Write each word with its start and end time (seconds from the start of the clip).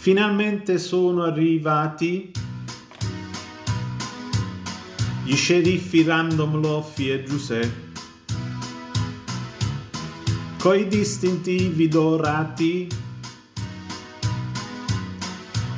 Finalmente 0.00 0.78
sono 0.78 1.24
arrivati 1.24 2.30
gli 5.24 5.36
sceriffi 5.36 6.02
Random 6.02 6.58
Loffy 6.58 7.10
e 7.10 7.22
Giuseppe 7.22 7.90
coi 10.56 10.88
distintivi 10.88 11.86
dorati 11.86 12.88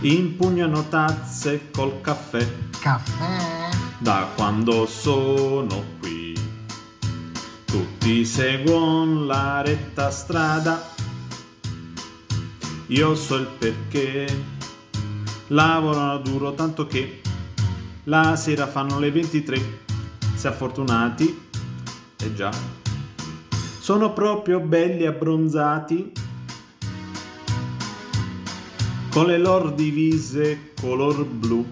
impugnano 0.02 0.88
tazze 0.88 1.72
col 1.72 2.00
caffè. 2.00 2.48
Caffè? 2.80 3.70
Da 3.98 4.28
quando 4.36 4.86
sono 4.86 5.84
qui, 5.98 6.32
tutti 7.64 8.24
seguono 8.24 9.24
la 9.24 9.62
retta 9.62 10.12
strada. 10.12 10.91
Io 12.92 13.14
so 13.14 13.36
il 13.36 13.46
perché, 13.46 14.26
lavorano 15.46 16.18
duro 16.18 16.52
tanto 16.52 16.86
che 16.86 17.22
la 18.04 18.36
sera 18.36 18.66
fanno 18.66 18.98
le 18.98 19.10
23. 19.10 19.80
Se 20.34 20.52
fortunati, 20.52 21.24
e 22.18 22.24
eh 22.26 22.34
già, 22.34 22.50
sono 23.80 24.12
proprio 24.12 24.60
belli 24.60 25.06
abbronzati 25.06 26.12
con 29.08 29.24
le 29.24 29.38
loro 29.38 29.70
divise 29.70 30.74
color 30.78 31.24
blu. 31.24 31.66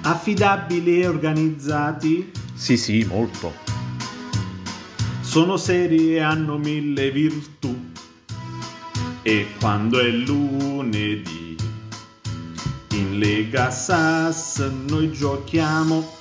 Affidabili 0.00 1.02
e 1.02 1.08
organizzati. 1.08 2.32
Sì, 2.54 2.78
sì, 2.78 3.04
molto. 3.04 3.52
Sono 5.20 5.58
seri 5.58 6.14
e 6.14 6.20
hanno 6.20 6.56
mille 6.56 7.10
virtù. 7.10 7.92
E 9.28 9.48
quando 9.58 9.98
è 9.98 10.08
lunedì, 10.08 11.56
in 12.92 13.18
Lega 13.18 13.72
Sass 13.72 14.64
noi 14.86 15.10
giochiamo. 15.10 16.12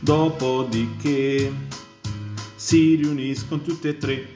Dopodiché 0.00 1.52
si 2.56 2.96
riuniscono 2.96 3.62
tutti 3.62 3.86
e 3.86 3.96
tre 3.96 4.32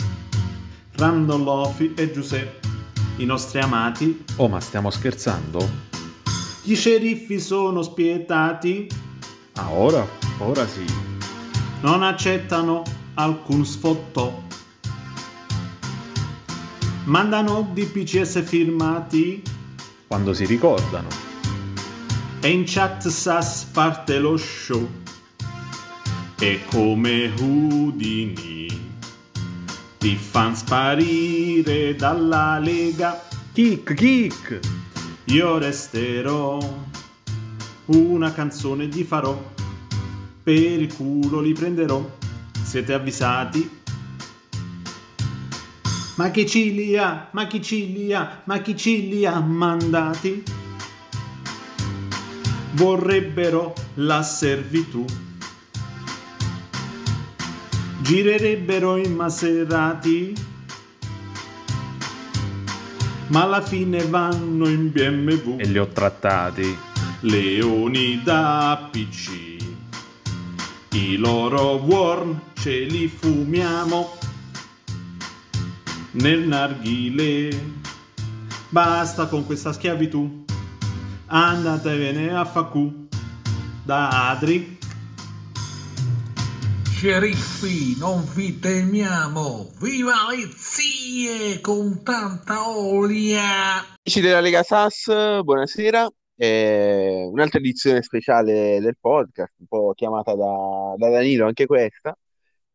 Random 0.93 1.43
Lofi 1.43 1.95
e 1.97 2.13
Giuseppe, 2.13 2.69
i 3.17 3.25
nostri 3.25 3.59
amati. 3.59 4.25
Oh, 4.37 4.47
ma 4.47 4.61
stiamo 4.61 4.91
scherzando? 4.91 5.69
Gli 6.63 6.77
sceriffi 6.77 7.41
sono 7.41 7.83
spietati. 7.83 8.89
Ah, 9.55 9.73
ora? 9.73 10.07
Ora 10.39 10.65
sì. 10.65 10.85
Non 11.81 12.05
accettano 12.05 12.85
alcun 13.15 13.67
sfottò. 13.67 14.47
Mandano 17.09 17.67
DPCS 17.73 18.45
firmati. 18.45 19.43
Quando 20.07 20.35
si 20.35 20.45
ricordano. 20.45 21.09
E 22.41 22.51
in 22.51 22.65
chat 22.67 23.09
SAS 23.09 23.65
parte 23.73 24.19
lo 24.19 24.37
show. 24.37 24.87
E 26.39 26.61
come 26.67 27.33
Houdini 27.39 28.67
ti 29.97 30.17
fan 30.17 30.55
sparire 30.55 31.95
dalla 31.95 32.59
lega. 32.59 33.19
Kick, 33.55 33.95
kick! 33.95 34.61
Io 35.25 35.57
resterò, 35.57 36.59
una 37.87 38.33
canzone 38.33 38.87
gli 38.87 39.03
farò, 39.03 39.43
per 40.43 40.55
il 40.55 40.95
culo 40.95 41.41
li 41.41 41.55
prenderò, 41.55 42.07
siete 42.63 42.93
avvisati. 42.93 43.78
Ma 46.19 46.31
chi 46.33 46.49
ci 46.49 46.75
li 46.75 46.97
ha, 46.97 47.29
ma 47.31 47.47
chi 47.47 47.63
ci 47.63 47.93
li 47.93 48.13
ha, 48.13 48.43
ma 48.43 48.59
chi 48.59 48.77
ci 48.77 49.09
li 49.09 49.25
ha 49.25 49.39
mandati? 49.39 50.43
Vorrebbero 52.73 53.73
la 53.95 54.25
servitù 54.25 55.05
girerebbero 58.01 58.97
in 58.97 59.15
Maserati, 59.15 60.35
ma 63.29 63.43
alla 63.43 63.61
fine 63.61 64.03
vanno 64.07 64.67
in 64.67 64.91
BMW. 64.91 65.61
E 65.61 65.67
li 65.67 65.79
ho 65.79 65.87
trattati. 65.87 66.77
Leoni 67.21 68.23
da 68.25 68.89
PC, 68.91 69.57
i 70.95 71.17
loro 71.17 71.77
worm 71.77 72.41
ce 72.55 72.81
li 72.81 73.07
fumiamo 73.07 74.18
nel 76.21 76.47
narghile. 76.47 77.51
Basta 78.71 79.27
con 79.27 79.47
questa 79.47 79.73
schiavitù, 79.73 80.45
andatevene 81.27 82.35
a 82.35 82.45
facu 82.45 83.07
da 83.85 84.29
Adri 84.31 84.79
Sceriffi, 86.99 87.97
non 87.97 88.29
vi 88.35 88.59
temiamo! 88.59 89.71
Viva 89.81 90.27
le 90.31 90.51
zie 90.57 91.61
con 91.61 92.03
tanta 92.03 92.69
olia! 92.69 93.77
Amici 94.03 94.21
della 94.21 94.41
Lega 94.41 94.65
Sass, 94.65 95.07
buonasera. 95.43 96.09
Eh, 96.35 97.29
un'altra 97.31 97.61
edizione 97.61 98.03
speciale 98.03 98.81
del 98.81 98.97
podcast, 99.01 99.53
un 99.59 99.67
po' 99.69 99.93
chiamata 99.95 100.35
da, 100.35 100.95
da 100.97 101.09
Danilo 101.09 101.47
anche 101.47 101.67
questa. 101.67 102.19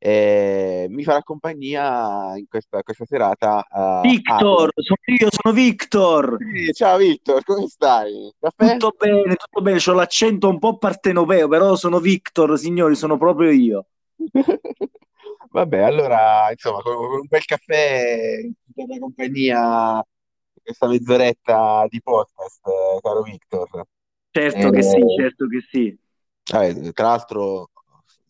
Eh, 0.05 0.87
mi 0.89 1.05
farà 1.05 1.23
compagnia 1.23 2.35
in 2.35 2.45
questa, 2.49 2.83
questa 2.83 3.05
serata. 3.05 3.65
Uh, 3.71 4.01
Victor, 4.01 4.69
sono 4.75 4.97
io, 5.17 5.29
sono 5.31 5.53
Victor. 5.53 6.35
Sì, 6.39 6.73
ciao 6.73 6.97
Victor, 6.97 7.41
come 7.45 7.67
stai? 7.67 8.29
Caffè? 8.37 8.73
Tutto 8.73 8.95
bene, 8.97 9.35
tutto 9.35 9.61
bene. 9.61 9.79
Ho 9.85 9.93
l'accento 9.93 10.49
un 10.49 10.59
po' 10.59 10.77
partenopeo, 10.77 11.47
però 11.47 11.77
sono 11.77 12.01
Victor, 12.01 12.59
signori, 12.59 12.95
sono 12.95 13.17
proprio 13.17 13.49
io. 13.51 13.85
Vabbè, 15.51 15.77
allora, 15.77 16.51
insomma, 16.51 16.81
con, 16.81 16.95
con 16.95 17.19
un 17.19 17.27
bel 17.29 17.45
caffè 17.45 18.41
per 18.75 18.85
la 18.89 18.97
compagnia, 18.99 20.05
questa 20.61 20.87
mezz'oretta 20.87 21.85
di 21.87 22.01
podcast, 22.01 22.67
eh, 22.67 22.99
caro 23.01 23.21
Victor. 23.21 23.85
Certo 24.31 24.69
che 24.69 24.81
sì, 24.83 24.97
Eh, 24.97 25.15
certo 25.17 25.47
che 25.47 25.61
sì. 25.69 25.97
vabbè, 26.51 26.91
tra 26.91 27.07
l'altro, 27.07 27.69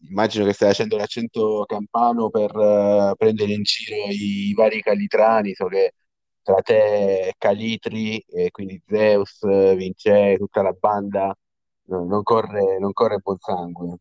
immagino 0.07 0.45
che 0.45 0.53
stai 0.53 0.69
facendo 0.69 0.97
l'accento 0.97 1.63
campano 1.65 2.29
per 2.29 2.51
eh, 2.55 3.13
prendere 3.17 3.53
in 3.53 3.63
giro 3.63 3.95
i, 4.09 4.49
i 4.49 4.53
vari 4.53 4.81
calitrani, 4.81 5.53
so 5.53 5.65
che 5.67 5.93
tra 6.43 6.61
te, 6.61 7.33
Calitri, 7.37 8.19
e 8.27 8.51
quindi 8.51 8.81
Zeus, 8.85 9.39
Vince, 9.75 10.35
tutta 10.37 10.61
la 10.61 10.75
banda, 10.77 11.33
no- 11.85 12.05
non 12.05 12.21
corre, 12.21 12.77
non 12.79 12.91
corre 12.91 13.19
buon 13.19 13.37
sangue. 13.39 13.97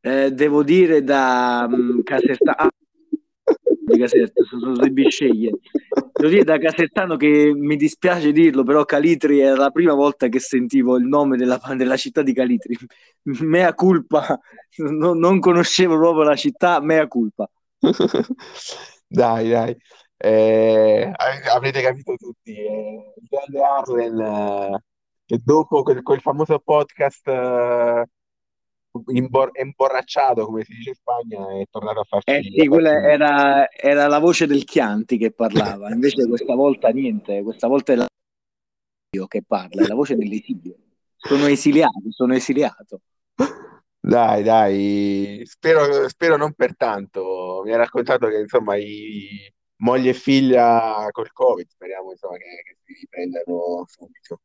Eh, 0.00 0.32
devo 0.32 0.62
dire 0.62 1.02
da 1.02 1.66
um, 1.70 2.02
Casertano, 2.02 2.71
di 3.92 3.98
Caserta, 3.98 4.42
sono 4.44 4.72
due 4.72 4.90
bisceglie. 4.90 5.58
Devo 6.12 6.28
dire 6.28 6.44
da 6.44 6.58
Casertano 6.58 7.16
che 7.16 7.52
mi 7.54 7.76
dispiace 7.76 8.32
dirlo, 8.32 8.64
però 8.64 8.84
Calitri 8.84 9.40
era 9.40 9.56
la 9.56 9.70
prima 9.70 9.94
volta 9.94 10.28
che 10.28 10.38
sentivo 10.40 10.96
il 10.96 11.06
nome 11.06 11.36
della, 11.36 11.60
della 11.76 11.96
città 11.96 12.22
di 12.22 12.32
Calitri. 12.32 12.76
Mea 13.40 13.74
culpa, 13.74 14.38
non, 14.76 15.18
non 15.18 15.38
conoscevo 15.40 15.96
proprio 15.98 16.24
la 16.24 16.36
città, 16.36 16.80
mea 16.80 17.06
culpa. 17.06 17.48
Dai, 19.06 19.50
dai. 19.50 19.76
Eh, 20.16 21.12
av- 21.14 21.46
avrete 21.54 21.82
capito 21.82 22.14
tutti, 22.14 22.54
eh, 22.54 23.12
il 23.14 23.26
grande 23.28 23.60
Arlen, 23.60 24.20
eh, 24.20 24.82
che 25.26 25.38
dopo 25.44 25.82
quel, 25.82 26.00
quel 26.02 26.20
famoso 26.20 26.58
podcast 26.60 27.28
eh, 27.28 28.06
imbor- 29.12 29.58
imborracciato, 29.58 30.46
come 30.46 30.64
si 30.64 30.74
dice 30.74 30.90
in 30.90 30.94
Spagna, 30.94 31.60
è 31.60 31.64
tornato 31.70 32.00
a 32.00 32.04
farci, 32.04 32.30
Eh 32.30 32.42
sì, 32.42 32.66
quella 32.66 33.10
era, 33.10 33.70
era 33.70 34.06
la 34.06 34.18
voce 34.18 34.46
del 34.46 34.64
Chianti 34.64 35.18
che 35.18 35.32
parlava, 35.32 35.90
invece 35.90 36.26
questa 36.26 36.54
volta 36.54 36.88
niente, 36.88 37.42
questa 37.42 37.68
volta 37.68 37.92
è 37.92 37.96
la 37.96 38.06
io 39.14 39.26
che 39.26 39.42
parla, 39.46 39.84
è 39.84 39.86
la 39.86 39.94
voce 39.94 40.16
dell'esilio. 40.16 40.74
Sono 41.16 41.46
esiliato, 41.46 42.10
sono 42.10 42.34
esiliato. 42.34 43.02
Dai, 44.00 44.42
dai, 44.42 45.42
spero, 45.44 46.08
spero 46.08 46.36
non 46.36 46.54
per 46.54 46.74
tanto. 46.76 47.62
Mi 47.64 47.72
ha 47.72 47.76
raccontato 47.76 48.26
che 48.28 48.40
insomma 48.40 48.76
i 48.76 49.52
moglie 49.76 50.10
e 50.10 50.14
figlia 50.14 51.06
col 51.10 51.30
Covid, 51.30 51.68
speriamo 51.68 52.10
insomma 52.10 52.36
che, 52.38 52.62
che 52.64 52.76
si 52.84 52.94
riprendano 53.00 53.84
subito. 53.86 54.40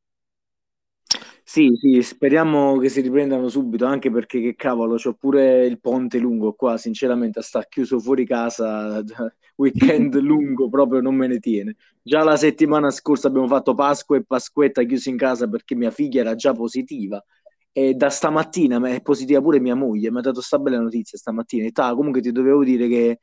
Sì, 1.43 1.71
sì, 1.79 2.01
speriamo 2.01 2.77
che 2.77 2.89
si 2.89 2.99
riprendano 3.01 3.47
subito, 3.47 3.85
anche 3.85 4.11
perché 4.11 4.41
che 4.41 4.55
cavolo, 4.55 4.95
c'ho 4.95 5.13
pure 5.13 5.65
il 5.65 5.79
ponte 5.79 6.17
lungo 6.19 6.53
qua, 6.53 6.77
sinceramente, 6.77 7.39
a 7.39 7.41
sta 7.41 7.63
chiuso 7.63 7.99
fuori 7.99 8.25
casa, 8.25 9.01
weekend 9.55 10.15
lungo 10.19 10.69
proprio 10.69 10.99
non 11.01 11.15
me 11.15 11.27
ne 11.27 11.39
tiene. 11.39 11.75
Già 12.01 12.23
la 12.23 12.35
settimana 12.35 12.89
scorsa 12.91 13.27
abbiamo 13.29 13.47
fatto 13.47 13.73
Pasqua 13.73 14.17
e 14.17 14.23
Pasquetta 14.25 14.83
chiusi 14.83 15.09
in 15.09 15.17
casa 15.17 15.47
perché 15.47 15.75
mia 15.75 15.91
figlia 15.91 16.21
era 16.21 16.35
già 16.35 16.51
positiva 16.53 17.23
e 17.71 17.93
da 17.93 18.09
stamattina 18.09 18.79
ma 18.79 18.89
è 18.89 19.01
positiva 19.01 19.41
pure 19.41 19.59
mia 19.59 19.75
moglie, 19.75 20.09
mi 20.11 20.17
ha 20.19 20.21
dato 20.21 20.41
sta 20.41 20.57
bella 20.59 20.79
notizia 20.79 21.17
stamattina, 21.17 21.65
e 21.67 21.71
ta, 21.71 21.93
comunque 21.95 22.21
ti 22.21 22.31
dovevo 22.31 22.63
dire 22.63 22.87
che 22.87 23.19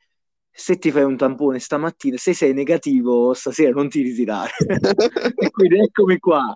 se 0.49 0.77
ti 0.77 0.91
fai 0.91 1.03
un 1.03 1.17
tampone 1.17 1.59
stamattina, 1.59 2.15
se 2.17 2.33
sei 2.33 2.53
negativo 2.53 3.33
stasera 3.33 3.71
non 3.71 3.89
ti 3.89 4.01
ritirare. 4.01 4.51
e 5.35 5.49
quindi 5.51 5.79
eccomi 5.79 6.17
qua. 6.19 6.55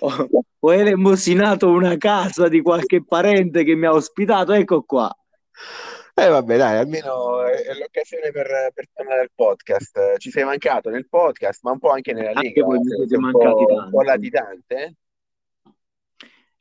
Ho, 0.00 0.28
ho 0.58 0.72
elemosinato 0.72 1.70
una 1.70 1.96
casa 1.96 2.48
di 2.48 2.60
qualche 2.60 3.04
parente 3.04 3.64
che 3.64 3.74
mi 3.74 3.86
ha 3.86 3.92
ospitato, 3.92 4.52
ecco 4.52 4.82
qua. 4.82 5.14
Eh 6.14 6.28
vabbè, 6.28 6.56
dai, 6.56 6.76
almeno 6.76 7.44
è, 7.44 7.72
l'occasione 7.78 8.30
per, 8.30 8.70
per 8.74 8.88
tornare 8.92 9.20
al 9.20 9.30
podcast. 9.34 10.18
Ci 10.18 10.30
sei 10.30 10.44
mancato 10.44 10.90
nel 10.90 11.08
podcast, 11.08 11.60
ma 11.62 11.70
un 11.70 11.78
po' 11.78 11.90
anche 11.90 12.12
nella 12.12 12.30
Anche 12.30 12.48
Lega. 12.48 12.64
voi 12.64 12.78
mi 12.78 12.94
siete 12.94 13.18
mancati 13.18 13.64
po', 13.64 13.72
un 13.72 13.90
po' 13.90 14.02
latitante. 14.02 14.96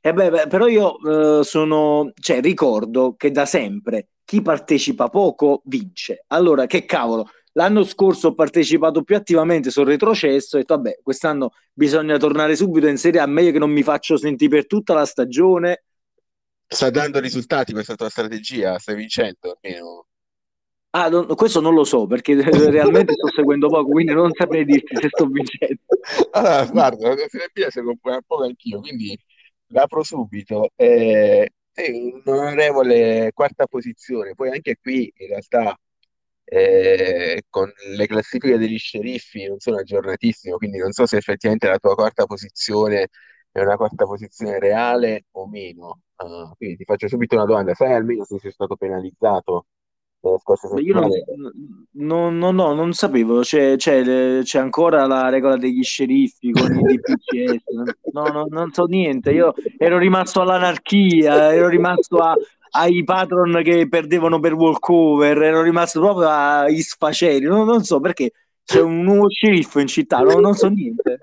Eh 0.02 0.14
beh, 0.14 0.30
beh, 0.30 0.48
però 0.48 0.68
io 0.68 1.40
eh, 1.40 1.44
sono, 1.44 2.12
cioè, 2.22 2.40
ricordo 2.40 3.16
che 3.18 3.32
da 3.32 3.46
sempre 3.46 4.08
chi 4.24 4.42
partecipa 4.42 5.10
poco 5.10 5.62
vince. 5.66 6.24
Allora, 6.28 6.66
che 6.66 6.86
cavolo, 6.86 7.28
l'anno 7.60 7.84
scorso 7.84 8.30
ho 8.30 8.34
partecipato 8.34 9.04
più 9.04 9.18
attivamente, 9.18 9.70
sono 9.70 9.90
retrocesso 9.90 10.56
e 10.56 10.60
ho 10.60 10.62
detto, 10.62 10.76
vabbè, 10.76 11.00
quest'anno 11.04 11.52
bisogna 11.74 12.18
tornare 12.18 12.56
subito 12.56 12.88
in 12.88 12.98
Serie 12.98 13.20
A, 13.20 13.26
meglio 13.26 13.52
che 13.52 13.60
non 13.60 13.70
mi 13.70 13.84
faccio 13.84 14.16
sentire 14.16 14.50
per 14.50 14.68
tutta 14.68 14.94
la 14.94 15.06
stagione. 15.06 15.84
Sta 16.66 16.90
dando 16.90 17.20
risultati 17.20 17.74
questa 17.74 17.96
tua 17.96 18.10
strategia? 18.10 18.80
Stai 18.80 18.96
vincendo 18.96 19.60
almeno? 19.62 20.06
Ah, 20.92 21.10
non- 21.10 21.28
questo 21.36 21.60
non 21.60 21.74
lo 21.74 21.84
so 21.84 22.08
perché 22.08 22.34
realmente 22.72 23.14
sto 23.14 23.28
seguendo 23.36 23.68
poco, 23.68 23.92
quindi 23.92 24.14
non 24.14 24.32
saprei 24.34 24.64
dirti 24.64 24.96
se 24.96 25.10
sto 25.10 25.26
vincendo. 25.26 25.82
Allora, 26.32 26.66
guarda, 26.66 27.10
la 27.10 27.28
Serie 27.28 27.50
B 27.52 27.58
la 27.58 27.70
seguo 27.70 27.92
un 27.92 27.98
po' 28.00 28.12
un 28.12 28.22
po' 28.26 28.44
anch'io, 28.44 28.80
quindi 28.80 29.20
l'apro 29.68 30.02
subito. 30.04 30.70
Eh, 30.76 31.50
è 31.74 31.90
un'onorevole 32.24 33.32
quarta 33.34 33.66
posizione. 33.68 34.34
Poi 34.34 34.50
anche 34.50 34.78
qui 34.82 35.12
in 35.18 35.28
realtà 35.28 35.78
eh, 36.52 37.44
con 37.50 37.72
le 37.96 38.08
classifiche 38.08 38.58
degli 38.58 38.78
sceriffi 38.78 39.46
non 39.48 39.60
sono 39.60 39.78
aggiornatissimo, 39.78 40.58
quindi 40.58 40.78
non 40.80 40.92
so 40.92 41.06
se 41.06 41.18
effettivamente 41.18 41.68
la 41.68 41.78
tua 41.78 41.96
quarta 41.96 42.26
posizione 42.26 43.08
è 43.52 43.62
una 43.62 43.76
quarta 43.78 44.06
posizione 44.06 44.60
reale 44.60 45.26
o 45.32 45.48
meno. 45.48 46.02
Ah, 46.16 46.52
quindi 46.58 46.78
ti 46.78 46.84
faccio 46.86 47.08
subito 47.08 47.36
una 47.36 47.46
domanda: 47.46 47.74
sai 47.74 47.94
almeno 47.94 48.24
se 48.26 48.40
sei 48.40 48.52
stato 48.52 48.76
penalizzato 48.76 49.68
Io 50.82 50.94
non, 50.94 51.10
non- 51.94 52.38
non- 52.38 52.56
no, 52.56 52.74
non 52.74 52.92
sapevo, 52.94 53.40
c'è 53.42 53.76
c'è- 53.78 54.42
c'è 54.44 54.60
ancora 54.60 55.06
la 55.08 55.30
regola 55.30 55.56
degli 55.58 55.82
sceriffi 55.84 56.52
con 56.52 56.76
i 56.76 56.84
DPCS, 56.84 57.64
no, 58.12 58.32
no, 58.32 58.46
non 58.50 58.72
so 58.72 58.86
niente, 58.86 59.32
io 59.32 59.54
ero 59.78 59.98
rimasto 59.98 60.42
all'anarchia, 60.42 61.54
ero 61.54 61.68
rimasto 61.70 62.18
a- 62.18 62.36
ai 62.72 63.04
patron 63.04 63.62
che 63.64 63.88
perdevano 63.88 64.40
per 64.40 64.54
walkover, 64.54 65.42
ero 65.42 65.62
rimasto 65.62 66.00
proprio 66.00 66.28
ai 66.28 66.82
sfaceli, 66.82 67.46
non, 67.46 67.66
non 67.66 67.84
so 67.84 68.00
perché 68.00 68.32
c'è 68.64 68.82
un 68.82 69.02
nuovo 69.02 69.30
sceriffo 69.30 69.80
in 69.80 69.88
città, 69.88 70.20
non, 70.20 70.42
non 70.42 70.54
so 70.54 70.68
niente. 70.68 71.20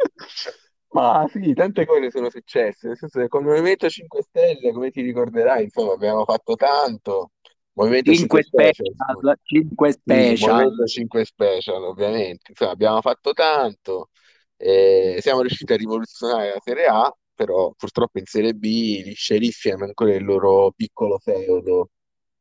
Ma 0.96 1.26
sì, 1.31 1.52
tante 1.52 1.84
cose 1.84 2.10
sono 2.10 2.31
successe, 2.31 2.88
nel 2.88 2.96
senso 2.96 3.20
che 3.20 3.28
con 3.28 3.43
il 3.43 3.48
Movimento 3.48 3.88
5 3.88 4.22
Stelle, 4.22 4.72
come 4.72 4.90
ti 4.90 5.02
ricorderai, 5.02 5.64
insomma, 5.64 5.93
abbiamo 5.93 6.25
fatto 6.25 6.54
tanto. 6.54 7.32
Movimento 7.75 8.12
5 8.12 8.43
5 8.43 8.72
Special, 8.72 8.94
special, 8.94 9.38
5 9.43 9.90
Sì, 9.93 9.98
special. 9.98 10.54
Movimento 10.54 10.84
5 10.87 11.25
Special, 11.26 11.84
ovviamente. 11.84 12.50
Insomma, 12.50 12.70
abbiamo 12.70 13.00
fatto 13.02 13.32
tanto, 13.34 14.08
eh, 14.56 15.19
siamo 15.20 15.40
riusciti 15.43 15.72
a 15.75 15.76
rivoluzionare 15.76 16.54
la 16.54 16.60
Serie 16.64 16.87
A, 16.87 17.14
però 17.37 17.73
purtroppo 17.77 18.19
in 18.19 18.25
Serie 18.25 18.55
B 18.55 18.65
gli 19.05 19.15
sceriffi 19.15 19.71
hanno 19.71 19.85
ancora 19.85 20.15
il 20.15 20.25
loro 20.25 20.73
piccolo 20.75 21.19
feudo 21.19 21.91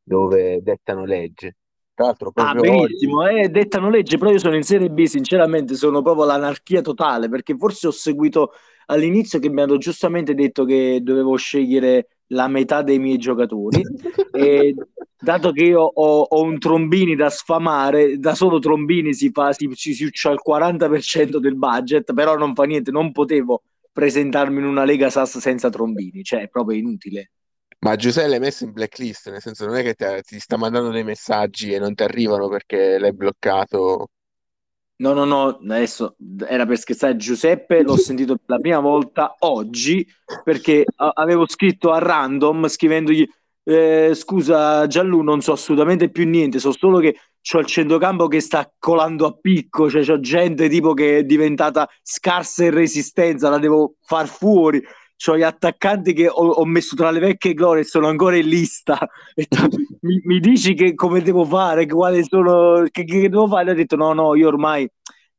dove 0.01 0.61
dettano 0.63 1.05
legge. 1.05 1.57
Tra 1.93 2.05
l'altro, 2.05 2.31
Ah, 2.35 2.51
proprio 2.51 2.73
oggi, 2.73 3.07
benissimo, 3.07 3.27
eh, 3.27 3.49
dettano 3.49 3.89
legge, 3.89 4.17
però 4.17 4.31
io 4.31 4.39
sono 4.39 4.55
in 4.55 4.63
Serie 4.63 4.89
B, 4.89 5.03
sinceramente 5.03 5.75
sono 5.75 6.01
proprio 6.01 6.25
l'anarchia 6.25 6.81
totale, 6.81 7.29
perché 7.29 7.55
forse 7.55 7.87
ho 7.87 7.91
seguito 7.91 8.51
all'inizio 8.87 9.39
che 9.39 9.49
mi 9.49 9.61
hanno 9.61 9.77
giustamente 9.77 10.33
detto 10.33 10.65
che 10.65 10.99
dovevo 11.01 11.35
scegliere 11.37 12.07
la 12.27 12.47
metà 12.47 12.81
dei 12.81 12.99
miei 12.99 13.17
giocatori 13.17 13.81
e 14.31 14.75
dato 15.17 15.51
che 15.51 15.63
io 15.63 15.81
ho, 15.81 16.21
ho 16.21 16.41
un 16.41 16.59
Trombini 16.59 17.15
da 17.15 17.29
sfamare, 17.29 18.17
da 18.17 18.35
solo 18.35 18.59
Trombini 18.59 19.13
si 19.13 19.31
fa, 19.31 19.53
si, 19.53 19.73
ci 19.75 19.93
si 19.93 20.03
uccia 20.03 20.31
il 20.31 20.41
40% 20.45 21.37
del 21.37 21.55
budget, 21.55 22.13
però 22.13 22.35
non 22.35 22.53
fa 22.53 22.63
niente, 22.63 22.91
non 22.91 23.11
potevo 23.11 23.63
presentarmi 23.95 24.59
in 24.59 24.65
una 24.65 24.83
Lega 24.83 25.09
Sass 25.09 25.37
senza 25.37 25.69
Trombini, 25.69 26.21
cioè 26.21 26.41
è 26.41 26.47
proprio 26.49 26.77
inutile. 26.77 27.31
Ma 27.79 27.95
Giuseppe 27.95 28.27
l'hai 28.27 28.39
messo 28.39 28.65
in 28.65 28.73
blacklist, 28.73 29.29
nel 29.29 29.39
senso 29.39 29.65
non 29.65 29.77
è 29.77 29.83
che 29.83 29.93
ti, 29.93 30.05
ti 30.21 30.39
sta 30.39 30.57
mandando 30.57 30.89
dei 30.89 31.05
messaggi 31.05 31.71
e 31.71 31.79
non 31.79 31.95
ti 31.95 32.03
arrivano 32.03 32.49
perché 32.49 32.99
l'hai 32.99 33.13
bloccato. 33.13 34.09
No, 34.97 35.13
no, 35.13 35.23
no, 35.23 35.47
adesso 35.47 36.17
era 36.45 36.65
per 36.65 36.77
scherzare. 36.77 37.15
Giuseppe 37.15 37.83
l'ho 37.83 37.95
sentito 37.95 38.35
per 38.35 38.57
la 38.57 38.59
prima 38.59 38.79
volta 38.79 39.33
oggi 39.39 40.05
perché 40.43 40.83
avevo 40.95 41.47
scritto 41.47 41.91
a 41.91 41.99
random 41.99 42.67
scrivendogli 42.67 43.25
eh, 43.65 44.11
scusa 44.13 44.85
Gianlu, 44.87 45.21
non 45.21 45.41
so 45.41 45.53
assolutamente 45.53 46.09
più 46.09 46.27
niente, 46.27 46.59
so 46.59 46.71
solo 46.71 46.99
che 46.99 47.15
c'ho 47.41 47.59
il 47.59 47.65
centrocampo 47.65 48.27
che 48.27 48.39
sta 48.39 48.71
colando 48.77 49.25
a 49.25 49.37
picco, 49.39 49.89
cioè 49.89 50.03
c'ho 50.03 50.19
gente 50.19 50.69
tipo 50.69 50.93
che 50.93 51.19
è 51.19 51.23
diventata 51.23 51.87
scarsa 52.01 52.63
in 52.63 52.71
resistenza, 52.71 53.49
la 53.49 53.59
devo 53.59 53.95
far 54.01 54.27
fuori. 54.27 54.81
C'ho 55.17 55.37
gli 55.37 55.43
attaccanti 55.43 56.13
che 56.13 56.27
ho, 56.27 56.33
ho 56.33 56.65
messo 56.65 56.95
tra 56.95 57.09
le 57.09 57.19
vecchie 57.19 57.53
glorie 57.53 57.83
e 57.83 57.85
sono 57.85 58.07
ancora 58.07 58.35
in 58.35 58.47
lista. 58.47 58.97
Mi, 60.01 60.21
mi 60.25 60.39
dici 60.39 60.73
che 60.75 60.93
come 60.93 61.21
devo 61.21 61.45
fare, 61.45 61.87
quali 61.87 62.23
sono, 62.23 62.85
che, 62.91 63.05
che 63.05 63.29
devo 63.29 63.47
fare? 63.47 63.71
Ho 63.71 63.73
detto 63.73 63.95
no, 63.95 64.13
no, 64.13 64.35
io 64.35 64.47
ormai 64.47 64.87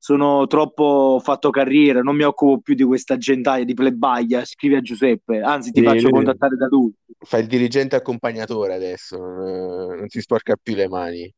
sono 0.06 0.46
troppo 0.46 1.20
fatto 1.20 1.50
carriera, 1.50 2.00
non 2.00 2.14
mi 2.14 2.22
occupo 2.22 2.60
più 2.60 2.74
di 2.76 2.84
questa 2.84 3.16
gentaia 3.16 3.64
di 3.64 3.74
plebaglia. 3.74 4.44
Scrivi 4.44 4.76
a 4.76 4.80
Giuseppe, 4.80 5.40
anzi 5.40 5.72
ti 5.72 5.82
Sì, 5.82 5.82
faccio 5.82 6.10
contattare 6.10 6.56
da 6.56 6.66
lui. 6.68 6.92
fa 7.26 7.38
il 7.38 7.46
dirigente 7.46 7.96
accompagnatore 7.96 8.74
adesso, 8.74 9.16
non, 9.18 9.96
non 9.98 10.08
si 10.08 10.20
sporca 10.20 10.56
più 10.56 10.74
le 10.74 10.88
mani. 10.88 11.32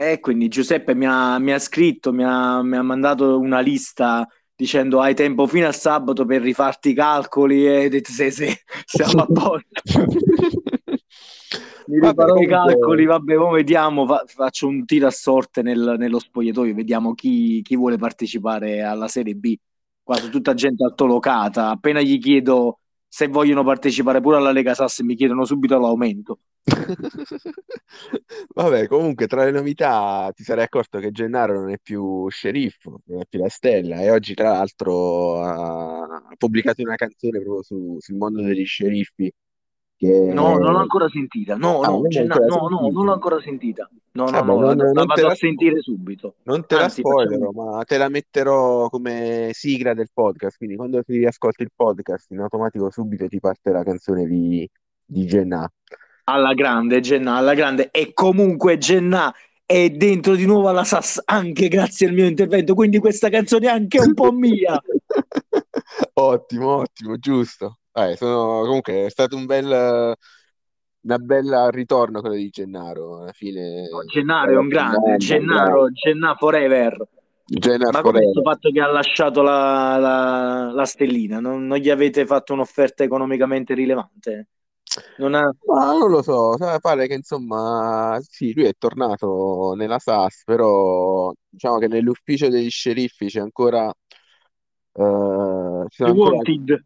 E 0.00 0.20
quindi 0.20 0.46
Giuseppe 0.48 0.94
mi 0.94 1.06
ha, 1.06 1.38
mi 1.40 1.52
ha 1.52 1.58
scritto, 1.58 2.12
mi 2.12 2.22
ha, 2.24 2.62
mi 2.62 2.76
ha 2.76 2.82
mandato 2.82 3.38
una 3.38 3.58
lista 3.60 4.26
dicendo 4.54 5.00
hai 5.00 5.14
tempo 5.14 5.46
fino 5.46 5.66
a 5.66 5.72
sabato 5.72 6.24
per 6.24 6.40
rifarti 6.42 6.90
i 6.90 6.94
calcoli 6.94 7.66
e 7.66 7.88
detto 7.88 8.10
sì, 8.12 8.30
sì, 8.30 8.46
siamo 8.84 9.22
a 9.22 9.26
posto. 9.30 9.82
Mi 11.88 11.98
Vabbè, 12.00 12.42
i 12.42 12.46
calcoli, 12.46 13.06
vabbè, 13.06 13.38
ora 13.38 13.56
vediamo, 13.56 14.06
fa- 14.06 14.22
faccio 14.26 14.66
un 14.68 14.84
tiro 14.84 15.06
a 15.06 15.10
sorte 15.10 15.62
nel- 15.62 15.94
nello 15.96 16.18
spogliatoio, 16.18 16.74
vediamo 16.74 17.14
chi, 17.14 17.62
chi 17.62 17.76
vuole 17.76 17.96
partecipare 17.96 18.82
alla 18.82 19.08
Serie 19.08 19.34
B. 19.34 19.56
Qua 20.02 20.16
sono 20.16 20.30
tutta 20.30 20.52
gente 20.52 20.84
altolocata, 20.84 21.70
appena 21.70 22.02
gli 22.02 22.18
chiedo 22.18 22.80
se 23.08 23.28
vogliono 23.28 23.64
partecipare 23.64 24.20
pure 24.20 24.36
alla 24.36 24.52
Lega 24.52 24.74
Sass 24.74 25.00
mi 25.00 25.14
chiedono 25.14 25.46
subito 25.46 25.78
l'aumento. 25.78 26.40
Vabbè, 28.54 28.86
comunque 28.86 29.26
tra 29.26 29.44
le 29.44 29.50
novità 29.50 30.30
ti 30.34 30.42
sarai 30.42 30.64
accorto 30.64 30.98
che 30.98 31.10
Gennaro 31.10 31.60
non 31.60 31.70
è 31.70 31.78
più 31.78 32.28
sceriffo, 32.28 33.00
non 33.06 33.20
è 33.22 33.26
più 33.26 33.40
la 33.40 33.48
stella 33.48 34.00
e 34.02 34.10
oggi 34.10 34.34
tra 34.34 34.50
l'altro 34.50 35.40
ha, 35.42 36.02
ha 36.02 36.34
pubblicato 36.36 36.82
una 36.82 36.96
canzone 36.96 37.40
proprio 37.40 37.62
su- 37.62 37.96
sul 37.98 38.16
mondo 38.16 38.42
degli 38.42 38.66
sceriffi 38.66 39.32
che... 39.98 40.32
No, 40.32 40.56
non 40.56 40.72
l'ho 40.72 40.78
ancora 40.78 41.08
sentita. 41.08 41.56
No, 41.56 41.80
Ah, 41.82 41.88
no, 41.88 41.98
non 41.98 42.08
Genna- 42.08 42.34
ancora 42.36 42.56
no, 42.60 42.68
no, 42.68 42.90
non 42.90 43.04
l'ho 43.04 43.12
ancora 43.12 43.40
sentita. 43.40 43.90
No, 44.12 44.30
no, 44.30 44.30
Vabbè, 44.30 44.46
no, 44.46 44.60
la, 44.60 44.74
non, 44.74 44.92
la 44.94 45.04
te 45.06 45.06
vado 45.06 45.26
la, 45.26 45.32
a 45.32 45.34
sentire 45.34 45.80
subito. 45.80 46.36
non 46.44 46.64
te 46.66 46.76
la 46.76 46.84
Anzi, 46.84 47.02
facciamo 47.02 47.22
spoilerò, 47.24 47.50
ma 47.50 47.82
te 47.84 47.98
la 47.98 48.08
metterò 48.08 48.88
come 48.88 49.50
sigla 49.52 49.94
del 49.94 50.08
podcast, 50.12 50.56
quindi 50.56 50.76
quando 50.76 51.02
ti 51.02 51.24
ascolti 51.24 51.62
il 51.62 51.70
podcast 51.74 52.30
in 52.30 52.40
automatico 52.40 52.90
subito 52.90 53.26
ti 53.28 53.40
parte 53.40 53.70
la 53.70 53.82
canzone 53.82 54.24
di, 54.26 54.68
di 55.04 55.26
Gennà. 55.26 55.70
alla 56.24 56.54
grande, 56.54 57.00
Genna, 57.00 57.36
alla 57.36 57.54
grande. 57.54 57.90
E 57.90 58.12
comunque 58.14 58.78
Genna 58.78 59.32
è 59.66 59.90
dentro 59.90 60.34
di 60.34 60.46
nuovo 60.46 60.68
alla 60.68 60.84
Sass 60.84 61.20
anche 61.24 61.68
grazie 61.68 62.06
al 62.08 62.14
mio 62.14 62.26
intervento, 62.26 62.74
quindi 62.74 62.98
questa 62.98 63.28
canzone 63.28 63.66
è 63.66 63.70
anche 63.70 63.98
un 64.00 64.14
po' 64.14 64.32
mia. 64.32 64.80
Ottimo, 66.14 66.76
ottimo, 66.76 67.16
giusto. 67.18 67.78
Eh, 67.98 68.16
sono- 68.16 68.62
comunque 68.64 69.06
è 69.06 69.10
stato 69.10 69.36
un 69.36 69.46
bel, 69.46 70.14
una 71.00 71.18
bella 71.18 71.68
ritorno 71.70 72.20
quello 72.20 72.34
di 72.36 72.48
Gennaro. 72.50 73.22
Alla 73.22 73.32
fine, 73.32 73.88
No, 73.90 74.04
Gennaro 74.04 74.50
è 74.52 74.56
un 74.56 74.68
grande, 74.68 75.16
Gennaro, 75.16 75.90
Genna 75.90 76.34
forever. 76.34 77.06
Gennaro 77.62 77.92
Ma 77.92 78.00
questo 78.02 78.40
forever. 78.40 78.42
fatto 78.42 78.70
che 78.70 78.80
ha 78.80 78.90
lasciato 78.90 79.40
la, 79.42 79.96
la- 79.98 80.70
la 80.72 80.84
stellina? 80.84 81.40
Non, 81.40 81.66
non 81.66 81.78
gli 81.78 81.88
avete 81.90 82.26
fatto 82.26 82.52
un'offerta 82.52 83.04
economicamente 83.04 83.74
rilevante? 83.74 84.48
Non 85.16 85.34
ha... 85.34 85.52
Ma 85.66 85.92
non 85.92 86.10
lo 86.10 86.22
so, 86.22 86.56
sa- 86.56 86.78
pare 86.78 87.06
che 87.06 87.14
insomma, 87.14 88.18
sì, 88.22 88.52
lui 88.54 88.64
è 88.64 88.72
tornato 88.78 89.74
nella 89.76 89.98
SAS, 89.98 90.42
però 90.44 91.32
diciamo 91.48 91.78
che 91.78 91.88
nell'ufficio 91.88 92.48
degli 92.48 92.70
sceriffi 92.70 93.26
c'è 93.26 93.40
ancora, 93.40 93.92
eh, 94.92 95.84
ci 95.88 95.96
sono 95.96 96.10
ancora, 96.12 96.42
wanted. 96.42 96.84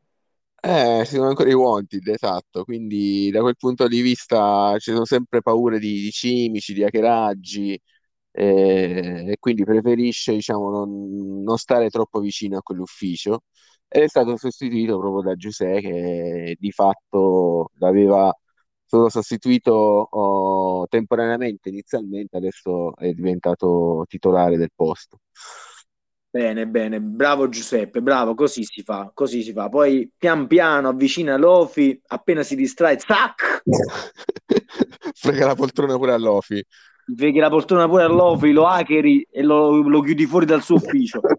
Eh, 0.64 1.02
ci 1.06 1.14
sono 1.16 1.28
ancora 1.28 1.50
i 1.50 1.54
wanted, 1.54 2.06
esatto, 2.08 2.64
quindi 2.64 3.30
da 3.30 3.40
quel 3.40 3.56
punto 3.56 3.88
di 3.88 4.00
vista 4.00 4.76
ci 4.78 4.92
sono 4.92 5.04
sempre 5.04 5.42
paure 5.42 5.78
di, 5.78 6.00
di 6.02 6.10
cimici, 6.12 6.72
di 6.72 6.84
hackeraggi, 6.84 7.80
eh, 8.32 9.24
e 9.28 9.36
quindi 9.40 9.64
preferisce, 9.64 10.32
diciamo, 10.34 10.70
non, 10.70 11.42
non 11.42 11.58
stare 11.58 11.90
troppo 11.90 12.20
vicino 12.20 12.58
a 12.58 12.62
quell'ufficio 12.62 13.42
ed 13.88 14.02
è 14.04 14.08
stato 14.08 14.36
sostituito 14.36 14.98
proprio 14.98 15.22
da 15.22 15.34
Giuseppe 15.36 15.80
che 15.82 16.56
di 16.58 16.70
fatto 16.72 17.70
l'aveva 17.78 18.34
solo 18.86 19.08
sostituito 19.10 19.72
oh, 19.74 20.86
temporaneamente 20.88 21.68
inizialmente, 21.70 22.36
adesso 22.36 22.94
è 22.96 23.12
diventato 23.12 24.04
titolare 24.08 24.56
del 24.56 24.70
posto. 24.74 25.18
Bene, 26.34 26.66
bene, 26.66 26.98
bravo 26.98 27.50
Giuseppe, 27.50 28.00
bravo, 28.00 28.34
così 28.34 28.64
si 28.64 28.80
fa, 28.82 29.10
così 29.12 29.42
si 29.42 29.52
fa. 29.52 29.68
Poi 29.68 30.10
pian 30.16 30.46
piano 30.46 30.88
avvicina 30.88 31.36
Lofi, 31.36 32.00
appena 32.06 32.42
si 32.42 32.56
distrae, 32.56 32.98
zac! 32.98 33.62
Frega 35.14 35.46
la 35.48 35.54
poltrona 35.54 35.98
pure 35.98 36.14
a 36.14 36.16
Lofi. 36.16 36.64
Vedi 37.14 37.38
la 37.38 37.50
poltrona 37.50 37.86
pure 37.86 38.04
a 38.04 38.06
Lofi, 38.06 38.50
lo 38.50 38.66
hackeri 38.66 39.26
e 39.30 39.42
lo, 39.42 39.82
lo 39.86 40.00
chiudi 40.00 40.24
fuori 40.24 40.46
dal 40.46 40.62
suo 40.62 40.76
ufficio. 40.76 41.20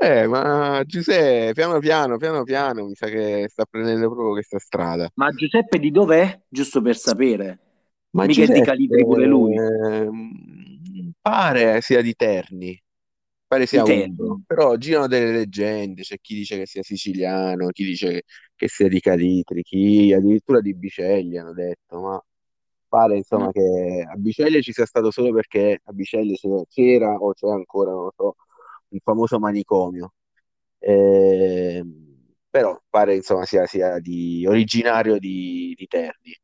Eh, 0.00 0.28
ma 0.28 0.82
Giuseppe, 0.86 1.52
piano 1.52 1.80
piano, 1.80 2.16
piano 2.16 2.44
piano, 2.44 2.84
mi 2.84 2.94
sa 2.94 3.08
che 3.08 3.46
sta 3.48 3.64
prendendo 3.68 4.06
proprio 4.06 4.30
questa 4.30 4.60
strada. 4.60 5.10
Ma 5.14 5.30
Giuseppe 5.30 5.80
di 5.80 5.90
dov'è? 5.90 6.42
Giusto 6.48 6.80
per 6.80 6.96
sapere. 6.96 7.58
Ma 8.10 8.24
Mica 8.24 8.42
è 8.42 8.46
di 8.46 8.50
Giuseppe, 8.50 8.70
calibri 8.70 9.02
pure 9.02 9.26
lui. 9.26 9.56
ehm, 9.56 11.10
pare 11.20 11.80
sia 11.80 12.00
di 12.00 12.14
Terni, 12.14 12.80
pare 13.48 13.66
sia 13.66 13.84
umbro, 13.84 14.40
però 14.46 14.76
girano 14.76 15.08
delle 15.08 15.32
leggende, 15.32 16.02
c'è 16.02 16.18
chi 16.20 16.34
dice 16.36 16.58
che 16.58 16.66
sia 16.66 16.82
siciliano, 16.82 17.68
chi 17.70 17.84
dice 17.84 18.10
che, 18.10 18.22
che 18.54 18.68
sia 18.68 18.88
di 18.88 19.00
Calitri, 19.00 19.62
chi 19.62 20.12
addirittura 20.12 20.60
di 20.60 20.74
Biceglie 20.74 21.38
hanno 21.40 21.54
detto, 21.54 22.00
ma 22.00 22.22
pare 22.88 23.16
insomma 23.16 23.50
che 23.52 24.06
a 24.08 24.16
Biceglie 24.16 24.62
ci 24.62 24.72
sia 24.72 24.86
stato 24.86 25.10
solo 25.10 25.32
perché 25.32 25.80
a 25.82 25.92
Biceglie 25.92 26.36
c'era 26.68 27.14
o 27.14 27.32
c'è 27.32 27.48
ancora, 27.48 27.90
non 27.92 28.04
lo 28.04 28.12
so, 28.16 28.36
un 28.88 28.98
famoso 29.02 29.38
manicomio. 29.38 30.12
Ehm, 30.80 32.34
però 32.50 32.80
pare 32.88 33.16
insomma 33.16 33.44
sia, 33.44 33.66
sia 33.66 33.98
di, 33.98 34.44
originario 34.46 35.18
di, 35.18 35.74
di 35.76 35.86
Terni. 35.86 36.38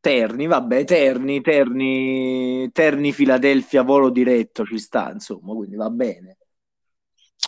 Terni, 0.00 0.46
vabbè, 0.46 0.84
Terni, 0.84 1.40
Terni, 1.40 2.70
Terni, 2.72 3.12
Filadelfia, 3.12 3.82
volo 3.82 4.10
diretto 4.10 4.64
ci 4.64 4.78
sta, 4.78 5.10
insomma, 5.12 5.54
quindi 5.54 5.76
va 5.76 5.90
bene. 5.90 6.36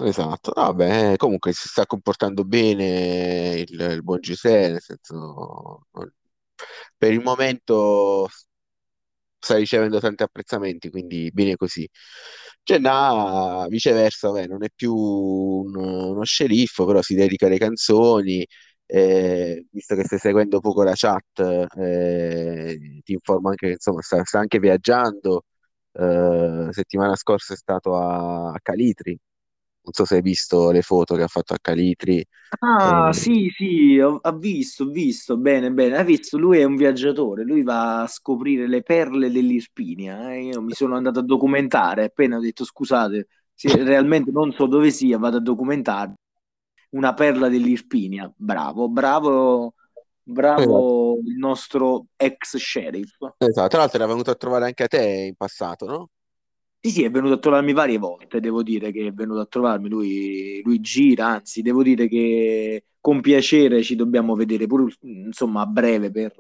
Esatto, 0.02 0.52
vabbè, 0.54 1.16
comunque 1.16 1.52
si 1.52 1.68
sta 1.68 1.84
comportando 1.84 2.44
bene 2.44 3.64
il, 3.68 3.80
il 3.80 4.02
buon 4.02 4.20
Giuseppe, 4.20 4.68
nel 4.72 4.80
senso, 4.80 5.86
per 6.96 7.12
il 7.12 7.20
momento 7.20 8.28
sta 9.38 9.56
ricevendo 9.56 10.00
tanti 10.00 10.22
apprezzamenti, 10.22 10.90
quindi 10.90 11.30
bene 11.32 11.56
così. 11.56 11.88
Jenna, 12.62 13.66
viceversa, 13.68 14.28
vabbè, 14.30 14.46
non 14.46 14.62
è 14.64 14.68
più 14.74 14.94
un- 14.94 15.74
uno 15.76 16.24
sceriffo, 16.24 16.84
però 16.84 17.00
si 17.02 17.14
dedica 17.14 17.46
alle 17.46 17.58
canzoni, 17.58 18.46
eh, 18.86 19.66
visto 19.70 19.94
che 19.94 20.04
stai 20.04 20.18
seguendo 20.18 20.60
poco 20.60 20.82
la 20.82 20.92
chat, 20.94 21.40
eh, 21.78 23.00
ti 23.02 23.12
informo 23.12 23.48
anche 23.50 23.66
che 23.68 23.72
insomma 23.74 24.02
sta, 24.02 24.22
sta 24.24 24.38
anche 24.40 24.58
viaggiando, 24.58 25.44
eh, 25.92 26.68
settimana 26.70 27.16
scorsa 27.16 27.54
è 27.54 27.56
stato 27.56 27.96
a, 27.96 28.50
a 28.52 28.58
Calitri, 28.62 29.18
non 29.82 29.92
so 29.92 30.04
se 30.04 30.16
hai 30.16 30.22
visto 30.22 30.70
le 30.70 30.82
foto 30.82 31.14
che 31.16 31.22
ha 31.22 31.28
fatto 31.28 31.54
a 31.54 31.58
Calitri. 31.60 32.24
Ah, 32.62 33.10
eh, 33.10 33.12
sì, 33.12 33.48
sì, 33.56 33.98
ho, 34.00 34.18
ho 34.20 34.32
visto, 34.36 34.82
ho 34.84 34.86
visto, 34.88 35.36
bene, 35.36 35.70
bene, 35.70 35.96
hai 35.96 36.04
visto, 36.04 36.36
lui 36.36 36.58
è 36.58 36.64
un 36.64 36.74
viaggiatore, 36.76 37.44
lui 37.44 37.62
va 37.62 38.02
a 38.02 38.06
scoprire 38.08 38.66
le 38.66 38.82
perle 38.82 39.30
dell'Irpinia, 39.30 40.32
eh, 40.34 40.46
Io 40.46 40.60
mi 40.60 40.72
sono 40.72 40.96
andato 40.96 41.20
a 41.20 41.22
documentare, 41.22 42.04
appena 42.04 42.36
ho 42.36 42.40
detto 42.40 42.64
scusate, 42.64 43.28
se 43.54 43.68
realmente 43.84 44.32
non 44.32 44.50
so 44.52 44.66
dove 44.66 44.90
sia, 44.90 45.16
vado 45.18 45.36
a 45.36 45.40
documentare 45.40 46.14
una 46.90 47.14
perla 47.14 47.48
dell'Irpinia, 47.48 48.30
bravo, 48.36 48.88
bravo, 48.88 49.74
esatto, 50.54 50.90
bravo 50.92 51.18
il 51.24 51.36
nostro 51.36 52.06
ex 52.16 52.56
sheriff. 52.56 53.16
esatto. 53.38 53.68
Tra 53.68 53.78
l'altro 53.80 53.98
era 53.98 54.06
venuto 54.06 54.30
a 54.30 54.34
trovare 54.34 54.66
anche 54.66 54.84
a 54.84 54.88
te 54.88 55.02
in 55.28 55.34
passato, 55.36 55.86
no? 55.86 56.08
Sì, 56.82 56.90
sì, 56.90 57.02
è 57.04 57.10
venuto 57.10 57.34
a 57.34 57.38
trovarmi 57.38 57.74
varie 57.74 57.98
volte, 57.98 58.40
devo 58.40 58.62
dire 58.62 58.90
che 58.90 59.08
è 59.08 59.12
venuto 59.12 59.40
a 59.40 59.46
trovarmi, 59.46 59.88
lui, 59.90 60.62
lui 60.64 60.80
gira, 60.80 61.26
anzi, 61.26 61.60
devo 61.60 61.82
dire 61.82 62.08
che 62.08 62.84
con 63.00 63.20
piacere 63.20 63.82
ci 63.82 63.96
dobbiamo 63.96 64.34
vedere 64.34 64.66
pure, 64.66 64.90
insomma, 65.02 65.60
a 65.60 65.66
breve 65.66 66.10
per, 66.10 66.34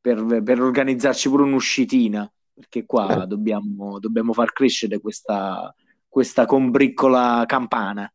per- 0.00 0.42
per 0.42 0.60
organizzarci 0.60 1.28
pure 1.28 1.44
un'uscitina, 1.44 2.28
perché 2.54 2.84
Eh, 3.08 3.16
qua 3.16 3.24
dobbiamo, 3.26 4.00
dobbiamo 4.00 4.32
far 4.32 4.52
crescere 4.52 4.98
questa, 5.00 5.72
questa 6.08 6.44
combriccola 6.46 7.44
campana. 7.46 8.10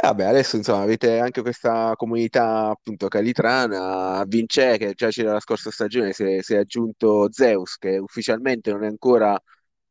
Eh, 0.00 0.06
vabbè, 0.06 0.24
adesso 0.24 0.56
insomma 0.56 0.82
avete 0.82 1.18
anche 1.18 1.42
questa 1.42 1.94
comunità 1.96 2.68
appunto 2.70 3.08
calitrana, 3.08 4.22
Vince 4.26 4.76
che 4.78 4.94
già 4.94 5.08
c'era 5.08 5.32
la 5.32 5.40
scorsa 5.40 5.70
stagione, 5.72 6.12
si 6.12 6.22
è, 6.24 6.42
si 6.42 6.54
è 6.54 6.58
aggiunto 6.58 7.26
Zeus 7.32 7.76
che 7.78 7.98
ufficialmente 7.98 8.70
non 8.70 8.84
è 8.84 8.86
ancora 8.86 9.36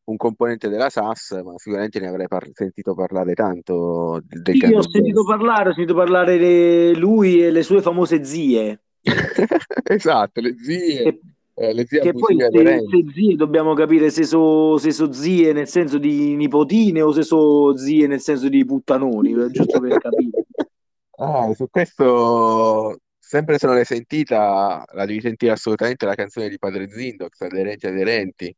un 0.08 0.18
componente 0.18 0.70
della 0.70 0.90
SAS, 0.90 1.42
ma 1.44 1.54
sicuramente 1.58 2.00
ne 2.00 2.08
avrei 2.08 2.28
par- 2.28 2.50
sentito 2.54 2.94
parlare 2.94 3.34
tanto 3.34 4.22
del, 4.24 4.56
Sì, 4.56 4.74
ho 4.74 4.82
sentito 4.82 5.24
parlare, 5.26 5.70
ho 5.70 5.74
sentito 5.74 5.96
parlare 5.96 6.38
di 6.38 6.98
lui 6.98 7.44
e 7.44 7.52
le 7.52 7.64
sue 7.64 7.82
famose 7.82 8.24
zie. 8.24 8.82
Esatto, 9.90 10.42
le 10.42 10.56
zie, 10.58 11.04
Che, 11.04 11.20
eh, 11.56 11.74
le 11.74 11.86
zie 11.86 12.02
che 12.02 12.14
poi 12.14 12.36
se, 12.38 12.50
se 12.52 13.06
zie 13.14 13.36
dobbiamo 13.36 13.74
capire 13.74 14.10
se 14.10 14.24
so, 14.24 14.78
se 14.78 14.92
so 14.92 15.12
zie 15.14 15.54
nel 15.54 15.68
senso 15.68 15.98
di 15.98 16.36
nipotine 16.36 17.02
o 17.02 17.12
se 17.14 17.24
so 17.24 17.76
zie 17.78 18.06
nel 18.08 18.20
senso 18.20 18.50
di 18.50 18.66
puttanoni, 18.66 19.32
eh, 19.32 19.50
giusto 19.52 19.80
per 19.80 19.98
capire. 19.98 20.46
Ah, 21.20 21.52
su 21.56 21.68
questo, 21.72 23.00
sempre 23.18 23.58
se 23.58 23.66
non 23.66 23.74
l'hai 23.74 23.86
sentita, 23.86 24.86
la 24.94 25.06
devi 25.08 25.20
sentire 25.20 25.54
assolutamente 25.54 26.06
la 26.06 26.14
canzone 26.14 26.48
di 26.48 26.60
Padre 26.60 26.88
Zindox, 26.88 27.42
Aderenti 27.42 27.88
Aderenti, 27.88 28.56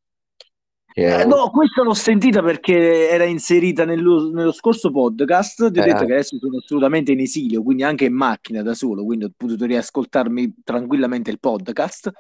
Eh, 1.01 1.23
un... 1.23 1.29
no, 1.29 1.49
questa 1.49 1.83
l'ho 1.83 1.93
sentita 1.93 2.41
perché 2.41 3.09
era 3.09 3.23
inserita 3.23 3.85
nello, 3.85 4.31
nello 4.31 4.51
scorso 4.51 4.91
podcast. 4.91 5.71
Ti 5.71 5.79
ho 5.79 5.83
detto 5.83 6.03
eh, 6.03 6.05
che 6.05 6.13
adesso 6.13 6.37
sono 6.37 6.57
assolutamente 6.57 7.11
in 7.11 7.19
esilio, 7.19 7.63
quindi 7.63 7.83
anche 7.83 8.05
in 8.05 8.13
macchina 8.13 8.61
da 8.61 8.73
solo, 8.73 9.03
quindi 9.03 9.25
ho 9.25 9.31
potuto 9.35 9.65
riascoltarmi 9.65 10.55
tranquillamente 10.63 11.31
il 11.31 11.39
podcast. 11.39 12.11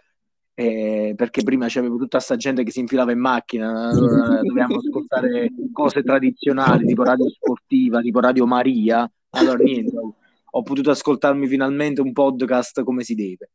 eh, 0.53 1.13
perché 1.15 1.41
prima 1.41 1.67
c'avevo 1.69 1.95
tutta 1.95 2.19
sta 2.19 2.35
gente 2.35 2.63
che 2.63 2.71
si 2.71 2.81
infilava 2.81 3.13
in 3.13 3.19
macchina, 3.19 3.87
allora 3.87 4.41
dovevamo 4.43 4.77
ascoltare 4.77 5.51
cose 5.71 6.03
tradizionali, 6.03 6.85
tipo 6.85 7.03
radio 7.03 7.29
sportiva, 7.29 8.01
tipo 8.01 8.19
Radio 8.19 8.45
Maria. 8.45 9.09
Allora 9.31 9.63
niente, 9.63 9.95
ho 10.51 10.63
potuto 10.63 10.89
ascoltarmi 10.91 11.47
finalmente 11.47 12.01
un 12.01 12.11
podcast 12.11 12.83
come 12.83 13.03
si 13.03 13.15
deve. 13.15 13.49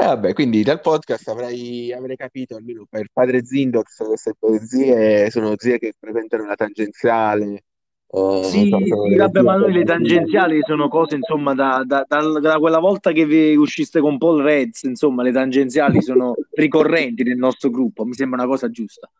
Eh, 0.00 0.04
vabbè, 0.04 0.32
quindi 0.32 0.62
dal 0.62 0.80
podcast 0.80 1.26
avrei, 1.28 1.92
avrei 1.92 2.16
capito 2.16 2.54
almeno 2.54 2.86
per 2.88 3.08
padre 3.12 3.44
Zindox 3.44 4.04
queste 4.06 4.32
zie 4.64 5.28
sono 5.30 5.54
zie 5.56 5.78
che 5.78 5.92
frequentano 5.98 6.46
la 6.46 6.54
tangenziale, 6.54 7.44
eh, 7.46 7.62
non 8.10 8.42
so, 8.44 8.48
Sì, 8.48 8.70
sì, 8.84 9.16
vabbè, 9.16 9.42
ma 9.42 9.56
noi 9.56 9.72
le 9.72 9.82
tangenziali 9.82 10.60
sono 10.64 10.88
cose, 10.88 11.16
insomma, 11.16 11.52
da, 11.54 11.82
da- 11.84 12.04
dal- 12.06 12.40
da 12.40 12.58
quella 12.58 12.78
volta 12.78 13.10
che 13.10 13.26
vi 13.26 13.56
usciste 13.56 14.00
con 14.00 14.18
Paul 14.18 14.40
Reds, 14.42 14.84
insomma, 14.84 15.24
le 15.24 15.32
tangenziali 15.32 16.00
sono 16.00 16.34
ricorrenti 16.54 17.24
nel 17.24 17.36
nostro 17.36 17.68
gruppo, 17.68 18.04
mi 18.04 18.14
sembra 18.14 18.42
una 18.42 18.48
cosa 18.48 18.70
giusta. 18.70 19.10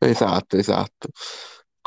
Esatto, 0.00 0.56
esatto. 0.56 1.08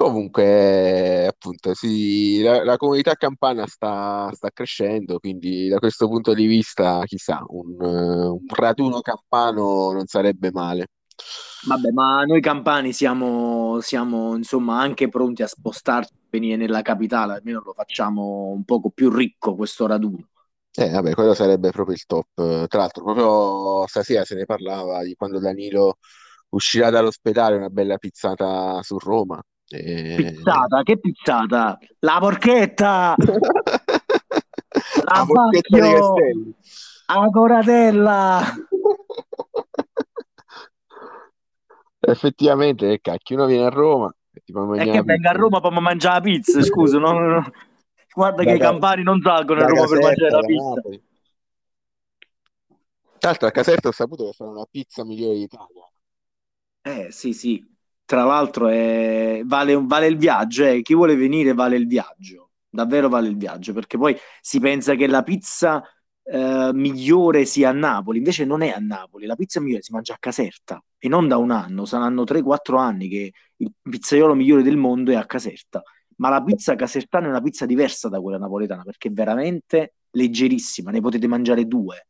Comunque, 0.01 1.27
appunto, 1.27 1.75
sì, 1.75 2.41
la, 2.41 2.63
la 2.63 2.75
comunità 2.77 3.13
campana 3.13 3.67
sta, 3.67 4.31
sta 4.33 4.49
crescendo, 4.49 5.19
quindi 5.19 5.67
da 5.67 5.77
questo 5.77 6.07
punto 6.07 6.33
di 6.33 6.47
vista, 6.47 7.03
chissà, 7.05 7.43
un, 7.45 7.77
eh, 7.79 8.25
un 8.25 8.45
raduno 8.47 9.01
campano 9.01 9.91
non 9.91 10.07
sarebbe 10.07 10.49
male. 10.51 10.87
Vabbè, 11.67 11.91
ma 11.91 12.23
noi 12.23 12.41
campani 12.41 12.93
siamo, 12.93 13.79
siamo, 13.81 14.35
insomma, 14.35 14.79
anche 14.79 15.07
pronti 15.07 15.43
a 15.43 15.47
spostarci, 15.47 16.13
venire 16.31 16.55
nella 16.55 16.81
capitale, 16.81 17.33
almeno 17.33 17.61
lo 17.63 17.73
facciamo 17.73 18.47
un 18.47 18.63
poco 18.63 18.89
più 18.89 19.11
ricco 19.11 19.53
questo 19.53 19.85
raduno. 19.85 20.29
Eh, 20.73 20.89
vabbè, 20.89 21.13
quello 21.13 21.35
sarebbe 21.35 21.69
proprio 21.69 21.93
il 21.93 22.05
top. 22.07 22.65
Tra 22.67 22.79
l'altro, 22.79 23.03
proprio 23.03 23.85
stasera 23.85 24.25
se 24.25 24.33
ne 24.33 24.45
parlava 24.45 25.03
di 25.03 25.13
quando 25.13 25.37
Danilo 25.37 25.97
uscirà 26.49 26.89
dall'ospedale, 26.89 27.57
una 27.57 27.69
bella 27.69 27.97
pizzata 27.97 28.81
su 28.81 28.97
Roma. 28.97 29.39
E... 29.73 30.15
Pizzata, 30.17 30.83
che 30.83 30.99
pizzata? 30.99 31.77
La 31.99 32.17
porchetta! 32.19 33.15
La 35.03 35.25
porchetta 35.25 35.79
di! 35.79 35.89
Castelli. 35.89 36.55
La 37.07 37.27
coratella! 37.31 38.41
Effettivamente, 41.99 42.87
che 42.87 42.99
cacchio, 43.01 43.35
uno 43.35 43.45
viene 43.45 43.65
a 43.65 43.69
Roma 43.69 44.13
e 44.33 44.41
ti 44.43 44.51
fa 44.51 44.61
E 44.61 44.65
mangiare 44.65 44.91
che 44.91 44.97
la 44.97 45.03
venga 45.03 45.29
a. 45.29 45.33
Roma 45.33 45.61
per 45.61 45.71
mangiare 45.79 46.15
la 46.15 46.21
pizza, 46.21 46.61
scusa, 46.63 46.97
no, 46.99 47.11
no, 47.11 47.27
no. 47.27 47.51
Guarda 48.13 48.43
che 48.43 48.49
Da, 48.49 48.55
i 48.55 48.57
Ca- 48.59 48.65
campani 48.71 49.03
non 49.03 49.21
salgono 49.21 49.61
a 49.61 49.67
Roma 49.67 49.87
per 49.87 50.01
mangiare 50.01 50.31
la 50.31 50.43
pizza. 50.43 50.73
Napoli. 50.75 51.03
Tra 53.19 53.29
l'altro 53.29 53.47
a 53.47 53.51
Caserta 53.51 53.87
ho 53.87 53.91
saputo 53.91 54.25
che 54.25 54.33
fanno 54.33 54.53
la 54.53 54.67
pizza 54.69 55.05
migliore 55.05 55.35
d'Italia. 55.35 55.87
Eh, 56.81 57.11
sì, 57.11 57.33
sì. 57.33 57.70
Tra 58.11 58.25
l'altro 58.25 58.67
è- 58.67 59.41
vale, 59.45 59.73
vale 59.81 60.07
il 60.07 60.17
viaggio, 60.17 60.65
eh. 60.65 60.81
Chi 60.81 60.93
vuole 60.93 61.15
venire 61.15 61.53
vale 61.53 61.77
il 61.77 61.87
viaggio, 61.87 62.49
davvero 62.69 63.07
vale 63.07 63.29
il 63.29 63.37
viaggio, 63.37 63.71
perché 63.71 63.97
poi 63.97 64.13
si 64.41 64.59
pensa 64.59 64.95
che 64.95 65.07
la 65.07 65.23
pizza 65.23 65.81
eh, 66.23 66.71
migliore 66.73 67.45
sia 67.45 67.69
a 67.69 67.71
Napoli, 67.71 68.17
invece 68.17 68.43
non 68.43 68.61
è 68.63 68.69
a 68.69 68.79
Napoli, 68.79 69.25
la 69.25 69.35
pizza 69.35 69.61
migliore 69.61 69.81
si 69.81 69.93
mangia 69.93 70.13
a 70.15 70.17
Caserta 70.19 70.83
e 70.97 71.07
non 71.07 71.29
da 71.29 71.37
un 71.37 71.51
anno, 71.51 71.85
saranno 71.85 72.25
3-4 72.25 72.77
anni 72.77 73.07
che 73.07 73.31
il 73.55 73.71
pizzaiolo 73.81 74.33
migliore 74.35 74.61
del 74.61 74.75
mondo 74.75 75.11
è 75.11 75.15
a 75.15 75.25
Caserta, 75.25 75.81
ma 76.17 76.27
la 76.29 76.43
pizza 76.43 76.75
casertana 76.75 77.27
è 77.27 77.29
una 77.29 77.41
pizza 77.41 77.65
diversa 77.65 78.09
da 78.09 78.19
quella 78.19 78.37
napoletana 78.37 78.83
perché 78.83 79.07
è 79.07 79.11
veramente 79.11 79.93
leggerissima, 80.11 80.91
ne 80.91 80.99
potete 80.99 81.27
mangiare 81.27 81.65
due. 81.65 82.07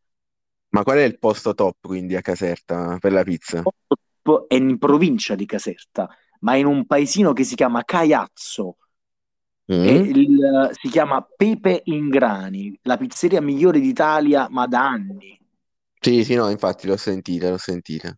Ma 0.69 0.81
qual 0.81 0.97
è 0.97 1.03
il 1.03 1.19
posto 1.19 1.53
top 1.53 1.77
quindi 1.81 2.15
a 2.15 2.21
Caserta 2.21 2.97
per 2.99 3.11
la 3.11 3.23
pizza? 3.23 3.61
È 4.47 4.55
in 4.55 4.77
provincia 4.77 5.35
di 5.35 5.45
Caserta, 5.45 6.09
ma 6.41 6.55
in 6.55 6.65
un 6.65 6.85
paesino 6.85 7.33
che 7.33 7.43
si 7.43 7.55
chiama 7.55 7.83
Caiazzo. 7.83 8.77
E 9.83 9.93
Mm? 9.93 10.05
il- 10.05 10.69
si 10.71 10.89
chiama 10.89 11.21
Pepe 11.21 11.81
in 11.85 12.09
Grani, 12.09 12.75
la 12.83 12.97
pizzeria 12.97 13.41
migliore 13.41 13.79
d'Italia, 13.79 14.47
ma 14.49 14.65
da 14.65 14.87
anni. 14.87 15.37
Sì, 16.01 16.23
sì, 16.25 16.35
no, 16.35 16.49
infatti 16.49 16.85
l'ho 16.87 16.97
sentita, 16.97 17.49
l'ho 17.49 17.57
sentita. 17.57 18.13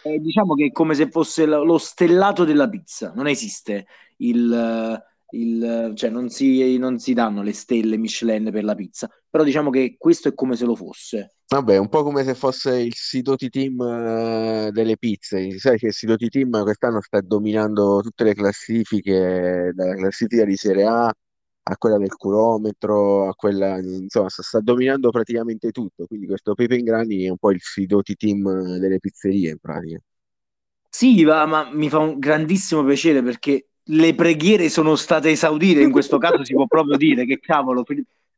Eh, 0.00 0.20
diciamo 0.20 0.54
che 0.54 0.66
è 0.66 0.72
come 0.72 0.94
se 0.94 1.08
fosse 1.10 1.46
lo 1.46 1.64
lo 1.64 1.78
stellato 1.78 2.44
della 2.44 2.68
pizza, 2.68 3.12
non 3.14 3.26
esiste 3.26 3.86
il, 4.18 5.02
il- 5.30 5.92
cioè 5.96 6.10
non 6.10 6.28
si, 6.28 6.76
non 6.78 6.98
si 7.00 7.12
danno 7.12 7.42
le 7.42 7.52
stelle 7.52 7.96
Michelin 7.96 8.50
per 8.52 8.62
la 8.64 8.74
pizza, 8.76 9.08
però 9.28 9.42
diciamo 9.42 9.70
che 9.70 9.96
questo 9.98 10.28
è 10.28 10.34
come 10.34 10.54
se 10.56 10.64
lo 10.64 10.76
fosse. 10.76 11.35
Vabbè, 11.48 11.76
un 11.76 11.88
po' 11.88 12.02
come 12.02 12.24
se 12.24 12.34
fosse 12.34 12.80
il 12.80 12.94
Sidoti 12.94 13.48
Team 13.48 13.80
eh, 13.80 14.70
delle 14.72 14.96
pizze. 14.98 15.58
Sai 15.58 15.78
che 15.78 15.86
il 15.86 15.92
Sidoti 15.92 16.28
Team 16.28 16.60
quest'anno 16.62 17.00
sta 17.00 17.20
dominando 17.20 18.00
tutte 18.02 18.24
le 18.24 18.34
classifiche, 18.34 19.70
dalla 19.72 19.94
classifica 19.94 20.44
di 20.44 20.56
Serie 20.56 20.84
A 20.86 21.12
a 21.68 21.76
quella 21.78 21.98
del 21.98 22.14
curometro, 22.14 23.28
a 23.28 23.34
quella, 23.34 23.78
insomma, 23.78 24.28
sta, 24.28 24.42
sta 24.42 24.60
dominando 24.60 25.10
praticamente 25.10 25.70
tutto. 25.70 26.06
Quindi 26.06 26.26
questo 26.26 26.54
Pepe 26.54 26.76
Ingrani 26.76 27.24
è 27.24 27.28
un 27.28 27.38
po' 27.38 27.52
il 27.52 27.60
Sidoti 27.60 28.16
Team 28.16 28.78
delle 28.78 28.98
pizzerie, 28.98 29.50
in 29.50 29.58
pratica. 29.58 30.00
Sì, 30.88 31.22
va, 31.22 31.46
ma 31.46 31.68
mi 31.72 31.88
fa 31.88 31.98
un 31.98 32.18
grandissimo 32.18 32.82
piacere 32.84 33.22
perché 33.22 33.68
le 33.84 34.14
preghiere 34.16 34.68
sono 34.68 34.96
state 34.96 35.30
esaudite, 35.30 35.80
in 35.80 35.92
questo 35.92 36.18
caso 36.18 36.44
si 36.44 36.54
può 36.54 36.66
proprio 36.66 36.96
dire 36.96 37.24
che 37.24 37.38
cavolo, 37.38 37.84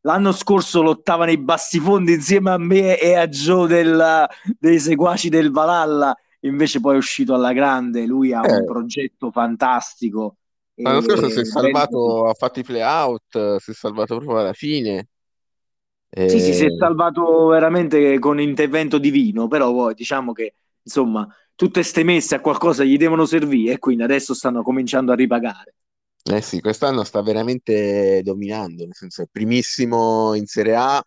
l'anno 0.03 0.33
scorso 0.33 0.83
lottava 0.83 1.25
nei 1.25 1.39
bassifondi 1.39 2.13
insieme 2.15 2.51
a 2.51 2.59
me 2.59 2.99
e 2.99 3.15
a 3.15 3.27
Joe 3.29 3.67
della- 3.69 4.29
dei 4.59 4.79
seguaci 4.81 5.29
del 5.29 5.51
Valhalla, 5.51 6.17
invece 6.41 6.81
poi 6.81 6.95
è 6.95 6.99
uscito 6.99 7.35
alla 7.35 7.53
grande, 7.53 8.07
lui 8.07 8.33
ha 8.33 8.45
un 8.45 8.63
Eh, 8.63 8.65
progetto 8.65 9.31
fantastico. 9.31 10.37
L'anno 10.83 11.01
scorso 11.03 11.29
si 11.29 11.41
è 11.41 11.45
e 11.45 11.51
ben- 11.59 11.85
salvato, 11.85 12.27
ha 12.27 12.35
fatto 12.35 12.61
i 12.61 12.63
play-out, 12.65 13.57
si 13.59 13.71
è 13.73 13.75
salvato 13.75 14.17
proprio 14.17 14.39
alla 14.41 14.53
fine. 14.53 15.09
Sì, 16.25 16.41
sì, 16.41 16.53
si 16.53 16.65
è 16.67 16.69
E- 16.69 16.77
salvato 16.77 17.47
veramente 17.47 18.19
con 18.19 18.39
intervento 18.39 18.99
divino, 18.99 19.49
però 19.49 19.73
poi 19.73 19.95
diciamo 19.95 20.33
che 20.33 20.55
insomma 20.83 21.27
tutte 21.55 21.83
ste 21.83 22.05
messe 22.05 22.35
a 22.35 22.41
qualcosa 22.41 22.85
gli 22.85 22.99
devono 22.99 23.25
servire 23.25 23.73
e 23.75 23.79
quindi 23.79 24.03
adesso 24.03 24.35
stanno 24.35 24.63
cominciando 24.63 25.11
a 25.13 25.15
ripagare. 25.15 25.75
Eh 26.25 26.43
sì, 26.43 26.61
quest'anno 26.61 27.05
sta 27.05 27.23
veramente 27.23 28.21
dominando, 28.23 28.85
nel 28.85 28.95
senso 28.95 29.23
è 29.23 29.27
primissimo 29.31 30.35
in 30.35 30.47
Serie 30.47 30.75
A. 30.77 31.03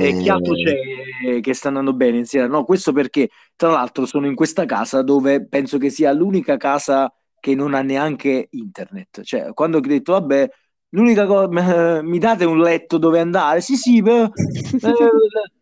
E 0.00 0.16
chi 0.16 0.28
altro 0.28 0.54
eh, 0.54 0.62
c'è 0.62 1.40
che 1.40 1.54
sta 1.54 1.68
andando 1.68 1.92
bene 1.92 2.18
insieme? 2.18 2.46
No, 2.46 2.64
questo 2.64 2.92
perché 2.92 3.30
tra 3.56 3.70
l'altro 3.70 4.06
sono 4.06 4.26
in 4.26 4.36
questa 4.36 4.64
casa 4.64 5.02
dove 5.02 5.44
penso 5.46 5.78
che 5.78 5.90
sia 5.90 6.12
l'unica 6.12 6.56
casa 6.56 7.12
che 7.40 7.54
non 7.56 7.74
ha 7.74 7.82
neanche 7.82 8.46
internet. 8.50 9.22
Cioè, 9.22 9.52
quando 9.54 9.78
ho 9.78 9.80
detto, 9.80 10.12
vabbè, 10.12 10.48
l'unica 10.90 11.26
cosa, 11.26 12.00
mi 12.02 12.18
date 12.18 12.44
un 12.44 12.60
letto 12.60 12.98
dove 12.98 13.18
andare? 13.18 13.60
Sì, 13.60 13.74
sì, 13.76 14.00
beh, 14.00 14.22
eh, 14.80 14.92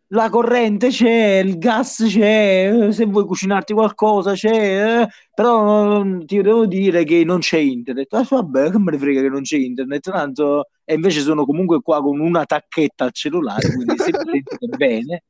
la 0.08 0.28
corrente 0.30 0.88
c'è, 0.88 1.38
il 1.44 1.58
gas 1.58 2.04
c'è, 2.06 2.88
se 2.92 3.04
vuoi 3.06 3.24
cucinarti 3.24 3.72
qualcosa 3.72 4.32
c'è, 4.34 5.02
eh, 5.02 5.08
però 5.34 6.02
eh, 6.04 6.24
ti 6.24 6.40
devo 6.42 6.66
dire 6.66 7.04
che 7.04 7.24
non 7.24 7.40
c'è 7.40 7.58
internet. 7.58 8.12
Ah, 8.14 8.26
vabbè, 8.28 8.70
che 8.70 8.78
me 8.78 8.92
ne 8.92 8.98
frega 8.98 9.20
che 9.20 9.28
non 9.28 9.42
c'è 9.42 9.56
internet, 9.58 10.10
tanto... 10.10 10.68
E 10.84 10.94
invece 10.94 11.20
sono 11.20 11.44
comunque 11.44 11.80
qua 11.82 12.00
con 12.00 12.20
una 12.20 12.44
tacchetta 12.44 13.04
al 13.04 13.12
cellulare, 13.12 13.72
quindi 13.72 13.98
se 13.98 14.12
mi 14.12 14.24
sentite 14.30 14.68
bene. 14.76 15.24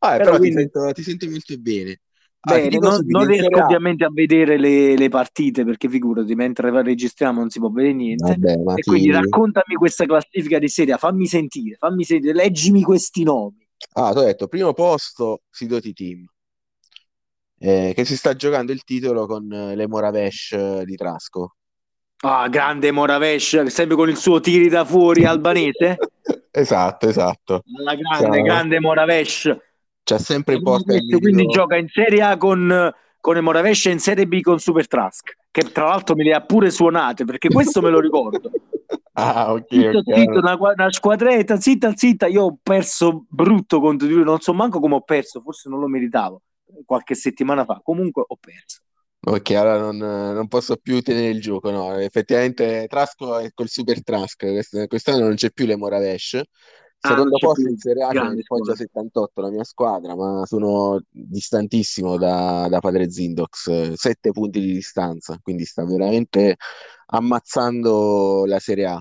Ah, 0.00 0.16
Però 0.16 0.24
però 0.24 0.38
ti 0.38 0.50
quindi 0.50 0.50
sento, 0.50 0.90
ti 0.92 1.02
sento 1.02 1.28
molto 1.28 1.58
bene. 1.58 2.00
Ah, 2.46 2.58
ti 2.60 2.68
bene, 2.68 2.78
non, 2.78 3.04
non 3.06 3.24
riesco 3.26 3.58
ovviamente 3.58 4.04
a 4.04 4.10
vedere 4.12 4.58
le, 4.58 4.96
le 4.96 5.08
partite 5.08 5.64
perché 5.64 5.88
figurati, 5.88 6.34
mentre 6.34 6.70
registriamo 6.82 7.40
non 7.40 7.50
si 7.50 7.58
può 7.58 7.70
vedere 7.70 7.94
niente. 7.94 8.38
Vabbè, 8.38 8.54
E 8.74 8.82
quindi 8.82 9.10
ti... 9.10 9.10
raccontami 9.10 9.74
questa 9.76 10.04
classifica 10.04 10.58
di 10.58 10.68
serie, 10.68 10.96
fammi 10.98 11.26
sentire, 11.26 11.76
fammi 11.78 12.04
sentire, 12.04 12.34
leggimi 12.34 12.82
questi 12.82 13.22
nomi. 13.22 13.63
Ah, 13.92 14.12
ti 14.12 14.18
ho 14.18 14.22
detto, 14.22 14.48
primo 14.48 14.72
posto, 14.72 15.42
Sidoti 15.50 15.92
Team, 15.92 16.24
eh, 17.58 17.92
che 17.94 18.04
si 18.04 18.16
sta 18.16 18.34
giocando 18.34 18.72
il 18.72 18.82
titolo 18.84 19.26
con 19.26 19.50
eh, 19.52 19.76
le 19.76 19.86
Moravesh 19.86 20.52
eh, 20.52 20.82
di 20.84 20.96
Trasco. 20.96 21.56
Ah, 22.24 22.48
grande 22.48 22.90
Moravesh, 22.90 23.64
sempre 23.64 23.96
con 23.96 24.08
il 24.08 24.16
suo 24.16 24.40
tiri 24.40 24.68
da 24.68 24.84
fuori 24.84 25.24
albanese. 25.26 25.96
Esatto, 26.50 27.08
esatto. 27.08 27.62
La 27.82 27.94
grande, 27.94 28.38
C'ha, 28.38 28.42
grande 28.42 28.80
Moravesh. 28.80 29.56
c'ha 30.02 30.18
sempre 30.18 30.54
in 30.54 30.62
porta 30.62 30.94
il 30.94 31.18
quindi 31.18 31.46
gioca 31.46 31.76
in 31.76 31.88
Serie 31.88 32.22
A 32.22 32.36
con, 32.36 32.92
con 33.20 33.36
il 33.36 33.42
Moravesh 33.42 33.86
e 33.86 33.90
in 33.90 33.98
Serie 34.00 34.26
B 34.26 34.40
con 34.40 34.58
Super 34.58 34.88
Trask, 34.88 35.36
che 35.50 35.70
tra 35.70 35.86
l'altro 35.86 36.14
me 36.16 36.24
le 36.24 36.32
ha 36.32 36.40
pure 36.40 36.70
suonate, 36.70 37.24
perché 37.24 37.48
questo 37.48 37.80
me 37.80 37.90
lo 37.90 38.00
ricordo. 38.00 38.50
Ah, 39.16 39.52
ok, 39.54 39.72
Zitto, 39.72 39.98
ok. 39.98 40.10
zitto, 40.12 40.38
una, 40.38 40.56
una 40.56 40.90
squadretta, 40.92 41.58
zitta, 41.60 41.94
zitta. 41.96 42.26
Io 42.28 42.42
ho 42.44 42.58
perso 42.62 43.24
brutto 43.28 43.80
contro 43.80 44.06
di 44.06 44.14
lui, 44.14 44.24
non 44.24 44.40
so 44.40 44.54
manco 44.54 44.78
come 44.80 44.94
ho 44.94 45.00
perso, 45.02 45.40
forse 45.40 45.68
non 45.68 45.80
lo 45.80 45.88
meritavo 45.88 46.42
qualche 46.84 47.14
settimana 47.14 47.64
fa. 47.64 47.80
Comunque 47.82 48.24
ho 48.26 48.36
perso. 48.36 48.80
Ok, 49.26 49.50
allora 49.52 49.78
non, 49.78 49.96
non 49.96 50.48
posso 50.48 50.76
più 50.76 51.00
tenere 51.00 51.28
il 51.30 51.40
gioco, 51.40 51.70
no, 51.70 51.94
effettivamente 51.98 52.84
Trasco 52.86 53.38
è 53.38 53.50
col 53.54 53.68
Super 53.70 54.02
Trask, 54.02 54.36
quest- 54.38 54.86
quest'anno 54.86 55.20
non 55.24 55.34
c'è 55.34 55.50
più 55.50 55.64
le 55.64 55.76
Moravesh, 55.76 56.42
Ah, 57.02 57.24
secondo 57.24 57.38
c'è 57.38 57.46
posto 57.46 57.68
in 57.70 57.78
Serie 57.78 58.02
A 58.04 58.12
grande 58.12 58.42
il 58.42 58.44
Foggia 58.44 58.74
squadra. 58.74 58.74
78, 58.74 59.40
la 59.40 59.48
mia 59.50 59.64
squadra, 59.64 60.14
ma 60.14 60.44
sono 60.44 61.00
distantissimo 61.08 62.18
da, 62.18 62.66
da 62.68 62.80
Padre 62.80 63.10
Zindox, 63.10 63.92
sette 63.94 64.30
punti 64.30 64.60
di 64.60 64.72
distanza, 64.72 65.38
quindi 65.42 65.64
sta 65.64 65.86
veramente 65.86 66.56
ammazzando 67.16 68.44
la 68.46 68.58
Serie 68.58 68.86
A. 68.86 69.00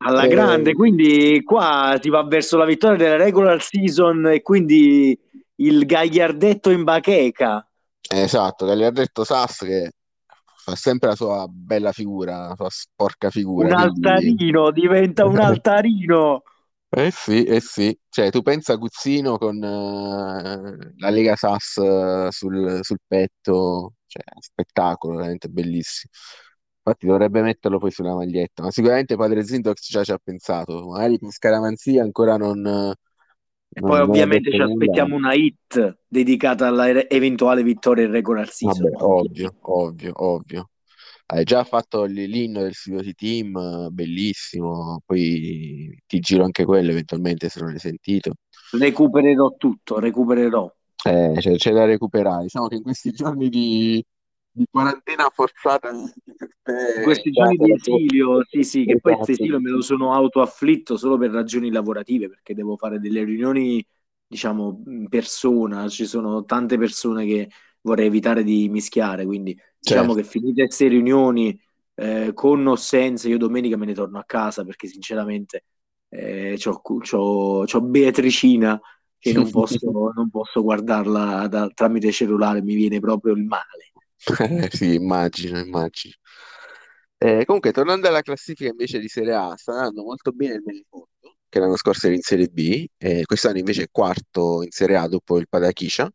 Alla 0.00 0.26
Eh, 0.26 0.28
grande, 0.28 0.74
quindi 0.74 1.42
qua 1.44 1.98
si 2.00 2.08
va 2.08 2.22
verso 2.24 2.56
la 2.56 2.64
vittoria 2.64 2.96
della 2.96 3.16
regular 3.16 3.60
season 3.62 4.26
e 4.26 4.42
quindi 4.42 5.18
il 5.56 5.86
gagliardetto 5.86 6.70
in 6.70 6.84
bacheca. 6.84 7.64
esatto, 8.10 8.66
Gagliardetto 8.66 9.24
Sass 9.24 9.64
che 9.64 9.92
fa 10.64 10.74
sempre 10.76 11.08
la 11.10 11.14
sua 11.16 11.46
bella 11.48 11.92
figura, 11.92 12.48
la 12.48 12.54
sua 12.56 12.68
sporca 12.70 13.30
Un 13.56 13.70
figura, 13.70 13.74
quindi... 13.74 14.36
altarino, 14.36 14.70
diventa 14.70 15.26
un 15.26 15.38
altarino. 15.38 16.42
Eh 16.90 17.10
sì, 17.10 17.44
eh 17.44 17.60
sì, 17.60 17.96
cioè 18.08 18.30
tu 18.30 18.40
pensa 18.40 18.72
a 18.72 18.76
Guzzino 18.76 19.36
con 19.36 19.62
eh, 19.62 20.92
la 20.96 21.10
Lega 21.10 21.36
Sass 21.36 21.76
eh, 21.76 22.28
sul, 22.30 22.78
sul 22.82 22.98
petto, 23.06 23.94
cioè 24.06 24.22
spettacolo, 24.40 25.16
veramente 25.16 25.48
bellissimo. 25.48 26.10
Infatti 26.88 27.06
dovrebbe 27.06 27.42
metterlo 27.42 27.78
poi 27.78 27.90
sulla 27.90 28.14
maglietta, 28.14 28.62
ma 28.62 28.70
sicuramente 28.70 29.14
Padre 29.14 29.44
Zindox 29.44 29.90
già 29.90 30.02
ci 30.02 30.12
ha 30.12 30.18
pensato, 30.22 30.86
magari 30.88 31.18
con 31.18 31.30
Scaramanzia 31.30 32.02
ancora 32.02 32.36
non, 32.36 32.66
E 32.66 33.80
non, 33.80 33.90
poi 33.90 34.00
ovviamente 34.00 34.50
ci 34.50 34.60
aspettiamo 34.60 35.14
una 35.14 35.34
hit 35.34 35.98
dedicata 36.08 36.66
alla 36.66 36.90
re- 36.90 37.08
eventuale 37.10 37.62
vittoria 37.62 38.04
in 38.04 38.10
regular 38.10 38.48
season. 38.48 38.90
Vabbè, 38.90 39.04
ovvio, 39.04 39.54
ovvio, 39.60 40.12
ovvio. 40.16 40.70
Hai 41.26 41.44
già 41.44 41.62
fatto 41.62 42.04
l'inno 42.04 42.62
del 42.62 42.72
Silvio 42.72 43.12
Team, 43.12 43.88
bellissimo, 43.90 45.02
poi 45.04 45.94
ti 46.06 46.20
giro 46.20 46.42
anche 46.44 46.64
quello 46.64 46.90
eventualmente 46.90 47.50
se 47.50 47.60
non 47.60 47.68
l'hai 47.68 47.78
sentito. 47.78 48.32
Recupererò 48.72 49.54
tutto, 49.58 49.98
recupererò. 49.98 50.72
Eh, 51.04 51.34
c'è, 51.38 51.54
c'è 51.56 51.72
da 51.72 51.84
recuperare. 51.84 52.44
Diciamo 52.44 52.68
che 52.68 52.76
in 52.76 52.82
questi 52.82 53.10
giorni 53.12 53.50
di, 53.50 54.02
di 54.58 54.66
quarantena 54.70 55.28
forzata 55.30 55.90
In 56.94 57.02
questi 57.02 57.30
è 57.30 57.30
giorni 57.30 57.56
di 57.58 57.72
esilio, 57.72 58.44
sì, 58.48 58.62
sì, 58.64 58.84
che 58.86 58.98
poi 58.98 59.14
questo 59.14 59.30
esilio 59.32 59.60
me 59.60 59.70
lo 59.70 59.80
sono 59.82 60.12
autoafflitto 60.14 60.96
solo 60.96 61.16
per 61.18 61.30
ragioni 61.30 61.70
lavorative, 61.70 62.28
perché 62.28 62.54
devo 62.54 62.76
fare 62.76 62.98
delle 62.98 63.22
riunioni, 63.24 63.84
diciamo, 64.26 64.82
in 64.86 65.08
persona, 65.08 65.86
ci 65.88 66.06
sono 66.06 66.44
tante 66.44 66.76
persone 66.78 67.24
che 67.26 67.50
vorrei 67.82 68.06
evitare 68.06 68.42
di 68.42 68.68
mischiare, 68.68 69.24
quindi 69.26 69.56
diciamo 69.78 70.12
Certo. 70.12 70.14
che 70.14 70.24
finite 70.24 70.64
queste 70.64 70.88
riunioni, 70.88 71.58
eh, 71.94 72.32
con 72.34 72.66
o 72.66 72.74
senza, 72.76 73.28
io 73.28 73.38
domenica 73.38 73.76
me 73.76 73.86
ne 73.86 73.94
torno 73.94 74.18
a 74.18 74.24
casa, 74.24 74.64
perché 74.64 74.88
sinceramente 74.88 75.64
eh, 76.08 76.56
c'ho, 76.58 76.80
c'ho- 76.82 77.64
c'ho 77.64 77.80
Beatricina 77.82 78.80
che 79.18 79.32
non 79.32 79.50
posso, 79.50 80.12
non 80.14 80.30
posso 80.30 80.62
guardarla 80.62 81.46
da- 81.48 81.68
tramite 81.72 82.10
cellulare, 82.12 82.62
mi 82.62 82.74
viene 82.74 82.98
proprio 83.00 83.34
il 83.34 83.44
male. 83.44 83.92
Sì, 84.72 84.94
immagino, 84.94 85.58
immagino. 85.58 86.14
Eh, 87.20 87.44
comunque, 87.44 87.72
tornando 87.72 88.06
alla 88.08 88.22
classifica 88.22 88.70
invece 88.70 88.98
di 89.00 89.08
Serie 89.08 89.34
A, 89.34 89.56
sta 89.56 89.72
andando 89.72 90.04
molto 90.04 90.30
bene 90.32 90.54
il 90.54 90.62
Melifordo, 90.64 91.36
che 91.48 91.58
l'anno 91.58 91.76
scorso 91.76 92.06
era 92.06 92.14
in 92.14 92.22
Serie 92.22 92.46
B, 92.48 92.86
e 92.96 93.24
quest'anno 93.24 93.58
invece 93.58 93.84
è 93.84 93.88
quarto 93.90 94.62
in 94.62 94.70
Serie 94.70 94.96
A 94.96 95.08
dopo 95.08 95.38
il 95.38 95.48
Padachiscia. 95.48 96.08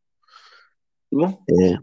Eh, 1.47 1.77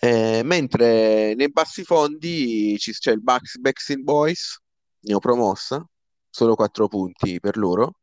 eh, 0.00 0.42
mentre 0.44 1.34
nei 1.34 1.50
bassi 1.50 1.82
fondi 1.84 2.76
ci- 2.78 2.92
c'è 2.92 3.12
il 3.12 3.22
Bax- 3.22 3.56
Backstreet 3.58 4.00
Boys, 4.02 4.58
neopromossa, 5.00 5.84
solo 6.30 6.54
4 6.54 6.88
punti 6.88 7.40
per 7.40 7.56
loro, 7.56 7.98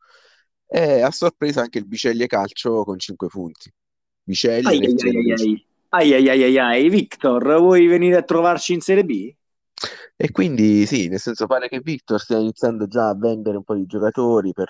e 0.68 1.02
a 1.02 1.12
sorpresa 1.12 1.62
anche 1.62 1.78
il 1.80 1.86
Biceglie 1.88 2.28
Calcio 2.28 2.84
con 2.84 2.98
5 3.00 3.28
punti. 3.28 3.72
Biceglie 4.28 4.70
Ai 4.70 4.80
ai 4.86 4.96
ai 5.18 5.32
ai. 5.38 5.54
Ai 5.98 6.10
ai 6.18 6.28
ai 6.30 6.44
ai 6.44 6.58
ai. 6.58 6.90
Victor, 6.90 7.42
vuoi 7.60 7.86
venire 7.88 8.18
a 8.18 8.24
trovarci 8.24 8.74
in 8.74 8.82
Serie 8.82 9.06
B? 9.06 9.34
E 10.16 10.32
quindi 10.32 10.86
sì, 10.86 11.08
nel 11.10 11.20
senso 11.20 11.46
pare 11.48 11.68
che 11.68 11.80
Victor 11.80 12.20
stia 12.20 12.38
iniziando 12.38 12.88
già 12.88 13.10
a 13.10 13.16
vendere 13.16 13.58
un 13.58 13.64
po' 13.64 13.76
di 13.76 13.86
giocatori 13.86 14.54
per 14.54 14.70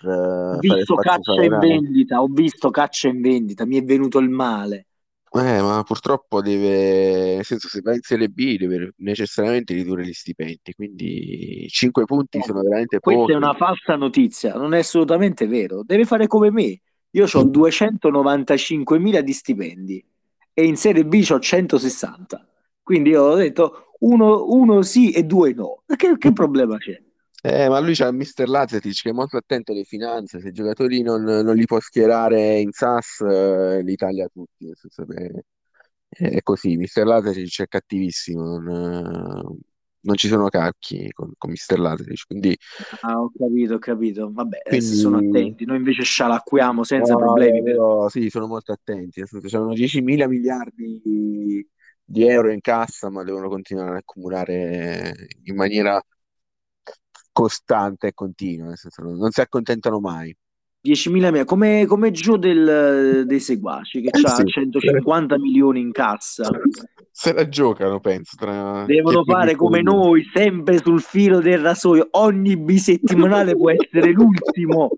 Ho 0.52 0.58
eh, 0.58 0.63
fare 0.66 0.86
visto 0.86 0.96
caccia 0.98 1.44
in 1.44 1.58
vendita, 1.58 2.22
ho 2.22 2.28
visto 2.28 2.70
caccia 2.70 3.10
in 3.10 3.20
vendita, 3.20 3.66
mi 3.66 3.76
è 3.78 3.84
venuto 3.84 4.20
il 4.20 4.30
male. 4.30 4.88
Eh, 5.36 5.62
ma 5.62 5.82
purtroppo 5.84 6.42
deve, 6.42 7.36
nel 7.36 7.44
senso 7.46 7.68
se 7.68 7.82
va 7.82 7.94
in 7.96 8.02
Serie 8.02 8.28
B 8.30 8.56
deve 8.56 8.94
necessariamente 8.98 9.74
ridurre 9.74 10.06
gli 10.06 10.13
stipendi, 10.13 10.74
quindi 10.76 11.68
5 11.70 12.06
punti 12.06 12.39
sono 12.44 12.62
veramente 12.62 13.00
Questa 13.00 13.32
è 13.34 13.36
pochi. 13.36 13.36
una 13.36 13.54
falsa 13.54 13.96
notizia, 13.96 14.54
non 14.56 14.74
è 14.74 14.80
assolutamente 14.80 15.46
vero. 15.46 15.84
Deve 15.84 16.06
fare 16.06 16.28
come 16.28 16.52
me. 16.52 16.80
Io 17.15 17.26
ho 17.26 17.43
295.000 17.43 19.21
di 19.21 19.34
stipendi 19.34 20.06
e 20.54 20.65
in 20.65 20.76
Serie 20.76 21.06
B 21.06 21.26
ho 21.30 21.39
160. 21.39 22.47
Quindi 22.82 23.12
io 23.12 23.23
ho 23.23 23.36
detto 23.36 23.95
uno, 23.99 24.45
uno 24.47 24.82
sì 24.82 25.12
e 25.12 25.23
due 25.23 25.54
no. 25.54 25.84
Che, 25.95 26.17
che 26.17 26.34
problema 26.34 26.78
c'è? 26.78 27.02
Eh, 27.45 27.67
ma 27.67 27.80
lui 27.80 27.93
c'ha 27.93 28.08
il 28.08 28.15
Mister 28.15 28.47
Lazetic 28.47 29.02
che 29.02 29.10
è 29.10 29.13
molto 29.13 29.36
attento 29.38 29.73
alle 29.73 29.84
finanze, 29.84 30.39
se 30.39 30.47
i 30.47 30.54
giocatori 30.54 31.02
non, 31.02 31.23
non 31.23 31.56
li 31.56 31.65
può 31.65 31.80
schierare 31.80 32.60
in 32.60 32.71
SAS 32.71 33.19
eh, 33.19 33.82
li 33.84 33.95
taglia 33.97 34.30
tutti, 34.32 34.71
che 34.71 35.43
è 36.10 36.41
così, 36.41 36.78
Mister 36.78 37.06
Lazetic 37.06 37.63
è 37.63 37.67
cattivissimo, 37.67 38.60
non, 38.60 38.67
eh, 38.69 39.73
non 40.04 40.16
ci 40.16 40.28
sono 40.28 40.50
cacchi 40.50 41.12
con, 41.12 41.32
con 41.38 41.50
Mister 41.52 41.80
Lazetic, 41.80 42.26
quindi, 42.28 42.58
Ah, 43.02 43.20
ho 43.22 43.30
capito, 43.38 43.76
ho 43.76 43.80
capito. 43.80 44.32
Vabbè, 44.32 44.80
se 44.80 44.96
sono 44.96 45.18
quindi 45.18 45.18
attenti. 45.18 45.66
Noi 45.66 45.78
invece 45.78 46.04
scialacquiamo 46.04 46.84
senza 46.84 47.16
no, 47.16 47.16
problemi. 47.16 47.62
per- 47.62 47.74
loro, 47.74 48.08
sì, 48.10 48.30
sono 48.30 48.48
molto 48.48 48.72
attenti, 48.72 49.24
c'hanno 49.50 49.74
10 49.74 50.02
mila 50.02 50.28
miliardi 50.28 51.02
di, 51.04 51.68
euro 52.28 52.52
in 52.52 52.62
cassa, 52.62 53.10
ma 53.10 53.24
devono 53.24 53.50
continuare 53.50 53.92
ad 53.92 53.96
accumulare 53.98 55.13
in 55.44 55.56
maniera 55.56 56.00
costante 57.32 58.08
e 58.08 58.13
continua, 58.13 58.68
nel 58.68 58.78
senso 58.78 59.02
non, 59.02 59.30
si 59.32 59.42
accontentano 59.42 60.00
mai. 60.00 60.36
10.000 60.82 61.30
me- 61.32 61.46
come, 61.46 61.86
come 61.86 62.12
Gio 62.12 62.38
del- 62.38 63.24
dei 63.26 63.39
seguaci 63.39 64.02
che 64.02 64.10
Eh 64.13 64.28
ha 64.28 64.44
sì, 64.44 64.44
150 64.44 65.38
milioni 65.38 65.80
in 65.82 65.92
cassa. 65.92 66.50
Se 67.15 67.32
la 67.32 67.47
giocano, 67.47 67.99
penso, 67.99 68.36
tra 68.36 68.86
Devono 68.88 69.23
fare 69.23 69.56
come 69.56 69.82
piccoli. 69.82 69.97
noi, 69.97 70.30
sempre 70.34 70.80
sul 70.80 70.99
filo 70.99 71.41
del 71.41 71.60
rasoio. 71.60 72.08
Ogni 72.12 72.58
bisettimanale 72.58 73.56
può 73.56 73.69
essere 73.69 74.12
l'ultimo. 74.12 74.89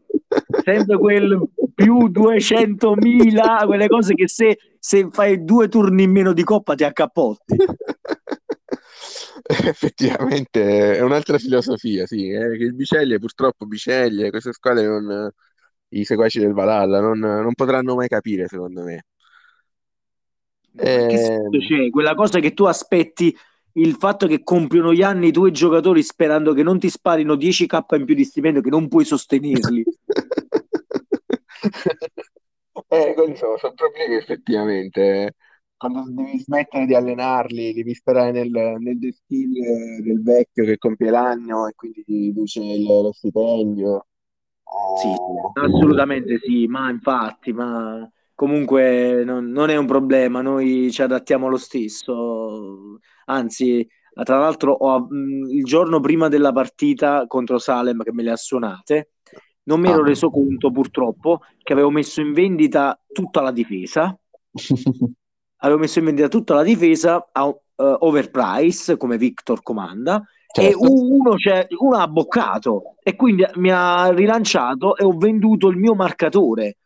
Sempre 0.63 0.97
quel 0.97 1.38
più 1.73 2.08
200.000, 2.08 3.65
quelle 3.65 3.88
cose 3.89 4.13
che 4.13 4.30
se, 4.30 4.58
se 4.80 5.10
fai 5.12 5.43
due 5.43 5.67
turni 5.67 6.04
in 6.04 6.12
meno 6.12 6.32
di 6.32 6.43
coppa 6.43 6.73
ti 6.73 6.86
accappotti. 6.86 7.58
Effettivamente 9.47 10.95
è 10.95 11.01
un'altra 11.01 11.38
filosofia, 11.38 12.06
sì, 12.06 12.30
eh, 12.30 12.58
che 12.58 12.63
il 12.63 12.75
Biceglie, 12.75 13.19
purtroppo 13.19 13.65
Biceglie, 13.65 14.30
queste 14.30 14.54
squadre 14.54 14.88
non, 14.88 15.30
i 15.89 16.06
seguaci 16.06 16.39
del 16.39 16.54
Valhalla 16.54 17.01
non, 17.01 17.19
non 17.19 17.54
potranno 17.56 17.93
mai 17.95 18.08
capire, 18.08 18.47
secondo 18.47 18.84
me. 18.84 19.04
Che 20.76 20.88
Ehm, 20.88 21.50
c'è? 21.60 21.90
Quella 21.90 22.16
cosa 22.16 22.40
che 22.40 22.54
tu 22.54 22.66
aspetti 22.66 23.36
il 23.74 23.96
fatto 23.96 24.28
che 24.28 24.44
compiono 24.44 24.94
gli 24.94 25.02
anni 25.02 25.28
i 25.28 25.32
tuoi 25.32 25.52
giocatori 25.52 26.02
sperando 26.04 26.54
che 26.54 26.64
non 26.64 26.80
ti 26.80 26.90
sparino 26.90 27.36
10k 27.36 27.96
in 27.98 28.06
più 28.06 28.16
di 28.16 28.24
stipendio, 28.24 28.62
che 28.62 28.70
non 28.70 28.88
puoi 28.88 29.06
sostenerli. 29.06 29.84
Eh, 32.88 33.14
quelli 33.16 33.36
sono, 33.36 33.58
sono 33.58 33.74
problemi 33.74 34.16
effettivamente. 34.16 35.34
Quando 35.78 36.04
devi 36.08 36.40
smettere 36.40 36.86
di 36.86 36.96
allenarli, 36.96 37.74
devi 37.74 37.94
sperare 37.94 38.32
nel, 38.32 38.50
nel 38.80 38.98
destino 39.00 40.02
del 40.02 40.22
vecchio 40.22 40.66
che 40.66 40.78
compie 40.78 41.10
l'anno 41.10 41.68
e 41.68 41.74
quindi 41.76 42.04
ti 42.04 42.18
riduce 42.18 42.62
il- 42.62 42.84
lo 42.86 43.12
stipendio. 43.12 44.08
Sì, 44.94 45.08
Eh, 45.10 45.60
assolutamente 45.66 46.40
sì, 46.40 46.68
ma 46.68 46.90
infatti, 46.90 47.52
ma 47.54 48.10
comunque 48.36 49.24
non, 49.24 49.50
non 49.50 49.69
è 49.69 49.78
un 49.78 49.86
problema, 49.88 50.41
noi 50.41 50.91
ci 50.91 51.02
adattiamo 51.02 51.48
lo 51.48 51.58
stesso. 51.58 53.00
Anzi, 53.26 53.88
tra 54.24 54.38
l'altro, 54.38 54.74
ho- 54.74 55.08
mh, 55.10 55.50
il 55.52 55.63
giorno 55.63 56.00
prima 56.00 56.28
della 56.28 56.52
partita 56.52 57.26
contro 57.28 57.58
Salem 57.58 58.04
che 58.04 58.13
me 58.13 58.24
le 58.24 58.32
ha 58.32 58.36
suonate, 58.36 59.12
non 59.63 59.80
mi 59.80 59.89
ero 59.89 60.02
ah. 60.02 60.06
reso 60.06 60.30
conto 60.30 60.69
purtroppo 60.69 61.41
che 61.63 61.74
avevo 61.74 61.89
messo 61.89 62.21
in 62.21 62.34
vendita 62.34 63.00
tutta 63.12 63.41
la 63.41 63.52
difesa. 63.52 64.15
Avevo 65.60 65.80
messo 65.80 66.00
in 66.00 66.06
vendita 66.06 66.28
tutta 66.28 66.54
la 66.54 66.63
difesa 66.63 67.30
a 67.32 67.45
uh, 67.45 67.58
overprice, 67.76 68.98
come 68.98 69.17
Victor 69.17 69.63
comanda, 69.63 70.21
e 70.54 70.71
Certo. 70.71 70.91
uno, 70.91 71.36
c'è- 71.36 71.67
uno 71.80 71.98
ha 71.98 72.08
boccato 72.08 72.95
e 73.02 73.15
quindi 73.15 73.45
mi 73.56 73.71
ha 73.71 74.10
rilanciato 74.12 74.95
e 74.95 75.04
ho 75.04 75.17
venduto 75.17 75.69
il 75.69 75.78
mio 75.78 75.95
marcatore 75.95 76.78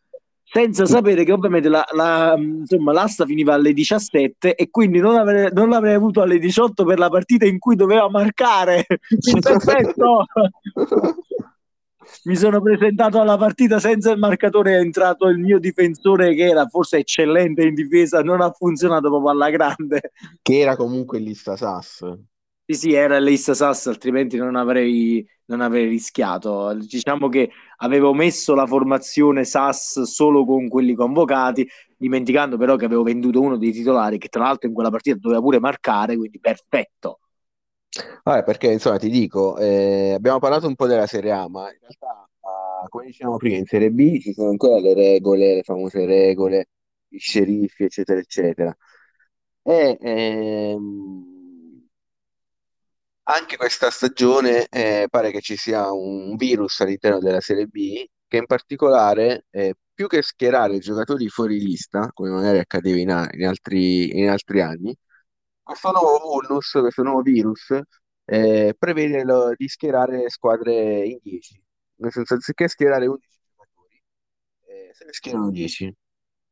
senza 0.51 0.85
sapere 0.85 1.23
che 1.23 1.31
ovviamente 1.31 1.69
la, 1.69 1.85
la, 1.91 2.35
insomma, 2.37 2.91
l'asta 2.91 3.25
finiva 3.25 3.53
alle 3.53 3.73
17 3.73 4.55
e 4.55 4.69
quindi 4.69 4.99
non, 4.99 5.15
avrei, 5.15 5.49
non 5.53 5.69
l'avrei 5.69 5.93
avuto 5.93 6.21
alle 6.21 6.39
18 6.39 6.83
per 6.85 6.97
la 6.97 7.09
partita 7.09 7.45
in 7.45 7.59
cui 7.59 7.75
doveva 7.75 8.09
marcare. 8.09 8.85
Perfetto! 9.39 10.25
Mi 12.23 12.35
sono 12.35 12.59
presentato 12.61 13.21
alla 13.21 13.37
partita 13.37 13.79
senza 13.79 14.11
il 14.11 14.17
marcatore, 14.17 14.73
è 14.73 14.79
entrato 14.79 15.27
il 15.27 15.37
mio 15.37 15.59
difensore 15.59 16.33
che 16.33 16.45
era 16.45 16.65
forse 16.65 16.97
eccellente 16.97 17.61
in 17.63 17.75
difesa, 17.75 18.23
non 18.23 18.41
ha 18.41 18.51
funzionato 18.51 19.09
proprio 19.09 19.29
alla 19.29 19.51
grande. 19.51 20.11
Che 20.41 20.59
era 20.59 20.75
comunque 20.75 21.19
lista 21.19 21.55
SAS. 21.55 22.03
Sì, 22.71 22.75
sì, 22.75 22.93
era 22.93 23.17
l'Issa 23.17 23.55
Sass, 23.55 23.87
altrimenti 23.87 24.37
non 24.37 24.55
avrei, 24.55 25.27
non 25.49 25.61
avrei 25.61 25.87
rischiato. 25.87 26.73
Diciamo 26.73 27.27
che 27.27 27.49
avevo 27.77 28.13
messo 28.13 28.53
la 28.53 28.65
formazione 28.65 29.43
Sass 29.43 30.01
solo 30.01 30.45
con 30.45 30.67
quelli 30.67 30.93
convocati, 30.93 31.67
dimenticando 31.97 32.57
però 32.57 32.75
che 32.75 32.85
avevo 32.85 33.03
venduto 33.03 33.41
uno 33.41 33.57
dei 33.57 33.71
titolari 33.71 34.17
che 34.17 34.29
tra 34.29 34.43
l'altro 34.43 34.67
in 34.67 34.73
quella 34.73 34.89
partita 34.89 35.17
doveva 35.19 35.41
pure 35.41 35.59
marcare, 35.59 36.15
quindi 36.15 36.39
perfetto. 36.39 37.19
Vabbè, 38.23 38.43
perché 38.43 38.71
insomma 38.71 38.97
ti 38.97 39.09
dico, 39.09 39.57
eh, 39.57 40.13
abbiamo 40.13 40.39
parlato 40.39 40.67
un 40.67 40.75
po' 40.75 40.85
della 40.85 41.07
Serie 41.07 41.31
A, 41.31 41.49
ma 41.49 41.71
in 41.71 41.77
realtà, 41.79 42.29
ah, 42.41 42.87
come 42.87 43.05
dicevamo 43.07 43.37
prima, 43.37 43.57
in 43.57 43.65
Serie 43.65 43.89
B 43.89 44.19
ci 44.19 44.33
sono 44.33 44.49
ancora 44.49 44.79
le 44.79 44.93
regole, 44.93 45.55
le 45.55 45.63
famose 45.63 46.05
regole, 46.05 46.69
i 47.09 47.17
sceriffi, 47.17 47.85
eccetera, 47.85 48.19
eccetera. 48.19 48.75
E 49.63 49.97
ehm, 49.99 51.28
anche 53.29 53.57
questa 53.57 53.91
stagione 53.91 54.67
eh, 54.69 55.07
pare 55.09 55.31
che 55.31 55.41
ci 55.41 55.55
sia 55.55 55.91
un 55.91 56.35
virus 56.35 56.79
all'interno 56.79 57.19
della 57.19 57.41
Serie 57.41 57.67
B 57.67 58.03
che 58.27 58.37
in 58.37 58.45
particolare, 58.45 59.45
eh, 59.51 59.75
più 59.93 60.07
che 60.07 60.21
schierare 60.21 60.79
giocatori 60.79 61.27
fuori 61.29 61.59
lista, 61.59 62.09
come 62.13 62.29
magari 62.29 62.59
accadeva 62.59 62.97
in, 62.97 63.29
in 63.39 63.47
altri, 63.47 64.17
in 64.19 64.29
altri 64.29 64.61
anni, 64.61 64.95
questo 65.61 65.91
nuovo 65.91 66.19
vulnus, 66.19 66.71
questo 66.71 67.03
nuovo 67.03 67.21
virus, 67.21 67.79
eh, 68.25 68.75
prevede 68.77 69.23
lo- 69.23 69.53
di 69.55 69.67
schierare 69.67 70.29
squadre 70.29 71.05
in 71.05 71.19
10. 71.21 71.61
Nel 71.97 72.11
senso, 72.11 72.35
anziché 72.35 72.67
schierare 72.67 73.07
11 73.07 73.39
giocatori, 73.45 74.01
eh, 74.67 74.91
se 74.93 75.05
ne 75.05 75.13
schierano 75.13 75.51
10. 75.51 75.93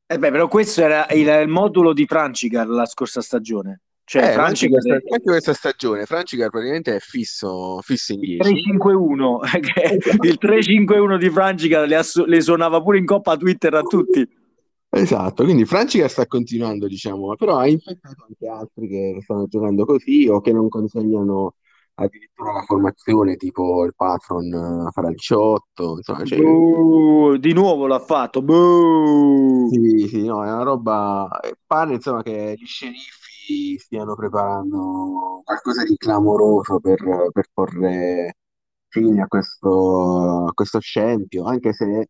Eh 0.08 0.18
beh, 0.20 0.32
però 0.32 0.48
questo 0.48 0.82
era 0.82 1.08
il, 1.12 1.28
il 1.28 1.48
modulo 1.48 1.94
di 1.94 2.06
Francicar 2.06 2.68
la 2.68 2.86
scorsa 2.86 3.22
stagione. 3.22 3.82
Cioè, 4.10 4.32
Eh, 4.32 4.38
ma 4.38 4.46
anche 4.46 4.70
questa, 4.70 4.94
anche 4.94 5.22
questa 5.22 5.54
stagione, 5.54 6.06
Francicar 6.06 6.50
praticamente 6.50 6.96
è 6.96 7.00
fisso, 7.00 7.82
fisso 7.82 8.14
in 8.14 8.24
il 8.24 8.38
10. 8.38 8.38
3-5-1, 8.38 9.40
che 9.60 10.00
il 10.22 10.38
3-5-1 10.38 11.18
di 11.18 11.30
Francicar 11.30 11.86
le, 11.86 11.96
ass- 11.96 12.24
le 12.24 12.40
suonava 12.40 12.82
pure 12.82 13.00
in 13.00 13.06
coppa 13.06 13.36
Twitter 13.36 13.74
a 13.74 13.82
tutti. 13.84 14.26
Esatto, 14.90 15.44
quindi 15.44 15.66
Francica 15.66 16.08
sta 16.08 16.26
continuando, 16.26 16.88
diciamo, 16.88 17.36
però 17.36 17.58
ha 17.58 17.68
infettato 17.68 18.26
anche 18.30 18.48
altri 18.48 18.88
che 18.88 19.20
stanno 19.22 19.46
giocando 19.48 19.84
così 19.86 20.28
o 20.30 20.40
che 20.40 20.54
non 20.54 20.70
consegnano 20.70 21.56
addirittura 21.96 22.54
la 22.54 22.62
formazione 22.62 23.36
tipo 23.36 23.84
il 23.84 23.94
patron 23.96 24.86
eh, 24.88 24.92
farà 24.92 25.10
il 25.10 25.16
18, 25.16 25.98
insomma, 25.98 26.24
cioè, 26.24 26.40
Buh, 26.40 27.36
di 27.38 27.54
nuovo 27.54 27.88
l'ha 27.88 28.00
fatto. 28.00 28.42
Buh. 28.42 29.68
sì, 29.70 30.08
sì, 30.08 30.26
no, 30.26 30.44
è 30.46 30.52
una 30.52 30.64
roba, 30.64 31.40
eh, 31.42 31.56
pare 31.66 31.96
insomma 31.96 32.24
che 32.24 32.56
gli 32.58 32.66
sceriffi 32.66 33.17
stiano 33.78 34.16
preparando 34.16 35.42
qualcosa 35.44 35.84
di 35.84 35.96
clamoroso 35.98 36.80
per, 36.80 37.00
per 37.32 37.46
porre 37.54 38.36
fine 38.88 39.22
a 39.22 39.28
questo, 39.28 40.46
a 40.48 40.54
questo 40.54 40.80
scempio, 40.80 41.46
anche 41.46 41.74
se 41.74 42.08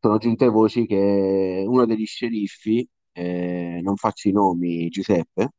sono 0.00 0.18
giunte 0.18 0.46
voci 0.48 0.86
che 0.86 1.64
uno 1.66 1.84
degli 1.86 2.06
sceriffi, 2.06 2.88
eh, 3.12 3.80
non 3.82 3.96
faccio 3.96 4.28
i 4.28 4.32
nomi, 4.32 4.88
Giuseppe, 4.88 5.50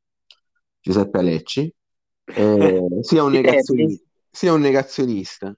Giuseppe 0.80 1.18
Alecci, 1.20 1.74
eh, 2.34 2.80
sia 3.02 3.24
un 3.24 3.32
Sì, 3.32 3.34
negazioni- 3.34 4.00
sia 4.30 4.54
un 4.54 4.62
negazionista, 4.62 5.54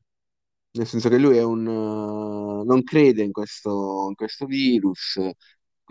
nel 0.71 0.87
senso 0.87 1.09
che 1.09 1.17
lui 1.17 1.37
è 1.37 1.43
un, 1.43 1.63
non 1.63 2.83
crede 2.83 3.23
in 3.23 3.31
questo, 3.31 4.07
in 4.09 4.15
questo 4.15 4.45
virus, 4.45 5.19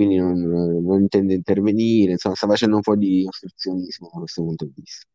quindi 0.01 0.17
non, 0.17 0.41
non 0.83 1.01
intende 1.03 1.35
intervenire, 1.35 2.13
insomma, 2.13 2.35
sta 2.35 2.47
facendo 2.47 2.77
un 2.77 2.83
po' 2.83 2.97
di 2.97 3.25
ostruzionismo 3.27 4.09
da 4.13 4.19
questo 4.21 4.43
punto 4.43 4.65
di 4.65 4.73
vista. 4.77 5.07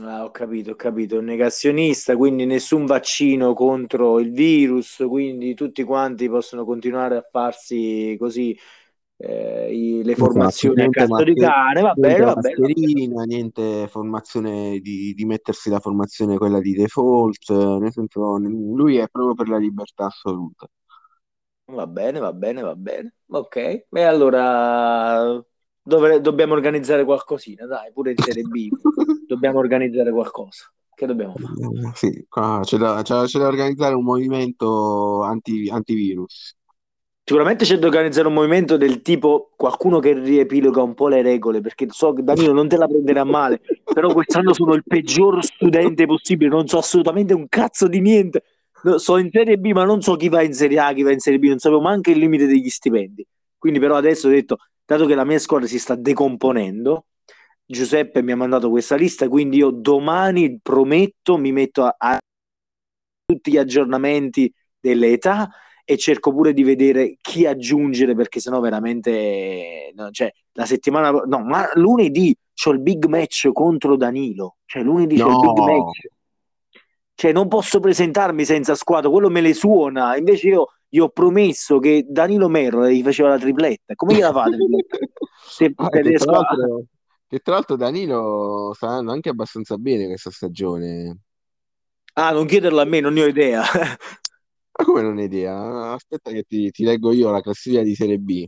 Ah, 0.00 0.24
ho 0.24 0.30
capito, 0.32 0.72
ho 0.72 0.74
capito. 0.74 1.20
Negazionista, 1.20 2.16
quindi 2.16 2.46
nessun 2.46 2.84
vaccino 2.84 3.54
contro 3.54 4.18
il 4.18 4.32
virus, 4.32 5.04
quindi 5.08 5.54
tutti 5.54 5.84
quanti 5.84 6.28
possono 6.28 6.64
continuare 6.64 7.16
a 7.16 7.26
farsi 7.30 8.16
così 8.18 8.58
eh, 9.18 9.72
i- 9.72 10.02
le 10.02 10.16
Esatto, 10.16 10.16
formazioni 10.16 10.82
a 10.82 10.88
niente, 10.88 10.90
cazzo 10.90 11.22
di 11.22 11.36
cane. 11.36 11.80
Va 11.80 11.94
bene, 11.94 12.24
niente 12.24 12.24
va 12.24 12.34
bene, 12.36 12.60
niente 13.26 13.86
formazione 13.88 14.78
di, 14.80 15.12
di 15.14 15.24
mettersi 15.24 15.70
la 15.70 15.80
formazione 15.80 16.36
quella 16.38 16.60
di 16.60 16.72
default, 16.72 17.50
nel 17.80 17.92
senso, 17.92 18.38
lui 18.38 18.96
è 18.96 19.08
proprio 19.08 19.34
per 19.34 19.48
la 19.48 19.58
libertà 19.58 20.06
assoluta. 20.06 20.68
Va 21.66 21.86
bene, 21.86 22.18
va 22.20 22.32
bene, 22.32 22.62
va 22.62 22.74
bene. 22.76 23.14
Ok. 23.28 23.56
E 23.56 24.02
allora 24.02 25.42
dovre- 25.82 26.20
dobbiamo 26.20 26.52
organizzare 26.54 27.04
qualcosina, 27.04 27.66
dai, 27.66 27.90
pure 27.92 28.10
in 28.12 28.18
Serie 28.18 28.44
B 28.44 28.72
dobbiamo 29.26 29.58
organizzare 29.58 30.10
qualcosa. 30.10 30.70
Che 30.94 31.06
dobbiamo 31.06 31.36
fare? 31.36 31.56
Eh, 31.88 31.92
Sì, 31.94 32.26
qua 32.28 32.60
c'è 32.62 32.76
da, 32.76 33.02
c'è- 33.02 33.24
c'è 33.24 33.38
da 33.38 33.46
organizzare 33.48 33.94
un 33.94 34.04
movimento 34.04 35.22
anti, 35.22 35.68
antivirus. 35.70 36.54
Sicuramente 37.26 37.64
c'è 37.64 37.78
da 37.78 37.86
organizzare 37.86 38.28
un 38.28 38.34
movimento 38.34 38.76
del 38.76 39.00
tipo 39.00 39.52
qualcuno 39.56 39.98
che 39.98 40.12
riepiloga 40.12 40.82
un 40.82 40.92
po' 40.92 41.08
le 41.08 41.22
regole, 41.22 41.62
perché 41.62 41.86
so 41.88 42.12
che 42.12 42.22
Danilo 42.22 42.52
non 42.52 42.68
te 42.68 42.76
la 42.76 42.86
prenderà 42.86 43.24
male, 43.24 43.60
però 43.90 44.12
quest'anno 44.12 44.52
sono 44.52 44.74
il 44.74 44.84
peggior 44.86 45.42
studente 45.42 46.04
possibile, 46.04 46.50
non 46.50 46.66
so 46.66 46.76
assolutamente 46.78 47.32
un 47.32 47.48
cazzo 47.48 47.88
di 47.88 48.00
niente. 48.00 48.42
No, 48.84 48.98
So 48.98 49.16
in 49.16 49.30
Serie 49.30 49.56
B, 49.56 49.72
ma 49.72 49.84
non 49.84 50.02
so 50.02 50.14
chi 50.16 50.28
va 50.28 50.42
in 50.42 50.52
Serie 50.52 50.78
A, 50.78 50.92
chi 50.92 51.02
va 51.02 51.10
in 51.10 51.18
Serie 51.18 51.38
B, 51.38 51.44
non 51.44 51.58
sapevo 51.58 51.80
neanche 51.80 52.10
il 52.10 52.18
limite 52.18 52.46
degli 52.46 52.68
stipendi. 52.68 53.26
Quindi 53.58 53.78
però 53.78 53.96
adesso 53.96 54.28
ho 54.28 54.30
detto, 54.30 54.58
dato 54.84 55.06
che 55.06 55.14
la 55.14 55.24
mia 55.24 55.38
squadra 55.38 55.66
si 55.66 55.78
sta 55.78 55.94
decomponendo, 55.94 57.06
Giuseppe 57.64 58.22
mi 58.22 58.32
ha 58.32 58.36
mandato 58.36 58.68
questa 58.68 58.94
lista, 58.94 59.26
quindi 59.28 59.56
io 59.56 59.70
domani 59.70 60.58
prometto 60.62 61.38
mi 61.38 61.50
metto 61.50 61.84
a, 61.84 61.94
a 61.96 62.18
tutti 63.24 63.52
gli 63.52 63.56
aggiornamenti 63.56 64.52
delle 64.78 65.12
età 65.12 65.48
e 65.82 65.96
cerco 65.96 66.32
pure 66.32 66.52
di 66.52 66.62
vedere 66.62 67.16
chi 67.22 67.46
aggiungere 67.46 68.14
perché 68.14 68.40
sennò 68.40 68.60
veramente 68.60 69.92
no, 69.94 70.10
cioè, 70.10 70.30
la 70.52 70.66
settimana 70.66 71.10
no 71.10 71.44
ma 71.44 71.70
lunedì 71.74 72.34
c'ho 72.54 72.70
il 72.70 72.80
big 72.80 73.06
match 73.06 73.50
contro 73.52 73.96
Danilo 73.96 74.56
cioè 74.64 74.82
lunedì 74.82 75.16
c'è 75.16 75.28
il 75.28 75.38
big 75.38 75.58
No. 75.58 75.64
match 75.64 76.06
cioè 77.14 77.32
non 77.32 77.48
posso 77.48 77.80
presentarmi 77.80 78.44
senza 78.44 78.74
squadra 78.74 79.10
quello 79.10 79.30
me 79.30 79.40
le 79.40 79.54
suona 79.54 80.16
invece 80.16 80.48
io 80.48 80.66
gli 80.88 80.98
ho 80.98 81.08
promesso 81.08 81.78
che 81.78 82.04
Danilo 82.08 82.48
Merlo 82.48 82.88
gli 82.88 83.02
faceva 83.02 83.30
la 83.30 83.38
tripletta 83.38 83.94
come 83.94 84.14
gliela 84.14 84.32
fa 84.32 84.48
la 84.48 84.56
tripletta? 84.56 84.98
se, 85.42 85.74
Ah, 85.76 85.88
che, 86.00 86.12
tra 86.12 86.30
l'altro, 86.32 86.84
che 87.26 87.38
tra 87.40 87.54
l'altro 87.54 87.76
Danilo 87.76 88.72
sta 88.74 88.88
andando 88.88 89.12
anche 89.12 89.28
abbastanza 89.30 89.76
bene 89.76 90.06
questa 90.06 90.30
stagione. 90.30 91.18
ah 92.16 92.32
non 92.32 92.46
chiederlo 92.46 92.80
a 92.80 92.84
me 92.84 93.00
non 93.00 93.12
ne 93.14 93.22
ho 93.22 93.26
idea 93.26 93.62
Ma 94.76 94.84
come 94.84 95.02
non 95.02 95.18
hai 95.18 95.24
idea? 95.24 95.92
Aspetta 95.92 96.30
che 96.30 96.42
ti, 96.44 96.70
ti 96.70 96.84
leggo 96.84 97.12
io 97.12 97.30
la 97.30 97.40
classifica 97.40 97.82
di 97.82 97.94
Serie 97.94 98.18
B. 98.18 98.46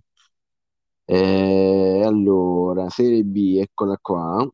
Eh, 1.09 2.02
allora, 2.05 2.88
Serie 2.90 3.22
B, 3.24 3.59
eccola 3.61 3.96
qua. 4.00 4.48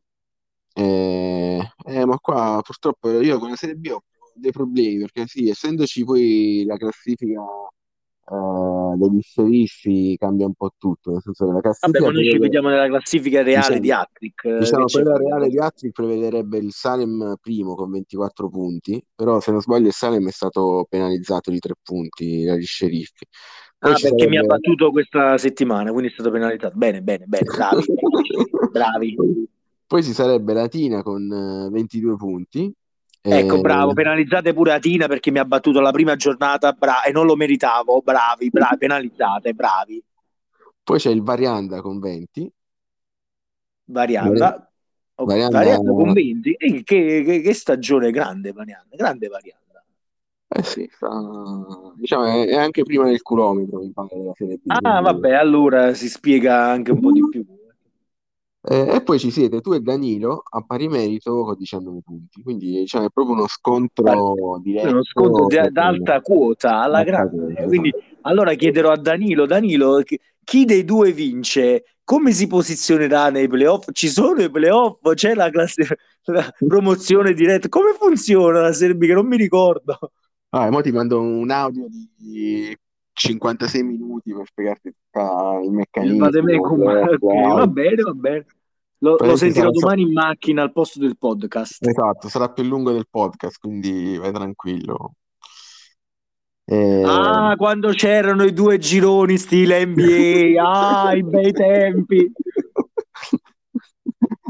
Eh, 0.75 1.59
eh, 1.85 2.05
ma 2.05 2.17
qua 2.19 2.59
purtroppo 2.63 3.19
io 3.21 3.37
con 3.39 3.49
la 3.49 3.55
Serie 3.55 3.75
B 3.75 3.87
ho 3.91 4.01
dei 4.35 4.51
problemi 4.51 4.99
perché 4.99 5.27
sì, 5.27 5.47
essendoci 5.49 6.03
poi 6.03 6.63
la 6.65 6.77
classifica 6.77 7.41
eh, 7.41 8.97
degli 8.97 9.21
sceriffi 9.21 10.15
cambia 10.17 10.47
un 10.47 10.53
po' 10.55 10.71
tutto, 10.77 11.11
nel 11.11 11.21
senso 11.21 11.45
che 11.45 11.51
la 11.53 11.61
vabbè 11.79 11.99
classifica 11.99 12.05
ma 12.05 12.11
noi 12.11 12.23
ci 12.23 12.29
prevede- 12.29 12.39
vediamo 12.39 12.69
nella 12.69 12.87
classifica 12.87 13.43
reale 13.43 13.79
diciamo, 13.79 13.79
di 13.79 13.91
Attrick 13.91 14.43
eh, 14.45 14.49
diciamo, 14.55 14.85
che 14.85 14.91
quella 14.91 15.17
reale 15.17 15.49
di 15.49 15.59
Atri 15.59 15.91
prevederebbe 15.91 16.57
il 16.57 16.71
Salem 16.71 17.35
primo 17.41 17.75
con 17.75 17.91
24 17.91 18.49
punti, 18.49 19.03
però 19.13 19.39
se 19.39 19.51
non 19.51 19.61
sbaglio 19.61 19.87
il 19.87 19.93
Salem 19.93 20.27
è 20.27 20.31
stato 20.31 20.85
penalizzato 20.89 21.51
di 21.51 21.59
3 21.59 21.73
punti 21.81 22.43
dagli 22.43 22.65
sceriffi. 22.65 23.25
Poi 23.79 23.91
Ah, 23.91 23.95
ci 23.95 24.03
perché 24.03 24.27
mi 24.27 24.37
ha 24.37 24.41
sarebbe... 24.41 24.55
battuto 24.55 24.91
questa 24.91 25.37
settimana, 25.37 25.91
quindi 25.91 26.09
è 26.09 26.13
stato 26.13 26.31
penalizzato. 26.31 26.77
Bene, 26.77 27.01
bene, 27.01 27.25
bene, 27.25 27.43
bravi, 27.43 27.85
bravi. 28.71 29.15
Poi 29.93 30.01
ci 30.03 30.13
sarebbe 30.13 30.53
Latina 30.53 31.03
con 31.03 31.31
eh, 31.31 31.69
22 31.69 32.15
punti. 32.15 32.73
Ecco, 33.21 33.57
Eh, 33.57 33.61
bravo, 33.61 33.93
penalizzate 33.93 34.51
pure 34.51 34.73
Atina 34.73 35.05
perché 35.05 35.29
mi 35.29 35.37
ha 35.37 35.45
battuto 35.45 35.81
la 35.81 35.91
prima 35.91 36.15
giornata 36.15 36.71
bra- 36.71 37.03
e 37.03 37.11
non 37.11 37.27
lo 37.27 37.35
meritavo. 37.35 38.01
Bravi, 38.01 38.49
bravi, 38.49 38.77
penalizzate, 38.79 39.53
bravi. 39.53 40.03
Poi 40.81 40.97
c'è 40.97 41.11
il 41.11 41.21
Varianda 41.21 41.79
con 41.81 41.99
20. 41.99 42.51
Varianda. 43.83 44.67
Ok, 45.13 45.27
Varianda- 45.27 45.57
Varianda 45.59 45.91
con 45.91 46.11
20. 46.13 46.53
E 46.53 46.81
che, 46.81 47.21
che- 47.23 47.41
che 47.41 47.53
stagione 47.53 48.09
grande, 48.09 48.51
Varianda, 48.51 48.95
grande 48.95 49.27
Varianda. 49.27 49.83
Eh 50.47 50.63
sì, 50.63 50.89
sta- 50.91 51.93
diciamo, 51.97 52.25
è, 52.45 52.55
anche 52.55 52.81
prima 52.81 53.05
del 53.05 53.21
chilometro, 53.21 53.77
mi 53.77 53.91
pare. 53.91 54.09
Ah, 54.65 55.01
vabbè, 55.01 55.33
allora 55.33 55.93
si 55.93 56.09
spiega 56.09 56.65
anche 56.65 56.89
un 56.89 56.99
po' 56.99 57.11
di 57.11 57.29
più. 57.29 57.45
Eh, 58.65 58.95
e 58.95 59.03
poi 59.03 59.19
ci 59.19 59.29
siete 59.29 59.59
tu 59.59 59.73
e 59.73 59.81
Danilo 59.81 60.41
a 60.49 60.61
pari 60.61 60.87
merito 60.87 61.43
con 61.43 61.57
19 61.57 61.99
punti, 62.01 62.41
quindi 62.41 62.71
diciamo, 62.71 63.07
è 63.07 63.09
proprio 63.09 63.35
uno 63.35 63.47
scontro 63.47 64.59
diretto. 64.63 64.87
Uno 64.87 65.03
sconto 65.03 65.47
di- 65.47 65.55
per- 65.55 65.71
d'alta 65.71 66.21
quota 66.21 66.79
alla 66.81 66.99
Alta 66.99 67.11
grande. 67.11 67.53
quota, 67.53 67.63
Quindi 67.65 67.89
esatto. 67.89 68.19
allora 68.21 68.53
chiederò 68.53 68.91
a 68.91 68.97
Danilo, 68.97 69.45
Danilo, 69.45 70.01
chi- 70.03 70.65
dei 70.65 70.85
due 70.85 71.11
vince? 71.11 71.83
Come 72.05 72.31
si 72.31 72.47
posizionerà 72.47 73.29
nei 73.29 73.49
playoff? 73.49 73.87
Ci 73.91 74.07
sono 74.07 74.41
i 74.41 74.49
playoff? 74.49 75.11
C'è 75.13 75.33
la, 75.35 75.49
classe- 75.49 75.97
la 76.25 76.49
promozione 76.65 77.33
diretta? 77.33 77.67
Come 77.67 77.93
funziona 77.99 78.61
la 78.61 78.73
Serie 78.73 78.95
B? 78.95 79.05
Che 79.05 79.13
non 79.13 79.27
mi 79.27 79.35
ricordo. 79.37 79.97
Ah, 80.51 80.69
mo 80.69 80.81
ti 80.81 80.91
mando 80.91 81.19
un 81.19 81.49
audio 81.49 81.87
di 81.89 82.77
56 83.13 83.83
minuti 83.83 84.33
per 84.33 84.45
spiegarti 84.47 84.91
tutto 84.91 85.59
il 85.59 85.65
Il 85.65 85.71
meccanismo. 85.71 86.17
vademecum. 86.25 86.81
eh, 86.89 87.01
Ok, 87.13 87.21
wow. 87.21 87.55
va 87.57 87.67
bene, 87.67 88.01
va 88.01 88.13
bene. 88.13 88.45
Lo, 88.99 89.17
lo 89.19 89.35
sentirò 89.35 89.67
sarà- 89.71 89.79
domani 89.79 90.01
in 90.03 90.13
macchina 90.13 90.61
al 90.61 90.71
posto 90.71 90.99
del 90.99 91.17
podcast. 91.17 91.85
Esatto, 91.85 92.29
sarà 92.29 92.49
più 92.49 92.63
lungo 92.63 92.91
del 92.91 93.07
podcast, 93.09 93.59
quindi 93.59 94.17
vai 94.17 94.31
tranquillo. 94.31 95.13
Eh, 96.65 97.03
Ah, 97.05 97.55
quando 97.57 97.89
c'erano 97.89 98.43
i 98.45 98.53
due 98.53 98.77
gironi 98.77 99.37
stile 99.37 99.85
NBA, 99.85 100.61
ah, 100.63 101.13
i 101.15 101.21
bei 101.23 101.51
tempi. 101.51 102.31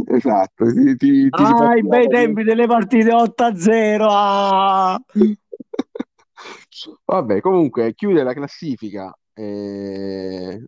Esatto, 0.06 0.66
ti, 0.72 0.96
ti, 0.96 1.30
ti 1.30 1.30
Ah, 1.32 1.76
i 1.76 1.82
bei 1.82 2.08
tempi 2.08 2.44
delle 2.44 2.68
partite 2.68 3.10
8-0. 3.12 4.06
Ah. 4.08 5.02
Vabbè, 7.06 7.42
comunque 7.42 7.94
chiude 7.94 8.24
la 8.24 8.34
classifica. 8.34 9.16
eh, 9.36 10.64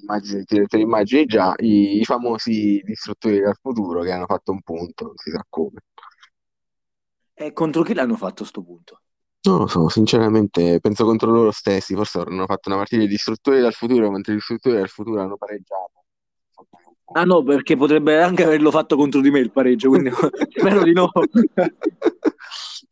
immagini- 0.00 0.44
te, 0.44 0.78
immagini 0.78 1.26
già 1.26 1.54
i, 1.58 2.00
i 2.00 2.04
famosi 2.04 2.80
distruttori 2.84 3.40
del 3.40 3.56
futuro 3.60 4.02
che 4.02 4.12
hanno 4.12 4.26
fatto 4.26 4.52
un 4.52 4.62
punto, 4.62 5.04
non 5.04 5.16
si 5.16 5.30
sa 5.30 5.44
come. 5.48 5.80
E 7.34 7.52
contro 7.52 7.82
chi 7.82 7.94
l'hanno 7.94 8.16
fatto 8.16 8.44
sto 8.44 8.62
punto? 8.62 9.00
Non 9.44 9.58
lo 9.58 9.66
so, 9.66 9.88
sinceramente 9.88 10.78
penso 10.80 11.04
contro 11.04 11.30
loro 11.32 11.50
stessi, 11.50 11.94
forse 11.94 12.18
avranno 12.18 12.46
fatto 12.46 12.68
una 12.68 12.78
partita 12.78 13.02
di 13.02 13.08
distruttori 13.08 13.60
dal 13.60 13.72
futuro, 13.72 14.10
mentre 14.10 14.32
i 14.32 14.36
distruttori 14.36 14.76
del 14.76 14.88
futuro 14.88 15.20
hanno 15.20 15.36
pareggiato. 15.36 16.04
Ah 17.14 17.24
no, 17.24 17.42
perché 17.42 17.76
potrebbe 17.76 18.22
anche 18.22 18.44
averlo 18.44 18.70
fatto 18.70 18.96
contro 18.96 19.20
di 19.20 19.30
me 19.30 19.40
il 19.40 19.50
pareggio, 19.50 19.88
quindi 19.88 20.10
spero 20.48 20.82
di 20.82 20.92
no. 20.92 21.10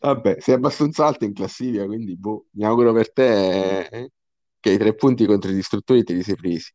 Vabbè, 0.00 0.36
sei 0.40 0.54
abbastanza 0.54 1.06
alto 1.06 1.24
in 1.24 1.34
classifica, 1.34 1.84
quindi 1.84 2.16
boh, 2.16 2.46
mi 2.52 2.64
auguro 2.64 2.92
per 2.92 3.12
te 3.12 3.80
eh, 3.86 4.10
che 4.58 4.70
i 4.70 4.78
tre 4.78 4.94
punti 4.94 5.26
contro 5.26 5.50
i 5.50 5.54
distruttori 5.54 6.02
te 6.04 6.14
li 6.14 6.22
sei 6.22 6.36
presi. 6.36 6.72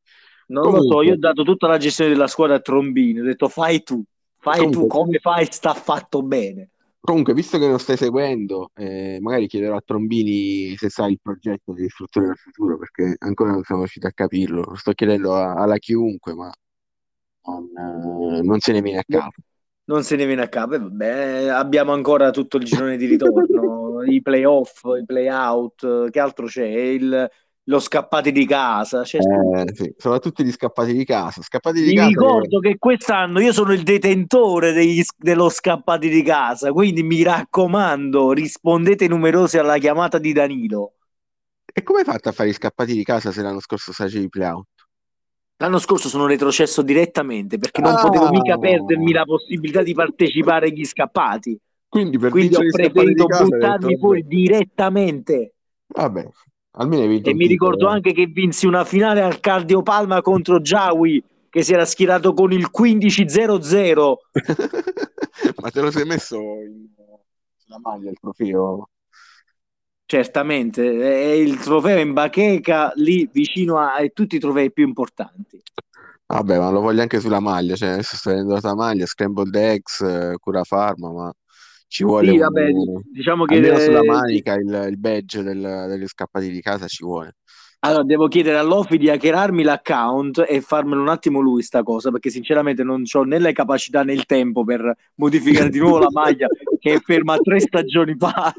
Non 0.48 0.72
lo 0.72 0.84
so, 0.84 1.02
io 1.02 1.14
ho 1.14 1.18
dato 1.18 1.44
tutta 1.44 1.68
la 1.68 1.78
gestione 1.78 2.12
della 2.12 2.28
squadra 2.28 2.58
a 2.58 2.60
Trombini, 2.60 3.20
ho 3.20 3.24
detto 3.24 3.50
fai 3.50 3.82
tu, 3.82 4.04
Fai 4.38 4.58
Comunque- 4.58 4.82
tu 4.82 4.88
come 4.88 5.18
fai, 5.18 5.48
sta 5.50 5.74
fatto 5.74 6.22
bene. 6.22 6.70
Comunque, 7.00 7.34
visto 7.34 7.58
che 7.58 7.68
non 7.68 7.80
stai 7.80 7.98
seguendo, 7.98 8.70
eh, 8.76 9.18
magari 9.22 9.48
chiederò 9.48 9.76
a 9.76 9.82
Trombini 9.84 10.76
se 10.78 10.90
sa 10.90 11.08
il 11.08 11.20
progetto 11.20 11.74
di 11.74 11.86
istruttore 11.86 12.28
del 12.28 12.36
futuro, 12.38 12.78
perché 12.78 13.16
ancora 13.20 13.52
non 13.52 13.64
siamo 13.64 13.82
riusciti 13.82 14.06
a 14.06 14.12
capirlo. 14.12 14.62
Lo 14.64 14.76
sto 14.76 14.92
chiedendo 14.94 15.34
a- 15.36 15.54
alla 15.54 15.78
chiunque, 15.78 16.36
ma 16.36 16.52
non, 17.48 18.38
eh, 18.38 18.42
non 18.42 18.60
se 18.60 18.72
ne 18.72 18.82
viene 18.82 19.00
a 19.00 19.04
capo. 19.08 19.42
Non 19.88 20.04
se 20.04 20.16
ne 20.16 20.26
viene 20.26 20.42
a 20.44 20.48
capo. 20.50 20.74
E 20.76 20.80
vabbè, 20.80 21.48
abbiamo 21.50 21.94
ancora 21.94 22.32
tutto 22.32 22.58
il 22.58 22.64
girone 22.66 22.98
di 22.98 23.06
ritorno, 23.06 24.02
i 24.10 24.22
playoff, 24.22 24.82
i 25.00 25.06
playout, 25.06 26.10
che 26.10 26.20
altro 26.20 26.48
c'è? 26.48 26.66
Il- 26.66 27.30
lo 27.68 27.80
scappati 27.80 28.32
di 28.32 28.46
casa. 28.46 29.04
Tutto. 29.04 29.52
Eh, 29.58 29.74
sì, 29.74 29.94
sono 29.98 30.20
tutti 30.20 30.44
gli 30.44 30.52
scappati 30.52 30.94
di 30.94 31.06
casa. 31.06 31.42
Scappati 31.42 31.82
di 31.82 31.92
Vi 31.92 31.94
casa. 31.94 32.10
ricordo 32.10 32.60
che 32.60 32.78
quest'anno 32.78 33.40
io 33.40 33.54
sono 33.54 33.72
il 33.72 33.84
detentore 33.84 34.74
degli- 34.74 35.04
dello 35.16 35.48
scappati 35.50 36.10
di 36.10 36.22
casa, 36.22 36.72
quindi 36.74 37.02
mi 37.04 37.24
raccomando, 37.24 38.34
rispondete 38.34 39.08
numerosi 39.08 39.58
alla 39.58 39.78
chiamata 39.78 40.18
di 40.18 40.34
Danilo. 40.34 40.94
E 41.78 41.84
come 41.84 42.00
hai 42.00 42.06
fatto 42.06 42.30
a 42.30 42.32
fare 42.32 42.50
gli 42.50 42.54
scappati 42.54 42.94
di 42.94 43.04
casa 43.04 43.32
se 43.32 43.44
l'anno 43.44 43.60
scorso 43.60 43.92
facevi 43.92 44.26
i 44.26 44.30
playout? 44.30 44.68
L'anno 45.58 45.80
scorso 45.80 46.10
sono 46.10 46.26
retrocesso 46.26 46.82
direttamente 46.82 47.58
perché 47.58 47.82
non 47.82 47.94
Ah. 47.94 48.02
potevo 48.02 48.30
mica 48.30 48.58
perdermi 48.58 49.12
la 49.14 49.24
possibilità 49.24 49.82
di 49.84 49.94
partecipare 49.94 50.68
agli 50.68 50.84
scappati. 50.84 51.58
Quindi 51.88 52.18
per 52.18 52.32
Quindi 52.32 52.56
ho 52.56 52.60
preferito 52.70 53.26
casa 53.26 53.44
buttarmi 53.46 53.88
detto, 53.88 54.00
fuori 54.00 54.26
direttamente. 54.28 55.54
Vabbè, 55.88 56.28
almeno 56.72 57.02
hai 57.04 57.08
vinto 57.08 57.30
E 57.30 57.34
mi 57.34 57.48
titolo, 57.48 57.70
ricordo 57.72 57.90
eh. 57.90 57.94
anche 57.94 58.12
che 58.12 58.26
vinsi 58.26 58.68
una 58.68 58.84
finale 58.84 59.22
al 59.22 59.40
Cardiopalma 59.40 60.22
contro 60.22 60.60
Jawi 60.60 61.24
che 61.50 61.64
si 61.64 61.72
era 61.72 61.86
schierato 61.86 62.34
con 62.34 62.52
il 62.52 62.70
15-0-0. 62.70 64.16
Ma 65.62 65.70
te 65.70 65.80
lo 65.82 65.90
sei 65.92 66.06
messo 66.06 66.36
in- 66.36 66.88
sulla 67.56 67.80
maglia 67.82 68.10
il 68.10 68.18
trofeo? 68.20 68.90
Certamente, 70.16 70.82
è 71.02 71.32
il 71.34 71.58
trofeo 71.60 72.00
in 72.00 72.14
bacheca 72.14 72.94
lì 72.96 73.28
vicino 73.30 73.78
a, 73.80 73.96
a 73.96 74.08
tutti 74.14 74.38
i 74.38 74.40
trofei 74.40 74.72
più 74.72 74.88
importanti. 74.88 75.62
Vabbè, 76.28 76.58
ma 76.58 76.70
lo 76.72 76.80
voglio 76.82 77.02
anche 77.02 77.20
sulla 77.20 77.40
maglia, 77.40 77.76
cioè 77.76 77.90
adesso 77.90 78.16
sto 78.16 78.32
vedendo 78.32 78.58
la 78.60 78.76
maglia, 78.76 79.06
Scrambled 79.06 79.54
Eggs, 79.56 80.02
eh, 80.02 80.36
Cura 80.40 80.64
Farma, 80.64 81.12
ma 81.12 81.34
ci 81.88 82.04
vuole 82.04 82.32
Sì, 82.32 82.32
un- 82.32 82.42
vabbè, 82.42 82.72
diciamo 83.12 83.46
che 83.46 83.56
almeno 83.56 83.78
sulla 83.80 84.02
eh, 84.02 84.04
manica 84.04 84.54
il, 84.56 84.88
il 84.90 84.98
badge 84.98 85.44
del- 85.44 85.86
degli 85.88 86.08
scappati 86.08 86.50
di 86.50 86.62
casa 86.62 86.88
ci 86.88 87.04
vuole. 87.04 87.36
allora 87.80 88.04
devo 88.04 88.28
chiedere 88.28 88.58
all'Ofi 88.58 88.98
di 88.98 89.10
hackerarmi 89.10 89.62
l'account 89.62 90.44
e 90.48 90.60
farmelo 90.62 91.02
un 91.02 91.08
attimo 91.10 91.40
lui 91.40 91.62
sta 91.62 91.84
cosa, 91.84 92.10
perché 92.10 92.32
sinceramente 92.32 92.84
non 92.84 93.04
ho 93.12 93.24
né 93.24 93.38
le 93.38 93.54
capacità 93.54 94.04
né 94.04 94.14
il 94.14 94.26
tempo 94.26 94.64
per 94.64 94.92
modificare 95.16 95.70
di 95.70 95.78
nuovo 95.78 96.00
la 96.00 96.10
maglia 96.12 96.48
che 96.80 96.94
è 96.96 97.00
ferma 97.00 97.38
tre 97.38 97.60
stagioni 97.60 98.16
fa. 98.18 98.52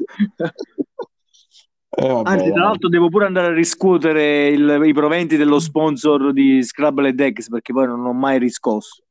Eh, 1.99 2.07
vabbè, 2.07 2.29
Anzi, 2.29 2.51
tra 2.51 2.63
l'altro 2.63 2.89
devo 2.89 3.09
pure 3.09 3.25
andare 3.25 3.47
a 3.47 3.53
riscuotere 3.53 4.47
il- 4.49 4.81
i 4.85 4.93
proventi 4.93 5.35
dello 5.35 5.59
sponsor 5.59 6.31
di 6.31 6.61
Scrabble 6.63 7.13
Dex 7.15 7.47
perché 7.49 7.73
poi 7.73 7.87
non 7.87 8.05
ho 8.05 8.13
mai 8.13 8.37
riscosso. 8.37 9.01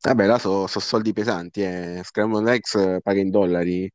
Vabbè, 0.00 0.26
là 0.26 0.38
sono 0.38 0.66
soldi 0.68 1.12
pesanti, 1.12 1.62
eh. 1.62 2.00
Scrambled 2.04 2.46
Eggs 2.46 2.74
eh, 2.76 3.00
paga 3.02 3.20
in 3.20 3.30
dollari, 3.30 3.90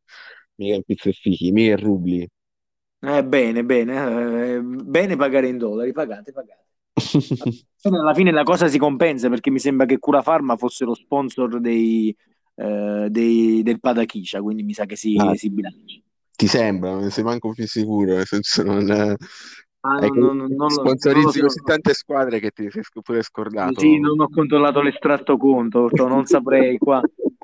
mica 0.56 0.76
in 0.76 0.84
pizza 0.84 1.10
e 1.10 1.14
fichi, 1.14 1.52
mica 1.52 1.72
in 1.72 1.78
rubli. 1.78 2.28
Eh, 3.04 3.24
bene, 3.24 3.64
bene, 3.64 4.54
eh, 4.56 4.62
bene 4.62 5.16
pagare 5.16 5.48
in 5.48 5.58
dollari, 5.58 5.92
pagate, 5.92 6.32
pagate. 6.32 6.66
Però 7.82 8.00
alla 8.00 8.14
fine 8.14 8.32
la 8.32 8.44
cosa 8.44 8.68
si 8.68 8.78
compensa 8.78 9.28
perché 9.30 9.50
mi 9.50 9.58
sembra 9.60 9.86
che 9.88 9.98
Cura 9.98 10.22
Pharma 10.22 10.56
fosse 10.56 10.86
lo 10.86 10.94
sponsor 10.94 11.60
dei, 11.60 12.16
eh, 12.56 13.08
dei- 13.10 13.64
del 13.64 13.80
Padachiscia, 13.80 14.42
quindi 14.42 14.62
mi 14.64 14.74
sa 14.74 14.86
che 14.86 14.96
si, 14.96 15.16
Ah. 15.18 15.34
si 15.36 15.50
bilancia. 15.50 16.00
Ti 16.42 16.48
sembra, 16.48 16.92
non 16.92 17.12
sei 17.12 17.24
manco 17.24 17.52
più 17.54 17.68
sicuro, 17.68 18.16
nel 18.16 18.26
senso 18.26 18.64
non... 18.64 18.90
eh, 18.90 19.16
Ah, 19.84 20.00
non 20.14 20.38
lo- 20.38 20.48
non 20.48 20.74
lo 20.74 20.88
sponsorizzi 20.88 21.40
so. 21.40 21.42
così 21.42 21.62
tante 21.64 21.94
squadre 21.94 22.40
che 22.40 22.50
ti 22.52 22.68
sei 22.72 22.82
pure 23.04 23.22
scordato. 23.22 23.84
Sì, 23.84 24.00
non 24.00 24.20
ho 24.20 24.30
controllato 24.30 24.82
l'estratto 24.82 25.38
conto, 25.38 25.84
perciò 25.84 26.08
non 26.08 26.26
saprei 26.26 26.78
qua. 26.78 27.04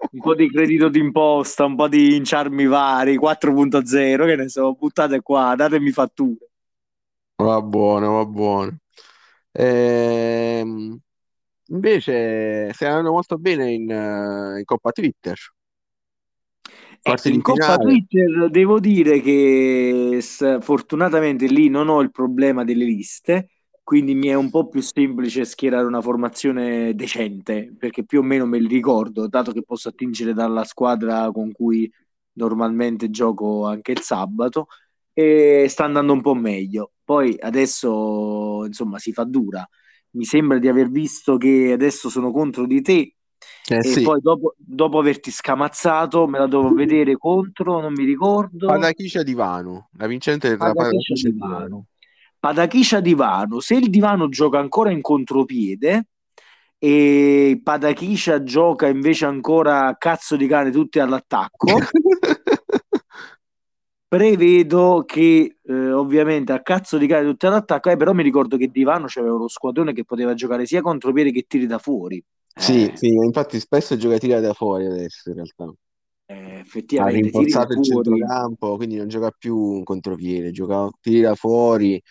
Un 0.09 0.19
po' 0.21 0.35
di 0.35 0.49
credito 0.49 0.89
d'imposta, 0.89 1.65
un 1.65 1.75
po' 1.75 1.87
di 1.87 2.15
inciarmi 2.15 2.65
vari, 2.65 3.17
4.0, 3.17 4.25
che 4.25 4.35
ne 4.35 4.49
so, 4.49 4.73
buttate 4.73 5.21
qua, 5.21 5.53
datemi 5.55 5.91
fatture. 5.91 6.49
Va 7.39 7.61
buono, 7.61 8.13
va 8.15 8.25
buono. 8.25 8.77
Ehm, 9.51 10.99
invece 11.67 12.71
stai 12.73 12.87
andando 12.89 13.11
molto 13.11 13.37
bene 13.37 13.71
in, 13.73 13.89
eh, 13.91 14.59
in 14.59 14.63
Coppa 14.65 14.91
Twitter. 14.91 15.37
Quarti 17.01 17.27
Ecco, 17.27 17.35
in 17.35 17.41
Coppa. 17.41 17.77
Twitter 17.77 18.49
devo 18.49 18.79
dire 18.79 19.21
che 19.21 20.19
fortunatamente 20.61 21.47
lì 21.47 21.69
non 21.69 21.89
ho 21.89 22.01
il 22.01 22.11
problema 22.11 22.63
delle 22.63 22.85
liste, 22.85 23.49
quindi 23.83 24.15
mi 24.15 24.27
è 24.27 24.33
un 24.33 24.49
po' 24.49 24.67
più 24.67 24.81
semplice 24.81 25.45
schierare 25.45 25.85
una 25.85 26.01
formazione 26.01 26.93
decente, 26.93 27.73
perché 27.77 28.03
più 28.03 28.19
o 28.19 28.23
meno 28.23 28.45
me 28.45 28.59
li 28.59 28.67
ricordo, 28.67 29.27
dato 29.27 29.51
che 29.51 29.63
posso 29.63 29.89
attingere 29.89 30.33
dalla 30.33 30.65
squadra 30.65 31.31
con 31.31 31.51
cui 31.51 31.89
normalmente 32.33 33.09
gioco 33.09 33.65
anche 33.65 33.93
il 33.93 34.01
sabato, 34.01 34.67
e 35.13 35.65
sta 35.69 35.85
andando 35.85 36.13
un 36.13 36.21
po' 36.21 36.35
meglio. 36.35 36.91
Poi 37.03 37.35
adesso, 37.39 38.65
insomma, 38.65 38.99
si 38.99 39.13
fa 39.13 39.23
dura. 39.23 39.67
Mi 40.11 40.25
sembra 40.25 40.59
di 40.59 40.67
aver 40.67 40.89
visto 40.89 41.37
che 41.37 41.71
adesso 41.71 42.09
sono 42.09 42.31
contro 42.31 42.67
di 42.67 42.81
te 42.81 43.15
Eh 43.69 43.79
e 43.79 43.83
sì, 43.83 44.01
poi 44.01 44.21
dopo, 44.21 44.55
dopo 44.57 44.97
averti 44.97 45.29
scamazzato 45.29 46.25
me 46.25 46.39
la 46.39 46.47
devo 46.47 46.69
vedere 46.73 47.17
contro, 47.17 47.81
non 47.81 47.93
mi 47.93 48.05
ricordo. 48.05 48.67
Padachiscia 48.67 49.23
Divano, 49.23 49.89
la 49.97 50.07
vincente 50.07 50.49
della 50.49 50.71
Padachiscia 50.71 51.29
Divano. 51.29 51.55
Divano. 51.55 51.85
Padakisha 52.39 52.99
Divano. 53.01 53.59
Se 53.59 53.75
il 53.75 53.89
Divano 53.89 54.29
gioca 54.29 54.59
ancora 54.59 54.91
in 54.91 55.01
contropiede 55.01 56.07
e 56.77 57.59
Padakisha 57.61 58.43
gioca 58.43 58.87
invece 58.87 59.25
ancora 59.25 59.87
a 59.87 59.97
cazzo 59.97 60.37
di 60.37 60.47
cane 60.47 60.71
tutti 60.71 60.99
all'attacco, 60.99 61.67
prevedo 64.07 65.03
che 65.05 65.57
eh, 65.61 65.91
ovviamente 65.91 66.53
a 66.53 66.61
cazzo 66.61 66.97
di 66.97 67.07
cane 67.07 67.25
tutti 67.25 67.45
all'attacco, 67.45 67.89
eh, 67.89 67.97
però 67.97 68.13
mi 68.13 68.23
ricordo 68.23 68.55
che 68.55 68.67
Divano 68.67 69.07
c'aveva 69.07 69.35
lo 69.35 69.49
squadrone 69.49 69.91
che 69.91 70.05
poteva 70.05 70.33
giocare 70.33 70.65
sia 70.65 70.81
contropiede 70.81 71.31
che 71.31 71.45
tiri 71.47 71.65
da 71.65 71.79
fuori. 71.79 72.23
Sì, 72.57 72.89
Eh, 72.89 72.93
sì, 72.93 73.07
infatti 73.07 73.59
spesso 73.59 73.95
gioca 73.97 74.17
tira 74.17 74.39
da 74.41 74.53
fuori 74.53 74.85
adesso 74.85 75.29
in 75.29 75.35
realtà. 75.35 75.71
eh, 76.27 76.63
Ha 76.99 77.09
rinforzato 77.09 77.73
il 77.73 77.81
centrocampo, 77.81 78.75
quindi 78.75 78.95
non 78.95 79.07
gioca 79.07 79.29
più 79.31 79.83
contropiede, 79.83 80.49
gioca 80.51 80.89
tiri 80.99 81.21
da 81.21 81.35
fuori 81.35 82.01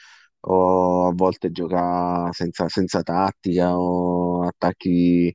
o 0.41 1.09
a 1.09 1.13
volte 1.15 1.51
gioca 1.51 2.29
senza, 2.33 2.69
senza 2.69 3.03
tattica 3.03 3.77
o 3.79 4.45
attacchi 4.47 5.33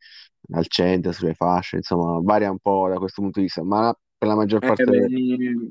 al 0.54 0.68
centro, 0.68 1.12
sulle 1.12 1.34
fasce, 1.34 1.78
insomma, 1.78 2.20
varia 2.24 2.50
un 2.52 2.60
po' 2.60 2.88
da 2.90 2.98
questo 2.98 3.22
punto 3.22 3.40
di 3.40 3.46
vista, 3.46 3.62
ma 3.64 3.94
per 4.18 4.28
la 4.30 4.36
maggior 4.36 4.64
Eh, 4.64 4.66
parte 4.66 4.86
beh, 4.88 5.08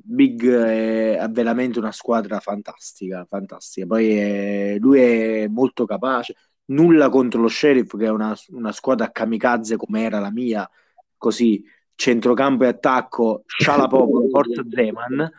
Big 0.04 0.44
è, 0.48 1.16
ha 1.16 1.28
veramente 1.28 1.78
una 1.78 1.92
squadra 1.92 2.40
fantastica, 2.40 3.24
fantastica. 3.28 3.86
Poi 3.86 4.10
è- 4.16 4.76
lui 4.80 5.00
è 5.00 5.46
molto 5.48 5.84
capace. 5.86 6.34
Nulla 6.70 7.08
contro 7.08 7.40
lo 7.40 7.48
Sheriff, 7.48 7.96
che 7.96 8.04
è 8.06 8.10
una, 8.10 8.36
una 8.50 8.72
squadra 8.72 9.10
kamikaze 9.10 9.76
come 9.76 10.02
era 10.02 10.20
la 10.20 10.30
mia, 10.30 10.68
così 11.16 11.62
centrocampo 11.94 12.64
e 12.64 12.68
attacco, 12.68 13.42
Scialapopolo, 13.46 14.28
Forza 14.30 14.62
Zeman. 14.68 15.30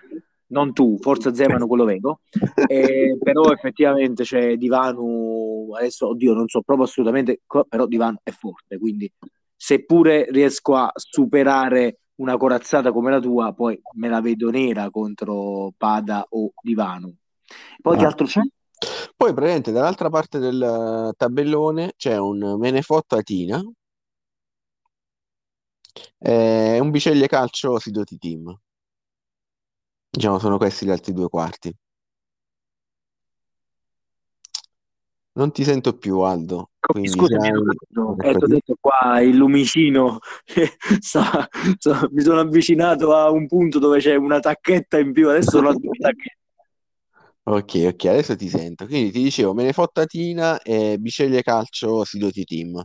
Non 0.48 0.74
tu, 0.74 0.98
Forza 1.00 1.34
Zeman, 1.34 1.66
quello 1.66 1.86
vero. 1.86 2.20
Eh, 2.68 3.18
però 3.22 3.52
effettivamente 3.52 4.24
c'è 4.24 4.58
Divano. 4.58 5.68
Adesso, 5.78 6.10
oddio, 6.10 6.34
non 6.34 6.50
so 6.50 6.62
proprio 6.62 6.86
assolutamente, 6.86 7.40
però 7.70 7.86
Divano 7.86 8.20
è 8.22 8.32
forte. 8.32 8.78
Quindi, 8.78 9.10
seppure 9.56 10.28
riesco 10.30 10.76
a 10.76 10.92
superare 10.94 12.00
una 12.16 12.36
corazzata 12.36 12.92
come 12.92 13.10
la 13.12 13.20
tua, 13.22 13.54
poi 13.54 13.80
me 13.94 14.10
la 14.10 14.20
vedo 14.20 14.50
nera 14.50 14.90
contro 14.90 15.72
Pada 15.78 16.26
o 16.32 16.52
Divano. 16.62 17.14
Poi 17.82 17.98
che 17.98 18.04
Ah. 18.04 18.08
altro 18.08 18.26
c'è? 18.26 18.42
Poi 19.16 19.34
praticamente 19.34 19.72
dall'altra 19.72 20.10
parte 20.10 20.40
del 20.40 20.62
eh, 20.62 21.14
tabellone 21.16 21.94
c'è 21.96 22.18
un 22.18 22.58
Menefotto 22.58 23.16
Atina 23.16 23.62
e 26.18 26.80
un 26.80 26.90
Biceglie 26.90 27.28
Calcio 27.28 27.78
Sidoti 27.78 28.18
Team. 28.18 28.58
Diciamo, 30.10 30.40
sono 30.40 30.58
questi 30.58 30.86
gli 30.86 30.90
altri 30.90 31.14
due 31.14 31.30
quarti. 31.30 31.74
Non 35.34 35.52
ti 35.52 35.64
sento 35.64 35.98
più, 35.98 36.20
Aldo. 36.20 36.72
Quindi 36.80 37.10
Scusami, 37.10 37.48
hai- 37.48 37.54
Edoardo, 37.54 38.22
eh, 38.22 38.34
t'ho 38.34 38.48
detto 38.48 38.76
qua 38.80 39.22
il 39.22 39.38
lumicino 39.38 40.20
sta- 41.00 41.48
sta- 41.78 42.08
mi 42.12 42.22
sono 42.22 42.42
avvicinato 42.42 43.16
a 43.16 43.30
un 43.30 43.48
punto 43.48 43.80
dove 43.80 44.00
c'è 44.00 44.16
una 44.16 44.40
tacchetta 44.40 45.00
in 45.00 45.14
più, 45.14 45.30
adesso 45.30 45.52
sono 45.52 45.70
a 45.70 45.74
due 45.74 45.92
tacchette. 45.98 46.40
Ok, 47.44 47.74
ok, 47.88 48.06
adesso 48.06 48.36
ti 48.36 48.48
sento. 48.50 48.86
Quindi 48.88 49.12
ti 49.12 49.22
dicevo, 49.24 49.54
Menefotto 49.54 50.02
Atina 50.02 50.60
e 50.62 50.98
Biceglie 51.00 51.42
Calcio 51.44 52.04
Sidoti 52.06 52.44
Team. 52.46 52.84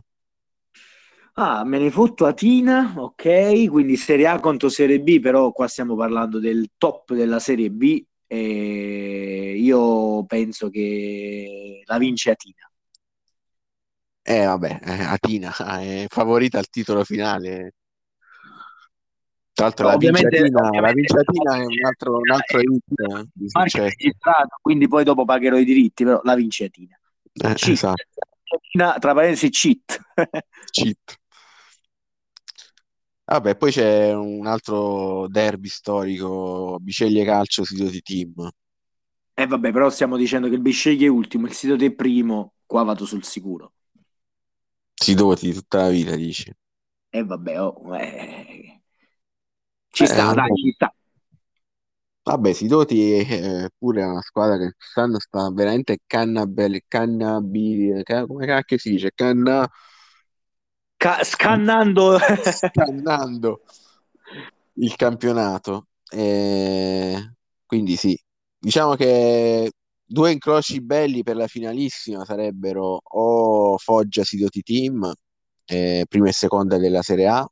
Ah, 1.39 1.63
me 1.63 1.77
ne 1.79 1.91
fotto 1.91 2.25
Atina, 2.25 2.95
ok, 2.97 3.67
quindi 3.69 3.95
Serie 3.95 4.25
A 4.27 4.39
contro 4.39 4.69
Serie 4.69 4.99
B, 4.99 5.19
però 5.19 5.51
qua 5.51 5.67
stiamo 5.67 5.95
parlando 5.95 6.39
del 6.39 6.71
top 6.77 7.13
della 7.13 7.37
Serie 7.39 7.69
B 7.69 8.03
e 8.25 9.55
io 9.57 10.25
penso 10.25 10.69
che 10.69 11.83
la 11.85 11.97
vince 11.99 12.31
Atina. 12.31 12.67
Eh, 14.23 14.45
vabbè, 14.45 14.79
eh, 14.83 15.03
Atina 15.03 15.53
è 15.79 16.05
favorita 16.09 16.57
al 16.59 16.67
titolo 16.69 17.03
finale. 17.03 17.73
Tra 19.57 19.65
l'altro 19.65 19.87
la 19.87 19.97
vince 19.97 20.27
Ovviamente, 20.27 20.37
Atina, 20.37 20.61
la 20.61 20.67
ovviamente 20.67 20.93
vince 20.93 21.17
Atina 21.17 21.55
è 21.55 21.65
un 21.65 21.85
altro, 21.87 22.17
un 22.17 22.29
altro 22.29 22.59
hit 22.59 22.83
eh, 22.91 23.27
di 23.33 23.47
registrato, 23.81 24.57
quindi 24.61 24.87
poi 24.87 25.03
dopo 25.03 25.25
pagherò 25.25 25.57
i 25.57 25.65
diritti, 25.65 26.03
però 26.03 26.21
la 26.23 26.35
vince 26.35 26.65
Atina. 26.65 26.99
Eh, 27.33 27.53
Cheat. 27.55 27.67
esatto, 27.71 28.99
tra 28.99 29.13
parentesi, 29.15 29.49
cheat. 29.49 29.99
cheat. 30.69 31.19
Vabbè, 33.25 33.57
poi 33.57 33.71
c'è 33.71 34.13
un 34.13 34.45
altro 34.45 35.27
derby 35.27 35.69
storico, 35.69 36.77
Biceglie 36.79 37.25
Calcio, 37.25 37.65
sito 37.65 37.89
di 37.89 38.01
team. 38.01 38.47
E 39.33 39.47
vabbè, 39.47 39.71
però 39.71 39.89
stiamo 39.89 40.17
dicendo 40.17 40.49
che 40.49 40.53
il 40.53 40.61
Bisceglie 40.61 41.07
è 41.07 41.09
ultimo, 41.09 41.47
il 41.47 41.53
sito 41.53 41.73
è 41.83 41.91
primo, 41.95 42.53
qua 42.67 42.83
vado 42.83 43.05
sul 43.05 43.23
sicuro. 43.23 43.73
Si 44.93 45.15
doti 45.15 45.51
tutta 45.51 45.81
la 45.81 45.89
vita, 45.89 46.15
dici. 46.15 46.53
E 47.09 47.23
vabbè, 47.23 47.59
oh, 47.59 47.97
eh, 47.97 48.76
ci 49.97 50.05
Eh, 50.05 50.07
sta, 50.07 50.33
dai, 50.33 50.53
ci 50.53 50.71
sta. 50.73 50.93
Vabbè, 52.23 52.51
Sidoti 52.53 53.11
è 53.13 53.67
pure 53.77 54.03
una 54.03 54.21
squadra 54.21 54.57
che 54.57 54.73
quest'anno 54.75 55.17
sta 55.19 55.49
veramente 55.49 55.99
cannabel, 56.05 56.81
cannabi, 56.87 58.01
ca- 58.03 58.25
come 58.25 58.45
cacchio 58.45 58.77
si 58.77 58.89
dice? 58.91 59.11
Canna, 59.15 59.65
Ca- 60.99 61.23
scannando 61.23 62.17
scannando 62.41 63.61
il 64.75 64.95
campionato. 64.95 65.87
E 66.09 67.33
quindi 67.65 67.95
sì, 67.95 68.17
diciamo 68.57 68.95
che 68.95 69.71
due 70.05 70.31
incroci 70.31 70.81
belli 70.81 71.23
per 71.23 71.35
la 71.35 71.47
finalissima 71.47 72.23
sarebbero 72.25 73.01
o 73.03 73.77
Foggia 73.77 74.23
Sidoti 74.23 74.61
Team, 74.61 75.11
eh, 75.65 76.05
prima 76.07 76.29
e 76.29 76.31
seconda 76.33 76.77
della 76.77 77.01
Serie 77.01 77.27
A, 77.27 77.47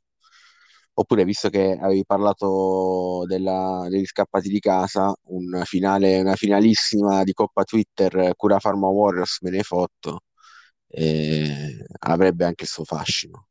oppure 0.98 1.24
visto 1.24 1.48
che 1.50 1.76
avevi 1.80 2.04
parlato 2.06 3.24
della- 3.26 3.86
degli 3.88 4.04
scappati 4.06 4.48
di 4.48 4.60
casa, 4.60 5.14
una 5.28 5.64
finale, 5.64 6.20
una 6.20 6.34
finalissima 6.36 7.22
di 7.24 7.32
Coppa 7.32 7.64
Twitter 7.64 8.32
Cura 8.36 8.58
Pharma 8.58 8.88
Warriors 8.88 9.38
me 9.42 9.50
ne 9.50 9.62
fotto, 9.62 10.20
eh, 10.88 11.84
avrebbe 12.00 12.44
anche 12.46 12.64
il 12.64 12.70
suo 12.70 12.84
fascino. 12.84 13.46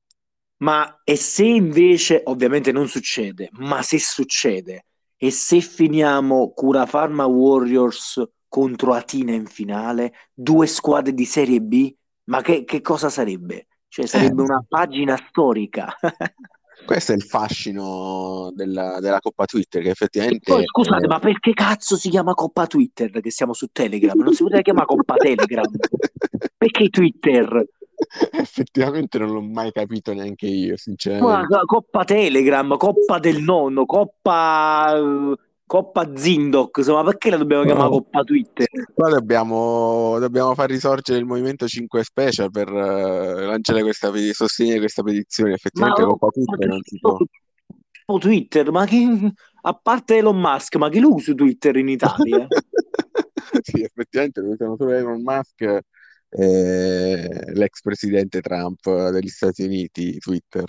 Ma 0.58 1.02
e 1.04 1.16
se 1.18 1.44
invece, 1.46 2.22
ovviamente 2.26 2.72
non 2.72 2.88
succede, 2.88 3.50
ma 3.54 3.82
se 3.82 4.00
succede, 4.00 4.86
e 5.18 5.30
se 5.32 5.60
finiamo 5.62 6.52
Cura 6.54 6.86
Pharma 6.86 7.26
Warriors 7.26 8.24
contro 8.48 8.94
Atina 8.94 9.34
in 9.34 9.46
finale, 9.48 10.14
due 10.34 10.66
squadre 10.68 11.14
di 11.14 11.26
Serie 11.26 11.60
B, 11.62 11.94
ma 12.26 12.42
che, 12.42 12.64
che 12.64 12.82
cosa 12.82 13.10
sarebbe? 13.10 13.68
Cioè 13.90 14.06
sarebbe 14.08 14.42
Eh. 14.42 14.44
una 14.44 14.64
pagina 14.68 15.18
storica. 15.18 15.94
Questo 16.86 17.12
è 17.12 17.16
il 17.16 17.24
fascino 17.24 18.52
della, 18.54 19.00
della 19.00 19.20
Coppa 19.20 19.46
Twitter, 19.46 19.82
che 19.82 19.90
effettivamente 19.90 20.52
poi 20.52 20.66
scusate, 20.66 21.06
eh, 21.06 21.08
ma 21.08 21.20
perché 21.20 21.54
cazzo 21.54 21.98
si 21.98 22.10
chiama 22.10 22.34
Coppa 22.34 22.68
Twitter 22.68 23.10
che 23.10 23.32
siamo 23.32 23.54
su 23.54 23.68
Telegram? 23.72 24.18
Non 24.18 24.34
si 24.34 24.44
poteva 24.44 24.62
chiamare 24.62 24.86
Coppa 24.86 25.16
Telegram? 25.16 25.66
Perché 26.58 26.90
Twitter? 26.90 27.68
effettivamente 28.32 29.18
non 29.18 29.32
l'ho 29.32 29.42
mai 29.42 29.72
capito 29.72 30.14
neanche 30.14 30.48
io, 30.48 30.72
Ma 30.72 30.78
sinceramente. 30.78 31.60
Coppa 31.66 32.04
Telegram, 32.04 32.78
Coppa 32.78 33.20
del 33.20 33.42
Nonno, 33.42 33.86
Coppa, 33.86 34.94
Coppa 35.68 36.16
Zindoc, 36.16 36.78
insomma, 36.78 37.04
perché 37.04 37.32
la 37.32 37.38
dobbiamo 37.38 37.64
chiamare 37.64 37.90
No. 37.90 37.96
Coppa 37.96 38.24
Twitter? 38.24 38.68
Qua 38.94 39.10
dobbiamo, 39.10 40.20
dobbiamo 40.20 40.54
far 40.54 40.70
risorgere 40.70 41.18
il 41.18 41.26
Movimento 41.26 41.68
5 41.68 42.04
Special 42.04 42.52
per 42.52 42.68
eh, 42.70 43.46
lanciare 43.46 43.82
questa, 43.82 44.12
sostenere 44.32 44.80
questa 44.80 45.02
petizione. 45.02 45.50
Ma 45.50 45.56
Effettivamente 45.56 46.02
oh, 46.04 46.08
Coppa 46.08 46.26
ma 46.28 46.32
Twitter 46.32 46.68
non 46.68 46.82
si 46.84 47.00
può. 47.00 47.18
Twitter, 48.20 48.72
ma 48.72 48.86
chi, 48.86 49.34
a 49.62 49.74
parte 49.74 50.18
Elon 50.18 50.40
Musk, 50.40 50.76
ma 50.76 50.90
chi 50.90 51.00
lo 51.00 51.14
usa 51.14 51.34
Twitter 51.34 51.76
in 51.78 51.90
Italia? 51.90 52.48
Sì, 53.62 53.82
effettivamente 53.82 54.42
lo 54.42 54.50
usano 54.50 54.76
solo 54.76 54.92
Elon 54.92 55.22
Musk 55.22 55.62
e 56.30 57.52
l'ex 57.54 57.82
presidente 57.82 58.42
Trump 58.42 59.10
degli 59.12 59.28
Stati 59.30 59.64
Uniti, 59.64 60.18
Twitter. 60.18 60.66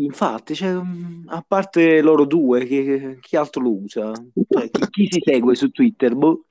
Infatti, 0.00 0.54
cioè, 0.54 0.72
mm, 0.72 1.28
a 1.28 1.44
parte 1.46 2.00
loro 2.00 2.24
due, 2.24 2.64
chi, 2.64 3.18
chi 3.20 3.36
altro 3.36 3.62
lo 3.62 3.82
usa? 3.82 4.12
Cioè, 4.48 4.70
chi, 4.70 4.88
chi 4.88 5.08
si 5.10 5.20
segue 5.22 5.54
su 5.54 5.70
Twitter? 5.70 6.14
Boh. 6.14 6.44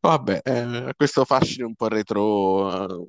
Vabbè, 0.00 0.40
eh, 0.44 0.92
questo 0.96 1.24
fascino 1.24 1.66
un 1.66 1.74
po' 1.74 1.88
retro, 1.88 2.84
eh, 2.84 3.06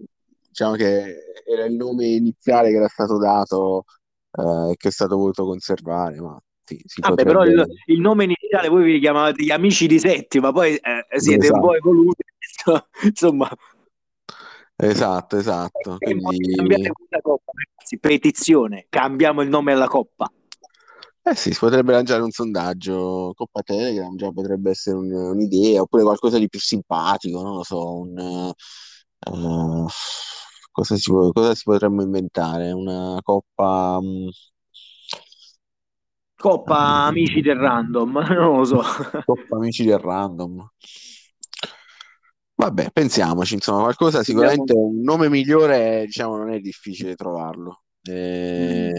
diciamo 0.47 0.75
che 0.75 1.15
era 1.45 1.65
il 1.65 1.75
nome 1.75 2.07
iniziale 2.07 2.69
che 2.69 2.77
era 2.77 2.87
stato 2.87 3.17
dato 3.17 3.83
eh, 4.31 4.71
e 4.71 4.75
che 4.77 4.87
è 4.87 4.91
stato 4.91 5.17
voluto 5.17 5.45
conservare, 5.45 6.19
ma 6.19 6.39
sì, 6.63 6.81
Vabbè, 6.99 7.23
però 7.23 7.43
il, 7.43 7.55
potrebbe... 7.55 7.83
il 7.85 7.99
nome 7.99 8.23
iniziale 8.25 8.67
voi 8.67 8.83
vi 8.91 8.99
chiamavate 8.99 9.43
gli 9.43 9.51
amici 9.51 9.87
di 9.87 9.99
Settima, 9.99 10.51
poi 10.51 10.75
eh, 10.75 11.19
siete 11.19 11.47
un 11.47 11.53
Esatto, 11.53 11.67
po' 11.67 11.75
evoluti, 11.75 12.23
insomma, 13.03 13.49
esatto, 14.77 15.37
esatto. 15.37 15.97
e 15.97 16.17
poi 16.19 16.33
Quindi, 16.37 16.47
cambiate 16.49 16.91
questa 16.91 17.19
coppa, 17.21 17.51
ragazzi, 17.55 17.97
petizione, 17.99 18.85
cambiamo 18.89 19.41
il 19.41 19.49
nome 19.49 19.73
alla 19.73 19.87
coppa. 19.87 20.31
eh 21.23 21.35
sì, 21.35 21.51
si 21.51 21.59
potrebbe 21.59 21.91
lanciare 21.91 22.21
un 22.21 22.31
sondaggio, 22.31 23.33
Coppa 23.35 23.61
Telegram 23.61 24.15
già 24.15 24.31
potrebbe 24.31 24.69
essere 24.71 24.95
un- 24.97 25.11
un'idea, 25.11 25.81
oppure 25.81 26.03
qualcosa 26.03 26.37
di 26.39 26.47
più 26.47 26.59
simpatico, 26.59 27.41
non 27.41 27.55
lo 27.57 27.63
so, 27.63 27.97
un... 27.99 28.17
eh, 28.17 29.85
cosa 30.71 30.95
si 30.95 31.11
cosa 31.11 31.53
si 31.55 31.63
potremmo 31.63 32.01
inventare? 32.03 32.71
Una 32.71 33.19
coppa... 33.21 33.99
mm, 34.01 34.27
Coppa 36.35 37.05
amici 37.07 37.41
del 37.41 37.57
random, 37.57 38.11
non 38.33 38.57
lo 38.57 38.63
so. 38.63 38.81
Coppa 39.25 39.57
Amici 39.57 39.83
del 39.85 39.99
Random. 39.99 40.67
Vabbè, 42.59 42.89
pensiamoci, 42.91 43.53
insomma, 43.53 43.81
qualcosa 43.81 44.23
sicuramente 44.23 44.73
un 44.73 45.01
nome 45.01 45.29
migliore, 45.29 46.05
diciamo, 46.05 46.37
non 46.37 46.51
è 46.51 46.59
difficile 46.59 47.13
trovarlo. 47.15 47.83
Eh, 48.01 48.91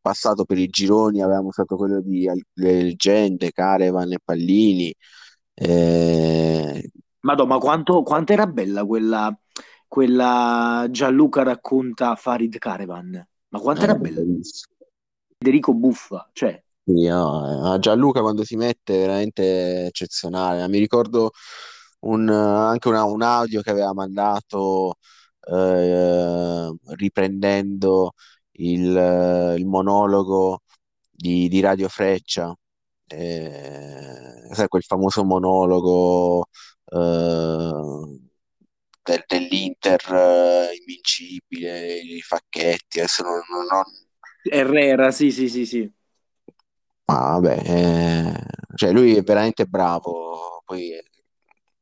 passato 0.00 0.44
per 0.44 0.58
i 0.58 0.66
gironi 0.68 1.22
avevamo 1.22 1.48
usato 1.48 1.76
quello 1.76 2.00
di 2.02 2.28
al- 2.28 2.42
le 2.54 2.82
leggende, 2.82 3.50
Carevan 3.50 4.12
e 4.12 4.18
Pallini. 4.22 4.94
Eh, 5.54 6.90
Madonna, 7.20 7.54
ma 7.54 7.58
quanto, 7.60 8.02
quanto 8.02 8.32
era 8.32 8.46
bella 8.46 8.84
quella, 8.84 9.34
quella 9.88 10.86
Gianluca 10.90 11.42
racconta 11.42 12.14
Farid 12.16 12.58
Caravan. 12.58 13.26
Ma 13.48 13.58
quanto 13.60 13.84
era 13.84 13.94
eh, 13.94 13.96
bella? 13.96 14.24
bellissimo. 14.24 14.74
Federico 15.36 15.74
Buffa, 15.74 16.30
cioè, 16.32 16.62
Sì, 16.84 17.06
no, 17.06 17.74
eh, 17.76 17.78
Gianluca 17.78 18.20
quando 18.22 18.42
si 18.44 18.56
mette 18.56 18.94
è 18.96 18.98
veramente 19.06 19.86
eccezionale. 19.86 20.66
Mi 20.68 20.78
ricordo 20.78 21.30
un, 22.02 22.28
anche 22.28 22.88
una- 22.88 23.04
un 23.04 23.22
audio 23.22 23.60
che 23.62 23.70
aveva 23.70 23.92
mandato 23.94 24.96
eh, 25.50 26.70
riprendendo 26.96 28.12
il, 28.52 29.54
il 29.58 29.66
monologo 29.66 30.62
di, 31.10 31.48
di 31.48 31.60
Radio 31.60 31.88
Freccia, 31.88 32.54
eh, 33.06 34.48
sai, 34.52 34.68
quel 34.68 34.82
famoso 34.84 35.24
monologo 35.24 36.46
eh, 36.86 38.18
del- 39.02 39.24
dell'Inter 39.26 40.00
eh, 40.12 40.74
invincibile, 40.78 41.98
i 41.98 42.20
Facchetti, 42.20 42.98
adesso 43.00 43.22
non, 43.22 43.40
non- 43.50 43.66
non- 43.66 43.84
Herrera, 44.44 45.10
sì, 45.10 45.30
sì, 45.32 45.48
sì, 45.48 45.64
sì. 45.66 45.92
Ma 47.04 47.38
vabbè, 47.38 47.58
eh, 47.64 48.44
cioè 48.76 48.92
lui 48.92 49.16
è 49.16 49.22
veramente 49.22 49.66
bravo, 49.66 50.62
poi 50.64 50.92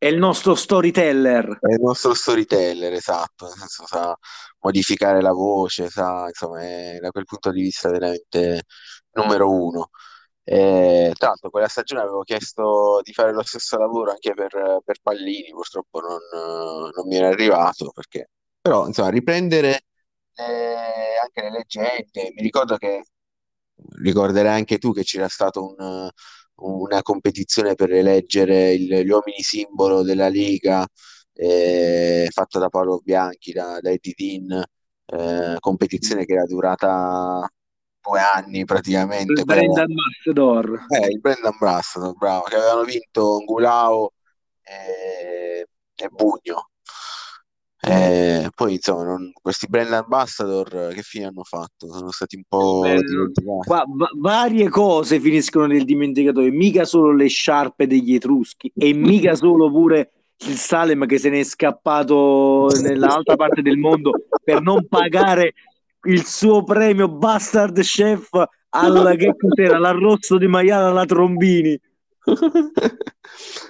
è, 0.01 0.07
il 0.07 0.17
nostro 0.17 0.55
storyteller. 0.55 1.59
è 1.61 1.73
il 1.73 1.81
nostro 1.81 2.15
storyteller, 2.15 2.93
esatto, 2.93 3.47
nel 3.47 3.55
senso 3.57 3.87
sa 3.87 4.17
modificare 4.61 5.21
la 5.21 5.33
voce, 5.33 5.89
sa, 5.89 6.27
insomma, 6.27 6.63
è 6.63 6.99
da 7.01 7.11
quel 7.11 7.25
punto 7.25 7.51
di 7.51 7.61
vista 7.63 7.91
veramente 7.91 8.63
numero 9.13 9.51
uno. 9.53 9.91
E, 10.43 11.13
tra 11.17 11.29
l'altro, 11.29 11.51
quella 11.51 11.69
stagione 11.69 12.01
avevo 12.03 12.23
chiesto 12.23 13.01
di 13.03 13.13
fare 13.13 13.33
lo 13.33 13.43
stesso 13.43 13.77
lavoro 13.79 14.11
anche 14.11 14.35
per, 14.35 14.81
per 14.85 14.97
Pallini, 15.03 15.51
purtroppo 15.51 16.01
non, 16.01 16.19
non 16.95 17.07
mi 17.07 17.17
era 17.17 17.29
arrivato, 17.29 17.91
perché, 17.93 18.31
però, 18.61 18.87
insomma, 18.87 19.11
riprendere 19.11 19.83
le- 20.35 21.19
anche 21.23 21.43
le 21.43 21.51
leggende, 21.51 22.33
mi 22.35 22.43
ricordo 22.43 22.77
che 22.77 23.03
ricorderai 24.03 24.57
anche 24.59 24.79
tu 24.79 24.93
che 24.93 25.03
c'era 25.05 25.29
stata 25.29 25.61
un- 25.61 26.09
una 26.61 27.03
competizione 27.03 27.75
per 27.75 27.93
eleggere 27.93 28.73
il- 28.73 29.03
gli 29.05 29.11
uomini 29.11 29.41
simbolo 29.43 30.03
della 30.03 30.29
Lega, 30.29 30.87
eh, 31.35 32.29
fatta 32.31 32.59
da 32.59 32.69
Paolo 32.69 33.01
Bianchi, 33.03 33.53
da, 33.53 33.79
da 33.81 33.91
Eddie 33.91 34.15
Dean, 34.17 34.63
eh, 35.07 35.57
competizione 35.59 36.25
che 36.25 36.33
era 36.35 36.45
durata 36.47 37.49
due 38.01 38.21
anni 38.21 38.65
praticamente. 38.65 39.41
Il 39.41 39.45
per- 39.45 39.59
brand 39.59 39.79
ambassador. 39.79 40.81
eh, 40.89 41.07
il 41.09 41.21
brand 41.21 41.45
ambassador, 41.45 42.15
bravo, 42.17 42.45
che 42.45 42.57
avevano 42.57 42.85
vinto 42.85 43.39
Ngulao 43.41 44.13
e, 44.63 45.67
e 45.95 46.09
Bugno. 46.09 46.70
Eh, 47.83 48.51
poi 48.55 48.75
insomma, 48.75 49.05
non- 49.05 49.33
questi 49.41 49.67
brand 49.67 49.93
ambassador 49.93 50.93
che 50.93 51.01
fine 51.03 51.27
hanno 51.27 51.45
fatto? 51.45 51.91
Sono 51.91 52.11
stati 52.11 52.37
un 52.37 52.43
po' 52.47 52.85
Eh, 52.85 52.99
qua 53.65 53.85
va- 53.89 54.11
varie 54.19 54.69
cose 54.69 55.19
finiscono 55.19 55.67
nel 55.67 55.85
dimenticatoio, 55.85 56.53
mica 56.53 56.85
solo 56.85 57.13
le 57.13 57.29
sciarpe 57.29 57.87
degli 57.87 58.15
Etruschi 58.15 58.71
e 58.77 58.93
mica 58.93 59.35
solo 59.35 59.71
pure 59.71 60.11
il 60.47 60.57
Salem 60.57 61.07
che 61.07 61.19
se 61.19 61.31
n'è 61.31 61.43
scappato 61.43 62.69
nell'altra 62.83 63.37
parte 63.37 63.63
del 63.63 63.79
mondo 63.79 64.13
per 64.45 64.61
non 64.61 64.87
pagare 64.87 65.55
il 66.05 66.25
suo 66.25 66.63
premio 66.63 67.09
Bastard 67.09 67.79
Chef 67.81 68.29
al 68.71 69.17
che 69.17 69.35
cos'era 69.37 69.79
l'arrosto 69.79 70.37
di 70.39 70.47
maiale 70.47 70.89
alla 70.89 71.05
Trombini. 71.07 71.79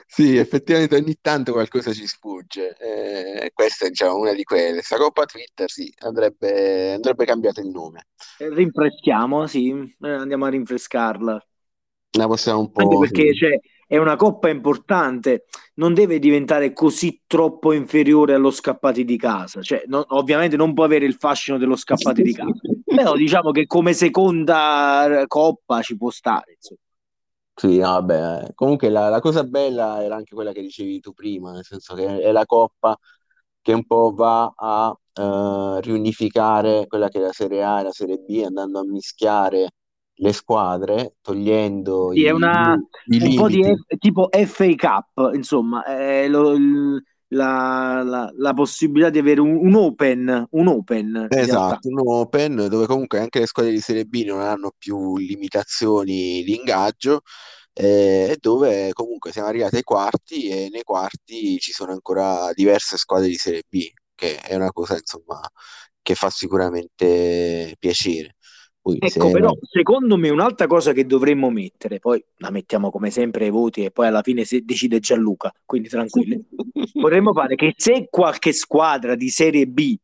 Sì, 0.07 0.37
effettivamente 0.37 0.97
ogni 0.97 1.17
tanto 1.21 1.53
qualcosa 1.53 1.93
ci 1.93 2.07
sfugge. 2.07 2.77
Eh, 2.77 3.51
questa 3.55 3.87
è 3.87 3.89
diciamo, 3.91 4.17
una 4.17 4.33
di 4.33 4.43
quelle. 4.45 4.83
Sta 4.83 4.97
Coppa 4.97 5.25
Twitter, 5.25 5.71
sì, 5.71 5.93
andrebbe, 5.99 6.95
andrebbe 6.95 7.25
cambiato 7.25 7.61
il 7.61 7.69
nome. 7.69 8.07
Eh, 8.39 8.49
Rinfreschiamo, 8.53 9.47
sì, 9.47 9.71
eh, 9.71 10.11
andiamo 10.11 10.47
a 10.47 10.49
rinfrescarla. 10.49 11.47
La 12.19 12.27
possiamo 12.27 12.61
un 12.61 12.73
Anche 12.75 12.97
po'. 12.97 12.99
perché 12.99 13.33
sì. 13.33 13.35
cioè, 13.35 13.61
è 13.87 13.97
una 13.99 14.17
coppa 14.17 14.49
importante, 14.49 15.45
non 15.75 15.95
deve 15.95 16.19
diventare 16.19 16.73
così 16.73 17.23
troppo 17.27 17.73
inferiore 17.73 18.35
allo 18.35 18.51
scappati 18.51 19.05
di 19.05 19.17
casa. 19.17 19.63
Cioè, 19.63 19.83
no- 19.87 20.05
ovviamente 20.09 20.57
non 20.57 20.75
può 20.75 20.85
avere 20.85 21.05
il 21.07 21.15
fascino 21.15 21.59
dello 21.59 21.77
scappati 21.77 22.23
di 22.23 22.33
casa, 22.35 22.53
però 22.93 23.15
diciamo 23.15 23.51
che 23.53 23.67
come 23.67 23.93
seconda 23.93 25.25
coppa 25.27 25.83
ci 25.83 25.97
può 25.97 26.11
stare. 26.11 26.55
insomma. 26.55 26.81
Sì, 27.61 27.79
vabbè, 27.79 28.45
eh. 28.49 28.55
Comunque 28.55 28.89
la, 28.89 29.11
la 29.11 29.21
cosa 29.21 29.45
bella 29.45 30.03
era 30.03 30.17
anche 30.17 30.35
quella 30.35 30.53
che 30.53 30.63
dicevi 30.63 30.99
tu 31.01 31.13
prima, 31.13 31.53
nel 31.53 31.65
senso 31.65 31.95
che 31.95 32.07
è 32.23 32.33
la 32.33 32.47
coppa 32.47 32.97
che 33.61 33.73
un 33.75 33.85
po' 33.87 34.13
va 34.15 34.51
a 34.57 34.97
eh, 35.13 35.81
riunificare 35.83 36.87
quella 36.87 37.09
che 37.09 37.19
è 37.19 37.21
la 37.21 37.33
Serie 37.33 37.63
A 37.63 37.81
e 37.81 37.83
la 37.83 37.93
Serie 37.93 38.17
B, 38.19 38.43
andando 38.47 38.79
a 38.81 38.85
mischiare 38.85 39.73
le 40.15 40.33
squadre, 40.33 41.17
togliendo 41.21 42.13
Sì, 42.13 42.25
è 42.25 42.31
i, 42.31 42.31
una, 42.31 42.77
i 43.05 43.19
un 43.19 43.33
po' 43.33 43.49
di 43.49 43.63
limiti. 43.63 43.77
F- 43.77 43.97
tipo 43.99 44.29
FA 44.33 44.75
Cup, 44.75 45.33
insomma, 45.35 45.85
è 45.85 46.27
lo- 46.29 46.53
il- 46.53 47.03
la, 47.31 48.03
la- 48.05 48.31
la 48.37 48.55
possibilità 48.55 49.11
di 49.11 49.19
avere 49.19 49.41
un, 49.41 49.57
un 49.57 49.75
open, 49.75 50.47
un 50.51 50.67
open. 50.69 51.33
Esatto, 51.33 51.89
un 51.89 52.01
Open 52.09 52.67
dove 52.69 52.87
comunque 52.87 53.21
anche 53.21 53.39
le 53.39 53.47
squadre 53.47 53.71
di 53.71 53.81
Serie 53.81 54.05
B 54.05 54.25
non 54.27 54.41
hanno 54.41 54.73
più 54.77 55.17
limitazioni 55.17 56.43
di 56.43 56.57
ingaggio 56.57 57.21
eh, 57.73 58.31
e 58.33 58.37
dove 58.41 58.93
comunque 58.93 59.31
siamo 59.31 59.47
arrivati 59.47 59.77
ai 59.77 59.83
quarti 59.85 60.49
e 60.49 60.69
nei 60.73 60.83
quarti 60.83 61.59
ci 61.61 61.71
sono 61.73 61.93
ancora 61.93 62.53
diverse 62.53 62.97
squadre 62.97 63.29
di 63.29 63.37
Serie 63.37 63.63
B, 63.69 63.93
che 64.17 64.39
è 64.41 64.57
una 64.57 64.73
cosa 64.73 64.97
insomma 64.97 65.41
che 66.03 66.15
fa 66.17 66.31
sicuramente 66.31 67.77
piacere. 67.79 68.35
Poi 68.83 69.03
Ecco, 69.03 69.31
se... 69.31 69.31
però, 69.31 69.57
secondo 69.63 70.17
me 70.19 70.29
un'altra 70.29 70.67
cosa 70.67 70.93
che 70.93 71.07
dovremmo 71.07 71.49
mettere, 71.51 71.99
poi 71.99 72.23
la 72.37 72.51
mettiamo 72.51 72.91
come 72.91 73.11
sempre 73.11 73.45
ai 73.47 73.51
voti 73.51 73.83
e 73.85 73.91
poi 73.91 74.07
alla 74.09 74.23
fine 74.23 74.45
se 74.45 74.63
decide 74.63 75.01
Gianluca, 75.01 75.53
quindi 75.65 75.89
tranquilli. 75.89 76.39
Potremmo 76.99 77.33
fare 77.33 77.55
che 77.55 77.73
se 77.77 78.09
qualche 78.11 78.53
squadra 78.53 79.15
di 79.15 79.31
Serie 79.31 79.67
B 79.67 79.97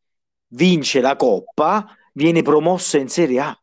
vince 0.49 1.01
la 1.03 1.15
Coppa, 1.17 1.87
viene 2.15 2.41
promossa 2.43 2.97
in 2.99 3.09
Serie 3.09 3.41
A. 3.41 3.61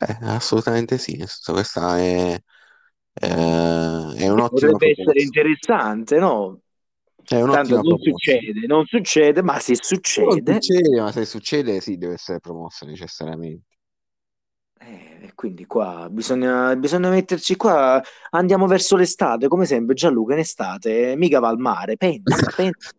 Eh, 0.00 0.18
assolutamente 0.22 0.98
sì, 0.98 1.16
questa 1.44 1.98
è, 1.98 2.34
eh, 3.14 4.14
è 4.16 4.28
un'ottima 4.28 4.78
Potrebbe 4.78 4.90
essere 4.90 5.22
interessante, 5.22 6.18
no? 6.18 6.60
È 7.24 7.40
Tanto 7.48 7.80
non 7.82 7.98
proposta. 7.98 7.98
succede, 7.98 8.66
non 8.66 8.84
succede, 8.86 9.42
ma 9.42 9.58
se 9.58 9.76
Non 10.24 10.40
succede, 10.40 10.42
succede, 10.42 11.00
ma 11.00 11.12
se 11.12 11.24
succede 11.26 11.80
sì, 11.80 11.96
deve 11.98 12.14
essere 12.14 12.40
promossa 12.40 12.86
necessariamente. 12.86 13.71
Eh, 14.86 15.32
quindi 15.34 15.66
qua 15.66 16.08
bisogna, 16.10 16.74
bisogna 16.76 17.08
metterci 17.10 17.56
qua, 17.56 18.02
andiamo 18.30 18.66
verso 18.66 18.96
l'estate, 18.96 19.48
come 19.48 19.64
sempre 19.66 19.94
Gianluca 19.94 20.34
in 20.34 20.40
estate, 20.40 21.14
mica 21.16 21.40
va 21.40 21.48
al 21.48 21.58
mare, 21.58 21.96
pensa, 21.96 22.50
pensa, 22.56 22.90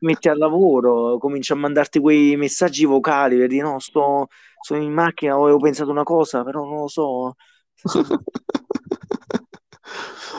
metti 0.00 0.28
al 0.28 0.38
lavoro, 0.38 1.18
comincia 1.18 1.54
a 1.54 1.56
mandarti 1.56 1.98
quei 2.00 2.36
messaggi 2.36 2.84
vocali, 2.84 3.36
vedi, 3.36 3.58
no, 3.58 3.78
sto, 3.78 4.28
sono 4.60 4.82
in 4.82 4.92
macchina, 4.92 5.34
avevo 5.34 5.58
pensato 5.58 5.90
una 5.90 6.04
cosa, 6.04 6.42
però 6.44 6.64
non 6.64 6.80
lo 6.80 6.88
so. 6.88 7.34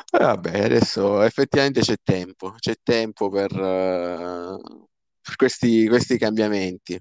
Eh, 0.10 0.20
Vabbè, 0.20 0.64
adesso 0.64 1.22
effettivamente 1.22 1.82
c'è 1.82 1.96
tempo, 2.04 2.54
c'è 2.58 2.76
tempo 2.82 3.30
per, 3.30 3.52
eh, 3.52 4.58
per 5.22 5.36
questi, 5.36 5.88
questi 5.88 6.18
cambiamenti. 6.18 7.00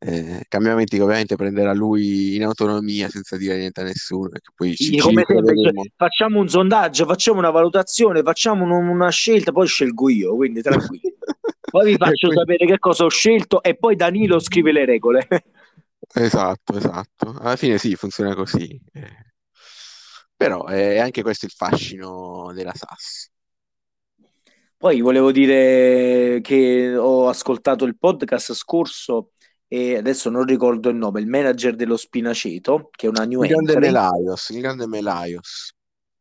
Eh, 0.00 0.44
cambiamenti 0.48 0.96
che 0.96 1.02
ovviamente 1.02 1.34
prenderà 1.34 1.72
lui 1.72 2.36
in 2.36 2.44
autonomia 2.44 3.08
senza 3.08 3.36
dire 3.36 3.56
niente 3.56 3.80
a 3.80 3.84
nessuno, 3.84 4.28
poi 4.54 4.76
ci, 4.76 4.92
ci 4.92 5.00
sempre, 5.00 5.24
cioè, 5.26 5.72
facciamo 5.96 6.38
un 6.38 6.48
sondaggio, 6.48 7.04
facciamo 7.04 7.38
una 7.40 7.50
valutazione, 7.50 8.22
facciamo 8.22 8.62
un- 8.64 8.86
una 8.88 9.10
scelta, 9.10 9.50
poi 9.50 9.66
scelgo 9.66 10.08
io, 10.08 10.36
quindi 10.36 10.62
tranquilli. 10.62 11.16
Poi 11.68 11.90
vi 11.90 11.96
faccio 11.98 12.32
sapere 12.32 12.64
che 12.64 12.78
cosa 12.78 13.04
ho 13.04 13.10
scelto 13.10 13.62
e 13.62 13.76
poi 13.76 13.94
Danilo 13.94 14.38
scrive 14.38 14.72
le 14.72 14.86
regole. 14.86 15.28
Esatto, 16.14 16.76
esatto. 16.76 17.34
Alla 17.38 17.56
fine 17.56 17.78
sì, 17.78 17.94
funziona 17.94 18.34
così. 18.34 18.80
Eh, 18.92 19.32
Però 20.36 20.66
è 20.66 20.98
anche 20.98 21.22
questo 21.22 21.46
il 21.46 21.52
fascino 21.52 22.52
della 22.54 22.74
SAS. 22.74 23.30
Poi 24.76 25.00
volevo 25.00 25.32
dire 25.32 26.40
che 26.40 26.96
ho 26.96 27.28
ascoltato 27.28 27.84
il 27.84 27.98
podcast 27.98 28.52
scorso 28.54 29.32
e 29.68 29.96
adesso 29.96 30.30
non 30.30 30.44
ricordo 30.44 30.88
il 30.88 30.96
nome, 30.96 31.20
il 31.20 31.26
manager 31.28 31.74
dello 31.76 31.96
Spinaceto, 31.96 32.88
che 32.90 33.06
è 33.06 33.10
una 33.10 33.24
new 33.24 33.42
Il 33.42 33.48
grande 33.48 33.74
entry, 33.74 33.78
Melaios, 33.78 34.48
il 34.50 34.60
grande 34.60 34.86
Melaios. 34.86 35.74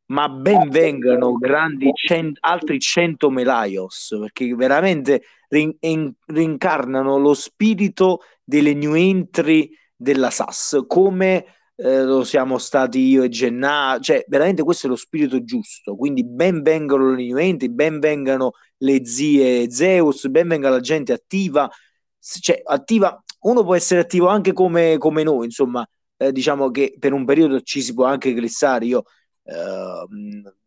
ma 0.09 0.29
ben 0.29 0.69
vengano 0.69 1.37
grandi 1.37 1.91
cen- 1.93 2.37
altri 2.39 2.79
100 2.79 3.29
Melaios, 3.29 4.15
perché 4.19 4.53
veramente 4.55 5.23
rin- 5.49 5.75
in- 5.81 6.13
rincarnano 6.27 7.17
lo 7.17 7.33
spirito 7.33 8.21
delle 8.43 8.73
new 8.73 8.93
entry 8.95 9.69
della 9.95 10.29
SAS, 10.29 10.83
come 10.87 11.45
eh, 11.75 12.03
lo 12.03 12.23
siamo 12.23 12.57
stati 12.57 12.99
io 12.99 13.23
e 13.23 13.29
Gennaro, 13.29 13.99
cioè 13.99 14.23
veramente 14.27 14.63
questo 14.63 14.87
è 14.87 14.89
lo 14.89 14.95
spirito 14.95 15.43
giusto, 15.43 15.95
quindi 15.95 16.23
ben 16.25 16.61
vengano 16.61 17.11
le 17.13 17.23
new 17.23 17.37
entry, 17.37 17.69
ben 17.69 17.99
vengano 17.99 18.51
le 18.77 19.05
zie 19.05 19.69
Zeus, 19.69 20.27
ben 20.29 20.47
venga 20.47 20.69
la 20.69 20.79
gente 20.79 21.11
attiva, 21.13 21.69
cioè 22.19 22.61
attiva, 22.63 23.21
uno 23.39 23.63
può 23.63 23.75
essere 23.75 24.01
attivo 24.01 24.27
anche 24.27 24.53
come, 24.53 24.97
come 24.97 25.23
noi, 25.23 25.45
insomma, 25.45 25.87
eh, 26.17 26.31
diciamo 26.31 26.71
che 26.71 26.95
per 26.99 27.13
un 27.13 27.25
periodo 27.25 27.61
ci 27.61 27.81
si 27.81 27.93
può 27.93 28.05
anche 28.05 28.33
glissare, 28.33 28.85
io 28.85 29.03
eh, 29.43 30.07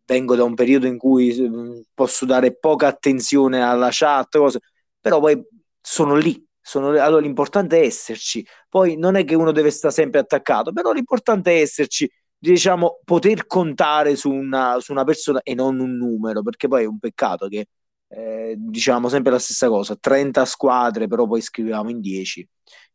vengo 0.06 0.34
da 0.36 0.44
un 0.44 0.54
periodo 0.54 0.86
in 0.86 0.98
cui 0.98 1.38
mh, 1.38 1.82
posso 1.94 2.24
dare 2.26 2.56
poca 2.56 2.86
attenzione 2.88 3.62
alla 3.62 3.88
chat, 3.90 4.36
cose, 4.38 4.60
però 5.00 5.20
poi 5.20 5.40
sono 5.80 6.14
lì, 6.16 6.44
sono. 6.60 6.88
Allora 7.00 7.20
l'importante 7.20 7.80
è 7.80 7.84
esserci, 7.84 8.44
poi 8.68 8.96
non 8.96 9.16
è 9.16 9.24
che 9.24 9.34
uno 9.34 9.52
deve 9.52 9.70
stare 9.70 9.94
sempre 9.94 10.20
attaccato, 10.20 10.72
però 10.72 10.92
l'importante 10.92 11.52
è 11.52 11.60
esserci, 11.60 12.10
diciamo, 12.36 13.00
poter 13.04 13.46
contare 13.46 14.16
su 14.16 14.30
una, 14.32 14.78
su 14.80 14.92
una 14.92 15.04
persona 15.04 15.40
e 15.42 15.54
non 15.54 15.78
un 15.80 15.96
numero, 15.96 16.42
perché 16.42 16.68
poi 16.68 16.84
è 16.84 16.86
un 16.86 16.98
peccato 16.98 17.48
che 17.48 17.66
eh, 18.12 18.54
diciamo 18.58 19.08
sempre 19.08 19.32
la 19.32 19.38
stessa 19.38 19.68
cosa, 19.68 19.96
30 19.96 20.44
squadre, 20.44 21.06
però 21.06 21.26
poi 21.26 21.40
scrivevamo 21.40 21.90
in 21.90 22.00
10, 22.00 22.46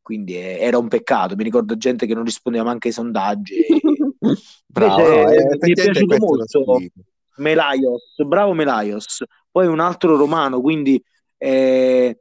quindi 0.01 0.36
eh, 0.36 0.57
era 0.59 0.78
un 0.78 0.88
peccato, 0.88 1.36
mi 1.36 1.43
ricordo 1.43 1.78
gente 1.78 2.05
che 2.05 2.13
non 2.13 2.26
rispondeva 2.26 2.63
manche 2.66 2.89
ai 2.89 2.93
sondaggi. 2.93 3.55
e- 3.55 3.80
Bravo, 4.68 5.01
Invece, 5.01 5.36
eh, 5.36 5.57
mi 5.61 5.72
è 5.72 5.74
piaciuto 5.74 6.18
molto. 6.18 6.82
Melaios, 7.38 8.13
bravo 8.26 8.53
Melaios. 8.53 9.24
Poi 9.49 9.68
un 9.68 9.80
altro 9.80 10.18
romano, 10.18 10.59
quindi 10.61 11.01
eh, 11.38 12.20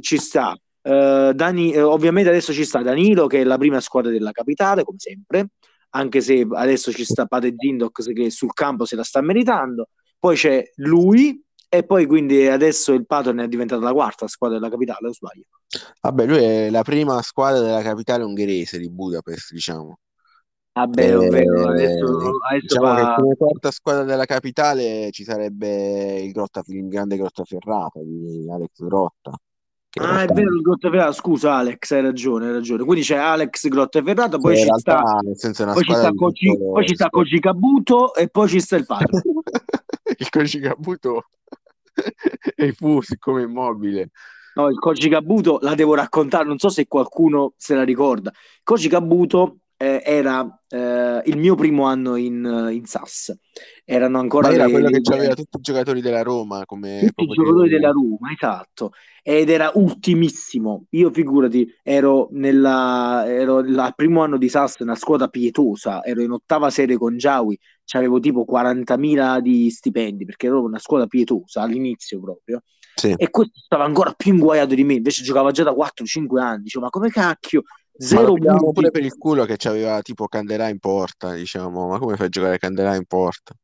ci 0.00 0.18
sta. 0.18 0.56
Eh, 0.82 1.32
Dani- 1.34 1.72
eh, 1.72 1.80
ovviamente 1.82 2.28
adesso 2.30 2.52
ci 2.52 2.64
sta 2.64 2.82
Danilo, 2.82 3.26
che 3.26 3.40
è 3.40 3.44
la 3.44 3.58
prima 3.58 3.80
squadra 3.80 4.10
della 4.10 4.32
capitale, 4.32 4.82
come 4.82 4.98
sempre, 4.98 5.48
anche 5.90 6.20
se 6.20 6.46
adesso 6.52 6.92
ci 6.92 7.04
sta 7.04 7.26
Pate 7.26 7.54
Zindox 7.56 8.12
che 8.12 8.30
sul 8.30 8.52
campo 8.52 8.84
se 8.84 8.96
la 8.96 9.04
sta 9.04 9.20
meritando. 9.20 9.88
Poi 10.18 10.36
c'è 10.36 10.64
lui, 10.76 11.40
e 11.76 11.84
poi 11.84 12.06
quindi 12.06 12.46
adesso 12.46 12.92
il 12.92 13.04
Paton 13.04 13.40
è 13.40 13.48
diventata 13.48 13.82
la 13.82 13.92
quarta 13.92 14.28
squadra 14.28 14.58
della 14.58 14.70
capitale, 14.70 15.08
o 15.08 15.12
sbaglio? 15.12 15.44
Vabbè, 16.00 16.26
lui 16.26 16.38
è 16.38 16.70
la 16.70 16.82
prima 16.82 17.20
squadra 17.22 17.60
della 17.60 17.82
capitale 17.82 18.22
ungherese 18.22 18.78
di 18.78 18.88
Budapest, 18.88 19.52
diciamo. 19.52 19.98
Vabbè, 20.72 21.08
Eh, 21.08 21.14
ovvero 21.14 21.68
adesso, 21.68 22.04
adesso 22.04 22.60
diciamo 22.60 22.94
che 22.94 23.00
fa... 23.00 23.14
come 23.14 23.36
quarta 23.36 23.70
squadra 23.72 24.04
della 24.04 24.24
capitale 24.24 25.08
ci 25.10 25.24
sarebbe 25.24 26.20
il, 26.20 26.30
Grotta, 26.30 26.62
il 26.66 26.88
grande 26.88 27.16
Grottaferrata 27.16 28.00
di 28.02 28.48
Alex 28.50 28.70
Grotta. 28.76 29.32
Ah, 30.00 30.22
è 30.22 30.26
vero, 30.26 30.54
il 30.54 30.62
Grottaferrata. 30.62 31.12
Scusa, 31.12 31.54
Alex, 31.54 31.90
hai 31.90 32.02
ragione, 32.02 32.46
hai 32.46 32.52
ragione. 32.52 32.84
Quindi 32.84 33.04
c'è 33.04 33.16
Alex 33.16 33.66
Grottaferrata, 33.68 34.38
poi 34.38 34.56
ci 34.56 34.68
sta, 34.76 35.00
realtà, 35.02 35.62
una 35.62 35.72
poi 35.72 35.84
ci 35.84 35.94
sta 35.94 36.08
tutto 36.10 36.72
poi 36.72 36.86
ci 36.86 36.94
sta 36.94 37.08
Kabuto 37.40 38.14
e 38.14 38.28
poi 38.28 38.48
ci 38.48 38.60
sta 38.60 38.76
il 38.76 38.86
padre. 38.86 39.22
Il 40.16 40.28
Koji 40.28 40.60
Kabuto 40.60 41.24
e 42.56 42.72
fu 42.72 43.00
siccome 43.00 43.42
immobile. 43.42 44.10
No, 44.54 44.68
il 44.68 44.78
Koji 44.78 45.08
Kabuto 45.08 45.58
la 45.62 45.74
devo 45.74 45.94
raccontare, 45.94 46.44
non 46.44 46.58
so 46.58 46.68
se 46.68 46.86
qualcuno 46.86 47.54
se 47.56 47.74
la 47.74 47.82
ricorda. 47.82 48.30
Koji 48.62 48.88
Kabuto 48.88 49.58
eh, 49.76 50.02
era 50.04 50.62
eh, 50.68 51.22
il 51.24 51.36
mio 51.36 51.54
primo 51.54 51.84
anno 51.84 52.16
in, 52.16 52.68
in 52.72 52.84
SAS. 52.86 53.36
Erano 53.84 54.18
ancora 54.18 54.48
Ma 54.48 54.54
era 54.54 54.64
le, 54.66 54.72
quello 54.72 54.88
le- 54.88 55.00
che 55.00 55.14
aveva 55.14 55.34
tutti 55.34 55.56
i 55.58 55.60
giocatori 55.60 56.00
della 56.00 56.22
Roma 56.22 56.64
come 56.64 57.10
tutti 57.14 57.30
i 57.30 57.34
giocatori 57.34 57.68
della 57.68 57.90
Roma, 57.90 58.32
esatto. 58.32 58.92
Ed 59.22 59.48
era 59.48 59.70
ultimissimo. 59.74 60.86
Io 60.90 61.10
figurati, 61.10 61.66
ero, 61.82 62.28
nella, 62.32 63.24
ero 63.26 63.58
al 63.58 63.92
primo 63.94 64.22
anno 64.22 64.36
di 64.36 64.48
SAS, 64.48 64.76
una 64.80 64.94
squadra 64.94 65.28
pietosa, 65.28 66.04
ero 66.04 66.22
in 66.22 66.30
ottava 66.30 66.70
serie 66.70 66.96
con 66.96 67.16
Giaui, 67.16 67.58
avevo 67.92 68.20
tipo 68.20 68.44
40.000 68.44 69.40
di 69.40 69.70
stipendi 69.70 70.24
perché 70.24 70.46
ero 70.46 70.62
una 70.62 70.78
squadra 70.78 71.06
pietosa 71.06 71.62
all'inizio 71.62 72.20
proprio. 72.20 72.62
Sì. 72.94 73.12
E 73.16 73.28
questo 73.30 73.58
stava 73.58 73.84
ancora 73.84 74.12
più 74.12 74.32
inguaiato 74.32 74.74
di 74.74 74.84
me, 74.84 74.94
invece 74.94 75.24
giocava 75.24 75.50
già 75.50 75.64
da 75.64 75.72
4-5 75.72 76.40
anni. 76.40 76.62
Dicevo, 76.62 76.84
ma 76.84 76.90
come 76.90 77.10
cacchio? 77.10 77.62
Ma 78.08 78.22
Zero 78.22 78.36
punti. 78.36 78.72
pure 78.72 78.90
per 78.90 79.02
il 79.04 79.16
culo 79.16 79.44
che 79.44 79.56
c'aveva 79.56 80.00
tipo 80.02 80.26
Candelà 80.28 80.68
in 80.68 80.78
porta, 80.78 81.34
diciamo, 81.34 81.88
ma 81.88 81.98
come 81.98 82.16
fai 82.16 82.26
a 82.26 82.28
giocare 82.28 82.58
Candelà 82.58 82.94
in 82.94 83.04
porta? 83.06 83.54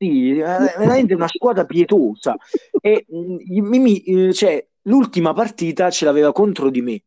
Sì, 0.00 0.30
eh, 0.38 0.42
veramente 0.76 1.14
una 1.14 1.26
squadra 1.26 1.64
pietosa. 1.64 2.38
E 2.80 3.04
mh, 3.08 3.76
mi- 3.78 4.00
eh, 4.28 4.32
cioè, 4.32 4.64
l'ultima 4.82 5.32
partita 5.32 5.90
ce 5.90 6.04
l'aveva 6.04 6.32
contro 6.32 6.70
di 6.70 6.82
me. 6.82 7.02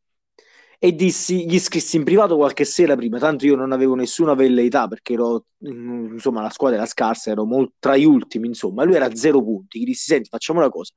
E 0.83 0.93
dissi, 0.95 1.45
gli 1.47 1.59
scrissi 1.59 1.95
in 1.97 2.03
privato 2.03 2.35
qualche 2.35 2.65
sera 2.65 2.95
prima, 2.95 3.19
tanto 3.19 3.45
io 3.45 3.55
non 3.55 3.71
avevo 3.71 3.93
nessuna 3.95 4.33
velleità 4.33 4.87
perché 4.87 5.13
ero, 5.13 5.45
mm, 5.69 6.13
insomma, 6.13 6.41
la 6.41 6.49
squadra 6.49 6.77
era 6.79 6.87
scarsa, 6.87 7.29
ero 7.31 7.45
mol- 7.45 7.71
tra 7.79 7.95
gli 7.95 8.03
ultimi, 8.03 8.47
insomma, 8.47 8.83
lui 8.83 8.95
era 8.95 9.05
a 9.05 9.15
zero 9.15 9.41
punti. 9.43 9.79
Gli 9.79 9.85
dissi, 9.85 10.05
senti, 10.07 10.27
facciamo 10.29 10.59
una 10.59 10.69
cosa, 10.69 10.93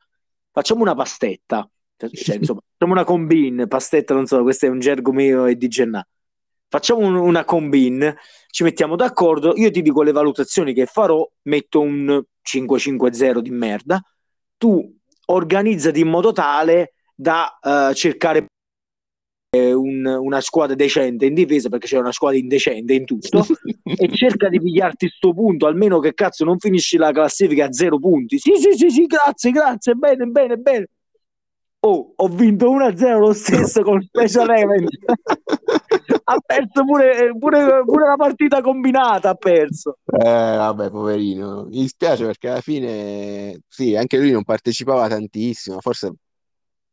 facciamo 0.50 0.80
una 0.82 0.94
pastetta, 0.94 1.68
cioè, 1.96 2.36
insomma, 2.36 2.60
facciamo 2.70 2.92
una 2.92 3.04
combine, 3.04 3.66
pastetta, 3.66 4.14
non 4.14 4.26
so, 4.26 4.42
questo 4.42 4.66
è 4.66 4.68
un 4.68 4.80
gergo 4.80 5.12
mio 5.12 5.46
e 5.46 5.56
di 5.56 5.68
Gennà. 5.68 6.06
Facciamo 6.68 7.00
un- 7.06 7.14
una 7.16 7.44
combine, 7.44 8.16
ci 8.48 8.62
mettiamo 8.64 8.96
d'accordo, 8.96 9.54
io 9.56 9.70
ti 9.70 9.80
dico 9.82 10.02
le 10.02 10.12
valutazioni 10.12 10.74
che 10.74 10.86
farò, 10.86 11.26
metto 11.42 11.80
un 11.80 12.22
5-5-0 12.42 13.40
di 13.40 13.50
merda, 13.50 14.02
tu 14.56 14.92
organizzati 15.26 16.00
in 16.00 16.08
modo 16.08 16.32
tale 16.32 16.94
da 17.14 17.58
eh, 17.62 17.94
cercare 17.94 18.46
eh, 19.50 19.72
un- 19.72 20.04
una 20.04 20.40
squadra 20.40 20.74
decente 20.74 21.26
in 21.26 21.34
difesa 21.34 21.68
perché 21.68 21.86
c'è 21.86 21.98
una 21.98 22.10
squadra 22.12 22.38
indecente 22.38 22.92
in 22.94 23.04
tutto 23.04 23.44
e 23.84 24.08
cerca 24.12 24.48
di 24.48 24.58
pigliarti 24.60 25.08
sto 25.08 25.32
punto 25.32 25.66
almeno 25.66 26.00
che 26.00 26.12
cazzo 26.12 26.44
non 26.44 26.58
finisci 26.58 26.96
la 26.96 27.12
classifica 27.12 27.66
a 27.66 27.72
zero 27.72 27.98
punti 27.98 28.38
sì 28.38 28.52
sì 28.56 28.76
sì 28.76 28.90
sì 28.90 29.06
grazie 29.06 29.52
grazie 29.52 29.94
bene 29.94 30.26
bene 30.26 30.56
bene 30.56 30.88
oh 31.84 32.12
ho 32.16 32.28
vinto 32.28 32.70
1-0 32.70 33.18
lo 33.18 33.32
stesso 33.32 33.82
con 33.82 34.00
Special 34.08 34.50
Event 34.50 34.88
ha 36.24 36.38
perso 36.44 36.84
pure, 36.84 37.36
pure, 37.38 37.82
pure 37.84 38.06
la 38.06 38.16
partita 38.16 38.60
combinata 38.62 39.30
ha 39.30 39.34
perso 39.34 39.98
Eh, 40.06 40.18
vabbè, 40.18 40.90
poverino. 40.90 41.64
Mi 41.64 41.80
dispiace 41.82 42.24
perché 42.24 42.48
alla 42.48 42.60
fine, 42.60 43.60
sì, 43.68 43.94
anche 43.94 44.18
lui 44.18 44.30
non 44.30 44.44
partecipava 44.44 45.08
tantissimo, 45.08 45.80
forse 45.80 46.14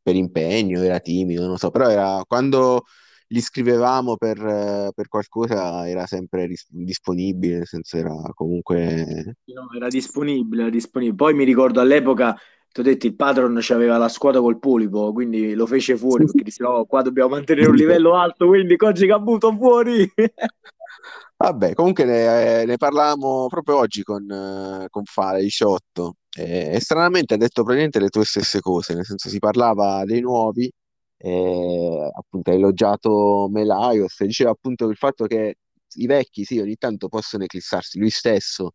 per 0.02 0.16
impegno, 0.16 0.82
era 0.82 1.00
timido, 1.00 1.46
non 1.48 1.58
so, 1.58 1.70
però 1.70 1.90
era, 1.90 2.22
quando 2.28 2.84
gli 3.28 3.40
scrivevamo 3.40 4.18
per, 4.18 4.38
eh, 4.46 4.92
per 4.94 5.08
qualcosa 5.08 5.88
era 5.88 6.06
sempre 6.06 6.48
ris- 6.48 6.68
disponibile, 6.70 7.58
nel 7.58 7.68
senso 7.68 7.98
era 7.98 8.14
comunque... 8.34 9.38
No, 9.46 9.70
era 9.74 9.88
disponibile, 9.88 10.64
era 10.64 10.72
disponibile. 10.72 11.16
Poi 11.16 11.34
mi 11.34 11.46
ricordo 11.46 11.80
all'epoca, 11.80 12.36
ti 12.72 12.80
ho 12.80 12.84
detto, 12.84 13.06
il 13.06 13.16
patron 13.16 13.58
c'aveva 13.60 13.98
la 13.98 14.08
squadra 14.08 14.40
col 14.40 14.60
polipo, 14.60 15.12
quindi 15.12 15.54
lo 15.54 15.66
fece 15.66 15.98
fuori 15.98 16.26
perché 16.26 16.44
disse, 16.44 16.64
no, 16.64 16.86
qua 16.86 17.02
dobbiamo 17.02 17.30
mantenere 17.30 17.70
un 17.70 17.76
livello 17.76 18.16
alto, 18.16 18.48
quindi 18.48 18.78
Koji 18.78 19.08
Kabuto 19.08 19.54
fuori. 19.56 20.10
Vabbè, 21.36 21.74
comunque 21.74 22.06
ne, 22.06 22.66
ne 22.66 22.78
parlavamo 22.78 23.48
proprio 23.48 23.78
oggi 23.78 24.04
con, 24.04 24.86
con 24.90 25.04
Fale 25.06 25.42
18 25.42 26.16
e, 26.38 26.70
e 26.74 26.80
stranamente 26.80 27.34
ha 27.34 27.38
detto 27.38 27.64
praticamente 27.64 28.00
le 28.00 28.10
tue 28.10 28.24
stesse 28.24 28.62
cose, 28.62 28.94
nel 28.94 29.06
senso 29.06 29.28
si 29.28 29.40
parlava 29.40 30.06
dei 30.06 30.22
nuovi, 30.22 30.72
e, 31.18 32.12
appunto 32.14 32.52
ha 32.52 32.54
elogiato 32.54 33.50
Melaios 33.52 34.20
e 34.22 34.28
diceva 34.28 34.52
appunto 34.52 34.88
il 34.88 34.96
fatto 34.96 35.26
che 35.26 35.58
i 35.96 36.06
vecchi 36.06 36.46
sì, 36.46 36.60
ogni 36.60 36.76
tanto 36.78 37.10
possono 37.10 37.44
eclissarsi, 37.44 38.00
lui 38.00 38.12
stesso 38.12 38.72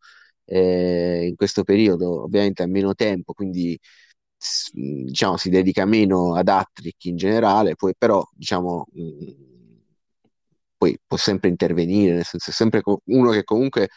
eh, 0.47 1.27
in 1.29 1.37
questo 1.37 1.65
periodo 1.65 2.23
ovviamente 2.25 2.63
ha 2.63 2.67
meno 2.67 2.95
tempo, 2.95 3.33
quindi 3.35 3.79
diciamo 4.73 5.37
si 5.37 5.49
dedica 5.51 5.85
meno 5.87 6.35
ad 6.37 6.49
Hattrick 6.49 7.05
in 7.07 7.17
generale, 7.17 7.75
poi 7.75 7.95
però 7.97 8.23
diciamo 8.33 8.87
mh, 8.93 9.33
poi 10.77 10.99
può 11.07 11.17
sempre 11.17 11.49
intervenire, 11.49 12.15
nel 12.15 12.25
senso 12.25 12.51
è 12.51 12.53
sempre 12.53 12.83
co- 12.83 13.01
uno 13.07 13.31
che 13.31 13.45
comunque 13.45 13.89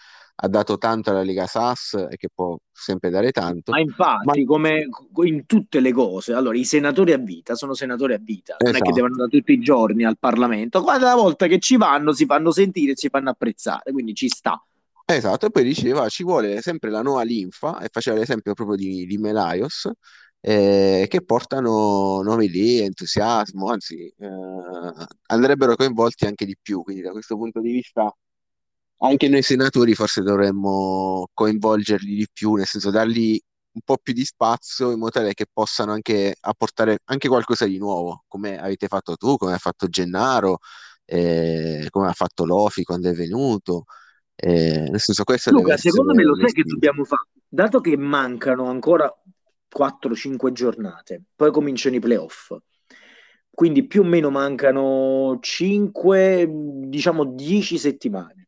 ha 0.41 0.47
dato 0.47 0.77
tanto 0.77 1.09
alla 1.09 1.23
Lega 1.23 1.45
SAS 1.47 1.93
e 2.09 2.15
che 2.17 2.29
può 2.33 2.57
sempre 2.71 3.09
dare 3.09 3.31
tanto. 3.31 3.71
Ma 3.71 3.79
infatti, 3.79 4.45
come 4.45 4.87
in 5.25 5.45
tutte 5.45 5.79
le 5.79 5.91
cose, 5.91 6.33
allora 6.33 6.57
i 6.57 6.65
senatori 6.65 7.13
a 7.13 7.17
vita 7.19 7.53
sono 7.53 7.75
senatori 7.75 8.13
a 8.13 8.17
vita, 8.19 8.57
non 8.63 8.75
è 8.75 8.81
che 8.81 8.91
Esatto. 8.91 8.91
devono 8.91 9.13
andare 9.13 9.29
tutti 9.29 9.51
i 9.53 9.59
giorni 9.59 10.03
al 10.05 10.17
Parlamento. 10.17 10.81
Quando 10.81 11.05
una 11.05 11.13
volta 11.15 11.45
che 11.45 11.59
ci 11.59 11.77
vanno, 11.77 12.11
si 12.11 12.25
fanno 12.25 12.49
sentire 12.51 12.93
e 12.93 12.97
si 12.97 13.09
fanno 13.09 13.29
apprezzare, 13.29 13.91
quindi 13.91 14.15
ci 14.15 14.27
sta. 14.27 14.59
Esatto, 15.11 15.47
e 15.47 15.49
poi 15.49 15.63
diceva 15.63 16.07
ci 16.07 16.23
vuole 16.23 16.61
sempre 16.61 16.91
la 16.91 17.01
nuova 17.01 17.23
linfa, 17.23 17.79
e 17.79 17.87
faceva 17.91 18.17
l'esempio 18.17 18.53
proprio 18.53 18.75
di, 18.77 19.07
di 19.07 19.17
Melaios, 19.17 19.89
eh, 20.39 21.05
che 21.09 21.23
portano 21.25 22.21
nuove 22.21 22.45
idee, 22.45 22.83
entusiasmo, 22.83 23.69
anzi 23.71 23.95
eh, 24.19 24.27
andrebbero 25.27 25.75
coinvolti 25.75 26.25
anche 26.25 26.45
di 26.45 26.55
più, 26.61 26.83
quindi 26.83 27.01
da 27.01 27.09
questo 27.11 27.35
punto 27.37 27.59
di 27.59 27.71
vista 27.71 28.13
anche 28.99 29.29
noi 29.29 29.41
senatori 29.43 29.95
forse 29.95 30.21
dovremmo 30.21 31.27
coinvolgerli 31.33 32.15
di 32.15 32.27
più, 32.31 32.55
nel 32.55 32.65
senso 32.67 32.91
dargli 32.91 33.39
un 33.73 33.81
po' 33.83 33.97
più 34.01 34.13
di 34.13 34.25
spazio 34.25 34.91
in 34.91 34.99
modo 34.99 35.11
tale 35.11 35.33
che 35.33 35.45
possano 35.51 35.91
anche 35.93 36.35
apportare 36.39 36.99
anche 37.05 37.27
qualcosa 37.29 37.65
di 37.65 37.77
nuovo, 37.79 38.23
come 38.27 38.59
avete 38.59 38.87
fatto 38.87 39.15
tu, 39.17 39.37
come 39.37 39.53
ha 39.53 39.57
fatto 39.57 39.87
Gennaro, 39.87 40.59
eh, 41.05 41.87
come 41.89 42.07
ha 42.09 42.13
fatto 42.13 42.45
Lofi 42.45 42.83
quando 42.83 43.09
è 43.09 43.13
venuto. 43.13 43.85
Eh, 44.41 44.87
nel 44.89 44.99
senso, 45.01 45.25
questo 45.25 45.51
Luca, 45.51 45.75
secondo 45.75 46.13
me 46.13 46.23
lo 46.23 46.33
sai 46.35 46.53
che 46.53 46.63
dobbiamo 46.63 47.03
fare? 47.03 47.27
Dato 47.45 47.81
che 47.81 47.97
mancano 47.97 48.69
ancora 48.69 49.13
4-5 49.67 50.51
giornate, 50.53 51.23
poi 51.35 51.51
cominciano 51.51 51.97
i 51.97 51.99
playoff. 51.99 52.55
Quindi 53.49 53.85
più 53.85 54.01
o 54.01 54.05
meno 54.05 54.29
mancano 54.29 55.37
5, 55.41 56.47
diciamo 56.49 57.25
10 57.25 57.77
settimane. 57.77 58.47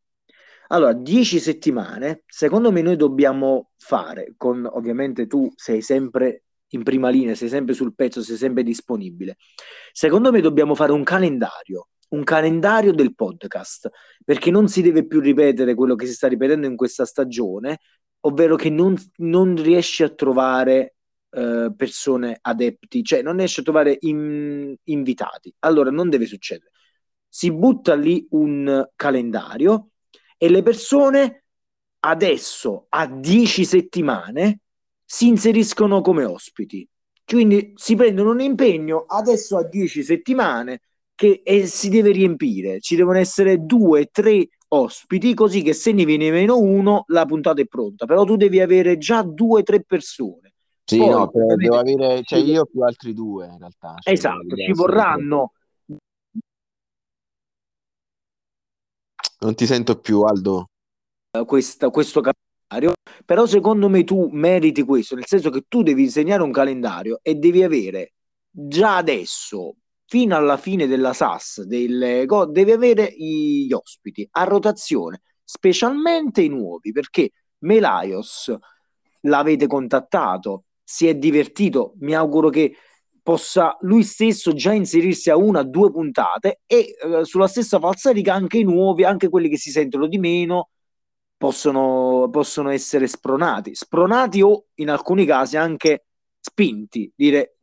Allora, 0.67 0.93
10 0.93 1.39
settimane, 1.39 2.23
secondo 2.25 2.71
me 2.71 2.81
noi 2.81 2.95
dobbiamo 2.95 3.71
fare, 3.75 4.35
con 4.37 4.65
ovviamente 4.71 5.27
tu 5.27 5.51
sei 5.55 5.81
sempre 5.81 6.43
in 6.69 6.83
prima 6.83 7.09
linea, 7.09 7.35
sei 7.35 7.49
sempre 7.49 7.73
sul 7.73 7.93
pezzo, 7.93 8.21
sei 8.21 8.37
sempre 8.37 8.63
disponibile. 8.63 9.35
Secondo 9.91 10.31
me 10.31 10.39
dobbiamo 10.39 10.73
fare 10.73 10.93
un 10.93 11.03
calendario, 11.03 11.89
un 12.11 12.23
calendario 12.23 12.93
del 12.93 13.15
podcast, 13.15 13.89
perché 14.23 14.51
non 14.51 14.67
si 14.67 14.81
deve 14.81 15.05
più 15.05 15.19
ripetere 15.19 15.75
quello 15.75 15.95
che 15.95 16.05
si 16.05 16.13
sta 16.13 16.27
ripetendo 16.27 16.67
in 16.67 16.75
questa 16.75 17.05
stagione, 17.05 17.79
ovvero 18.21 18.55
che 18.55 18.69
non, 18.69 18.95
non 19.17 19.55
riesci 19.61 20.03
a 20.03 20.09
trovare 20.09 20.95
eh, 21.31 21.71
persone 21.75 22.37
adepti, 22.41 23.03
cioè 23.03 23.21
non 23.21 23.37
riesci 23.37 23.61
a 23.61 23.63
trovare 23.63 23.97
in- 24.01 24.75
invitati. 24.83 25.53
Allora 25.59 25.89
non 25.89 26.09
deve 26.09 26.25
succedere. 26.25 26.71
Si 27.27 27.51
butta 27.51 27.95
lì 27.95 28.27
un 28.31 28.89
calendario 28.95 29.91
e 30.37 30.49
le 30.49 30.61
persone 30.63 31.43
adesso 31.99 32.87
a 32.89 33.07
10 33.07 33.63
settimane 33.63 34.59
si 35.05 35.27
inseriscono 35.27 36.01
come 36.01 36.25
ospiti. 36.25 36.87
Quindi 37.23 37.73
si 37.75 37.95
prendono 37.95 38.31
un 38.31 38.41
impegno 38.41 39.05
adesso 39.07 39.57
a 39.57 39.63
10 39.63 40.03
settimane 40.03 40.81
che 41.21 41.41
e 41.43 41.67
si 41.67 41.89
deve 41.89 42.11
riempire. 42.11 42.79
Ci 42.79 42.95
devono 42.95 43.19
essere 43.19 43.63
due, 43.63 44.07
tre 44.07 44.49
ospiti, 44.69 45.35
così 45.35 45.61
che 45.61 45.73
se 45.73 45.91
ne 45.91 46.03
viene 46.03 46.31
meno 46.31 46.57
uno, 46.57 47.03
la 47.09 47.25
puntata 47.25 47.61
è 47.61 47.67
pronta. 47.67 48.07
Però 48.07 48.23
tu 48.23 48.37
devi 48.37 48.59
avere 48.59 48.97
già 48.97 49.21
due, 49.21 49.61
tre 49.61 49.83
persone. 49.83 50.53
Sì, 50.83 50.97
Poi, 50.97 51.09
no, 51.09 51.29
però 51.29 51.45
ovviamente, 51.45 51.63
devo 51.63 51.75
avere, 51.77 52.23
cioè 52.23 52.39
ci- 52.39 52.49
io 52.49 52.65
più 52.65 52.81
altri 52.81 53.13
due 53.13 53.45
in 53.45 53.59
realtà. 53.59 53.97
Cioè, 54.01 54.13
Esatto, 54.13 54.55
ci 54.55 54.71
vorranno 54.73 55.51
Non 59.41 59.53
ti 59.55 59.65
sento 59.67 59.99
più, 59.99 60.21
Aldo. 60.21 60.69
eh, 61.37 61.45
questa- 61.45 61.89
questo 61.91 62.21
calendario, 62.21 62.93
però 63.25 63.45
secondo 63.45 63.89
me 63.89 64.03
tu 64.03 64.27
meriti 64.31 64.81
questo, 64.83 65.13
nel 65.15 65.25
senso 65.27 65.49
che 65.51 65.65
tu 65.67 65.83
devi 65.83 66.01
disegnare 66.03 66.41
un 66.41 66.51
calendario 66.51 67.19
e 67.21 67.35
devi 67.35 67.61
avere 67.63 68.13
già 68.49 68.97
adesso, 68.97 69.75
fino 70.11 70.35
alla 70.35 70.57
fine 70.57 70.87
della 70.87 71.13
SAS, 71.13 71.61
del, 71.61 72.25
deve 72.49 72.73
avere 72.73 73.13
gli 73.15 73.71
ospiti 73.71 74.27
a 74.31 74.43
rotazione, 74.43 75.21
specialmente 75.41 76.41
i 76.41 76.49
nuovi, 76.49 76.91
perché 76.91 77.31
Melaios 77.59 78.53
l'avete 79.21 79.67
contattato, 79.67 80.65
si 80.83 81.07
è 81.07 81.15
divertito, 81.15 81.93
mi 81.99 82.13
auguro 82.13 82.49
che 82.49 82.75
possa 83.23 83.77
lui 83.83 84.03
stesso 84.03 84.51
già 84.51 84.73
inserirsi 84.73 85.29
a 85.29 85.37
una 85.37 85.61
o 85.61 85.63
due 85.63 85.89
puntate 85.89 86.59
e 86.65 86.93
eh, 87.01 87.23
sulla 87.23 87.47
stessa 87.47 87.79
falsariga 87.79 88.33
anche 88.33 88.57
i 88.57 88.63
nuovi, 88.63 89.05
anche 89.05 89.29
quelli 89.29 89.47
che 89.47 89.57
si 89.57 89.71
sentono 89.71 90.07
di 90.07 90.17
meno, 90.17 90.71
possono, 91.37 92.27
possono 92.29 92.69
essere 92.69 93.07
spronati, 93.07 93.73
spronati 93.75 94.41
o 94.41 94.65
in 94.75 94.89
alcuni 94.89 95.25
casi 95.25 95.55
anche 95.55 96.07
spinti, 96.37 97.09
dire 97.15 97.55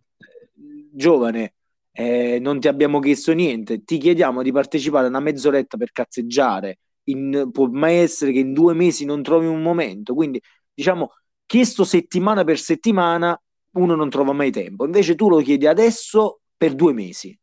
giovane, 0.94 1.56
eh, 2.00 2.38
non 2.40 2.60
ti 2.60 2.68
abbiamo 2.68 3.00
chiesto 3.00 3.32
niente, 3.32 3.82
ti 3.84 3.98
chiediamo 3.98 4.42
di 4.42 4.52
partecipare 4.52 5.06
a 5.06 5.08
una 5.08 5.20
mezz'oretta 5.20 5.76
per 5.76 5.90
cazzeggiare, 5.90 6.78
in, 7.04 7.48
può 7.52 7.66
mai 7.68 7.96
essere 7.96 8.32
che 8.32 8.38
in 8.40 8.52
due 8.52 8.72
mesi 8.74 9.04
non 9.04 9.22
trovi 9.22 9.46
un 9.46 9.62
momento, 9.62 10.14
quindi 10.14 10.40
diciamo 10.72 11.10
chiesto 11.44 11.84
settimana 11.84 12.44
per 12.44 12.58
settimana 12.58 13.40
uno 13.72 13.94
non 13.94 14.10
trova 14.10 14.32
mai 14.32 14.50
tempo, 14.50 14.84
invece 14.84 15.14
tu 15.14 15.28
lo 15.28 15.38
chiedi 15.38 15.66
adesso 15.66 16.40
per 16.56 16.74
due 16.74 16.92
mesi. 16.92 17.36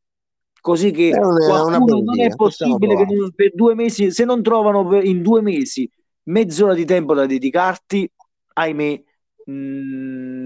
Così 0.61 0.91
che 0.91 1.09
È 1.09 1.17
una- 1.19 1.63
una 1.63 1.79
buona 1.79 2.03
non 2.03 2.19
è 2.21 2.33
possibile 2.33 2.95
possiamo 2.95 3.05
che 3.05 3.05
non- 3.13 3.31
per 3.35 3.51
due 3.53 3.75
mesi, 3.75 4.11
se 4.11 4.25
non 4.25 4.41
trovano 4.41 4.87
per- 4.87 5.05
in 5.05 5.21
due 5.21 5.41
mesi 5.41 5.89
mezz'ora 6.23 6.73
di 6.73 6.85
tempo 6.85 7.13
da 7.13 7.25
dedicarti, 7.25 8.09
ahimè, 8.53 9.03
mh, 9.45 9.51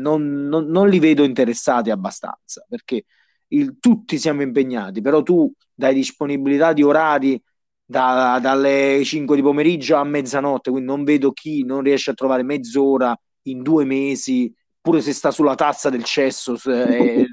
non, 0.02 0.48
non- 0.48 0.66
non 0.68 0.90
li 0.90 1.00
vedo 1.00 1.24
interessati 1.24 1.90
abbastanza. 1.90 2.66
Perché 2.68 3.06
il- 3.50 3.78
tutti 3.80 4.18
siamo 4.18 4.42
impegnati, 4.42 5.02
però 5.02 5.22
tu 5.24 5.52
dai 5.74 5.94
disponibilità 5.94 6.74
di 6.74 6.84
orari 6.84 7.42
da- 7.86 8.40
dalle 8.42 9.02
5 9.04 9.36
di 9.36 9.42
pomeriggio 9.42 9.96
a 9.96 10.04
mezzanotte, 10.04 10.70
quindi 10.72 10.88
non 10.90 11.04
vedo 11.04 11.32
chi 11.32 11.64
non 11.64 11.82
riesce 11.82 12.12
a 12.12 12.14
trovare 12.14 12.44
mezz'ora 12.44 13.18
in 13.44 13.62
due 13.64 13.86
mesi, 13.86 14.54
pure 14.82 15.02
se 15.02 15.12
sta 15.14 15.32
sulla 15.32 15.56
tazza 15.56 15.90
del 15.90 16.04
cesso 16.04 16.56
e, 16.66 17.26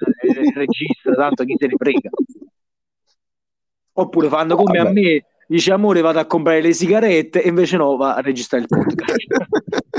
registra, 0.55 1.15
tanto 1.15 1.45
chi 1.45 1.57
se 1.59 1.67
ne 1.67 1.75
frega. 1.77 2.11
Oppure 3.99 4.29
fanno 4.29 4.57
come 4.57 4.79
a 4.79 4.85
Vabbè. 4.85 5.01
me, 5.01 5.25
dice 5.47 5.73
amore 5.73 6.01
vado 6.01 6.19
a 6.19 6.27
comprare 6.27 6.61
le 6.61 6.73
sigarette 6.73 7.43
e 7.43 7.49
invece 7.49 7.77
no, 7.77 7.97
va 7.97 8.15
a 8.15 8.21
registrare 8.21 8.65
il 8.65 8.69
podcast. 8.69 9.27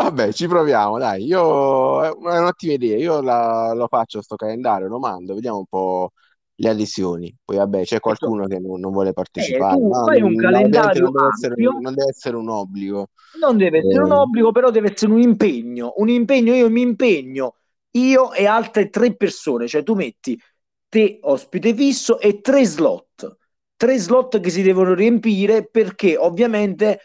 Vabbè, 0.00 0.32
ci 0.32 0.46
proviamo, 0.46 0.98
dai. 0.98 1.24
Io 1.24 2.04
è 2.04 2.10
un'ottima 2.38 2.72
idea. 2.74 2.96
Io 2.96 3.20
la- 3.20 3.72
lo 3.74 3.86
faccio 3.88 4.22
sto 4.22 4.36
calendario, 4.36 4.88
lo 4.88 4.98
mando, 4.98 5.34
vediamo 5.34 5.58
un 5.58 5.66
po' 5.66 6.12
le 6.56 6.68
adesioni. 6.68 7.34
Poi 7.44 7.56
vabbè, 7.56 7.82
c'è 7.84 8.00
qualcuno 8.00 8.46
che 8.46 8.58
non, 8.58 8.80
non 8.80 8.92
vuole 8.92 9.12
partecipare. 9.12 9.78
Eh, 9.78 9.86
ma 9.86 10.04
fai 10.04 10.22
un 10.22 10.32
non- 10.34 10.52
calendario 10.52 11.02
non 11.02 11.12
deve 11.12 11.28
essere, 11.28 11.54
non 11.62 11.94
deve 11.94 12.10
essere 12.10 12.36
un 12.36 12.48
obbligo. 12.48 13.08
Non 13.40 13.56
deve 13.56 13.78
essere 13.78 14.02
un 14.02 14.12
Eh. 14.12 14.14
obbligo, 14.14 14.52
però 14.52 14.70
deve 14.70 14.92
essere 14.92 15.12
un 15.12 15.20
impegno. 15.20 15.92
Un 15.96 16.08
impegno, 16.08 16.54
io 16.54 16.70
mi 16.70 16.80
impegno, 16.80 17.54
io 17.92 18.32
e 18.32 18.46
altre 18.46 18.88
tre 18.90 19.14
persone, 19.16 19.66
cioè 19.68 19.82
tu 19.82 19.94
metti 19.94 20.38
te 20.88 21.18
ospite 21.22 21.74
fisso 21.74 22.18
e 22.18 22.40
tre 22.40 22.64
slot. 22.64 23.36
Tre 23.76 23.98
slot 23.98 24.40
che 24.40 24.50
si 24.50 24.62
devono 24.62 24.94
riempire 24.94 25.66
perché 25.68 26.16
ovviamente 26.16 26.92
eh, 26.94 27.00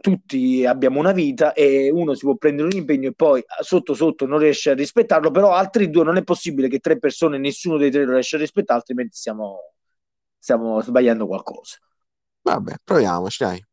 tutti 0.00 0.64
abbiamo 0.64 0.98
una 0.98 1.12
vita 1.12 1.52
e 1.52 1.90
uno 1.90 2.14
si 2.14 2.24
può 2.24 2.36
prendere 2.36 2.68
un 2.68 2.76
impegno 2.76 3.08
e 3.08 3.12
poi 3.12 3.44
sotto 3.60 3.94
sotto 3.94 4.26
non 4.26 4.38
riesce 4.38 4.70
a 4.70 4.74
rispettarlo, 4.74 5.30
però 5.30 5.52
altri 5.52 5.90
due 5.90 6.04
non 6.04 6.16
è 6.16 6.22
possibile 6.22 6.68
che 6.68 6.78
tre 6.78 6.98
persone, 6.98 7.38
nessuno 7.38 7.76
dei 7.76 7.90
tre 7.90 8.04
lo 8.04 8.12
riesce 8.12 8.36
a 8.36 8.38
rispettare, 8.38 8.78
altrimenti 8.78 9.16
stiamo, 9.16 9.72
stiamo 10.38 10.80
sbagliando 10.80 11.26
qualcosa. 11.26 11.76
Vabbè, 12.42 12.74
proviamoci, 12.84 13.44
dai. 13.44 13.64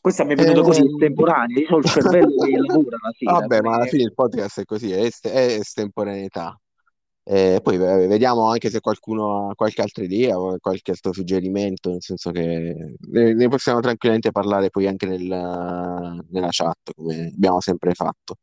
Questa 0.00 0.24
mi 0.24 0.32
è 0.32 0.36
venuta 0.36 0.60
Eh, 0.60 0.62
così 0.62 0.84
estemporanea, 0.84 1.58
io 1.60 1.68
ho 1.70 1.78
il 1.78 1.84
cervello 1.84 2.34
che 2.42 2.58
lavora 2.58 2.96
la. 3.00 3.32
Vabbè, 3.32 3.60
ma 3.60 3.74
alla 3.74 3.84
fine 3.84 4.02
il 4.02 4.14
podcast 4.14 4.60
è 4.60 4.64
così, 4.64 4.90
è, 4.90 5.04
est- 5.04 5.28
è 5.28 5.58
estemporaneità. 5.58 6.58
Eh, 7.24 7.60
poi 7.62 7.76
vediamo 7.76 8.48
anche 8.48 8.68
se 8.68 8.80
qualcuno 8.80 9.50
ha 9.50 9.54
qualche 9.54 9.80
altra 9.80 10.02
idea 10.02 10.38
o 10.38 10.58
qualche 10.58 10.90
altro 10.90 11.12
suggerimento, 11.12 11.90
nel 11.90 12.02
senso 12.02 12.32
che 12.32 12.96
ne, 12.98 13.48
possiamo 13.48 13.78
tranquillamente 13.80 14.32
parlare 14.32 14.70
poi 14.70 14.88
anche 14.88 15.06
nella, 15.06 16.16
nella 16.30 16.48
chat, 16.50 16.92
come 16.94 17.30
abbiamo 17.34 17.60
sempre 17.60 17.94
fatto. 17.94 18.36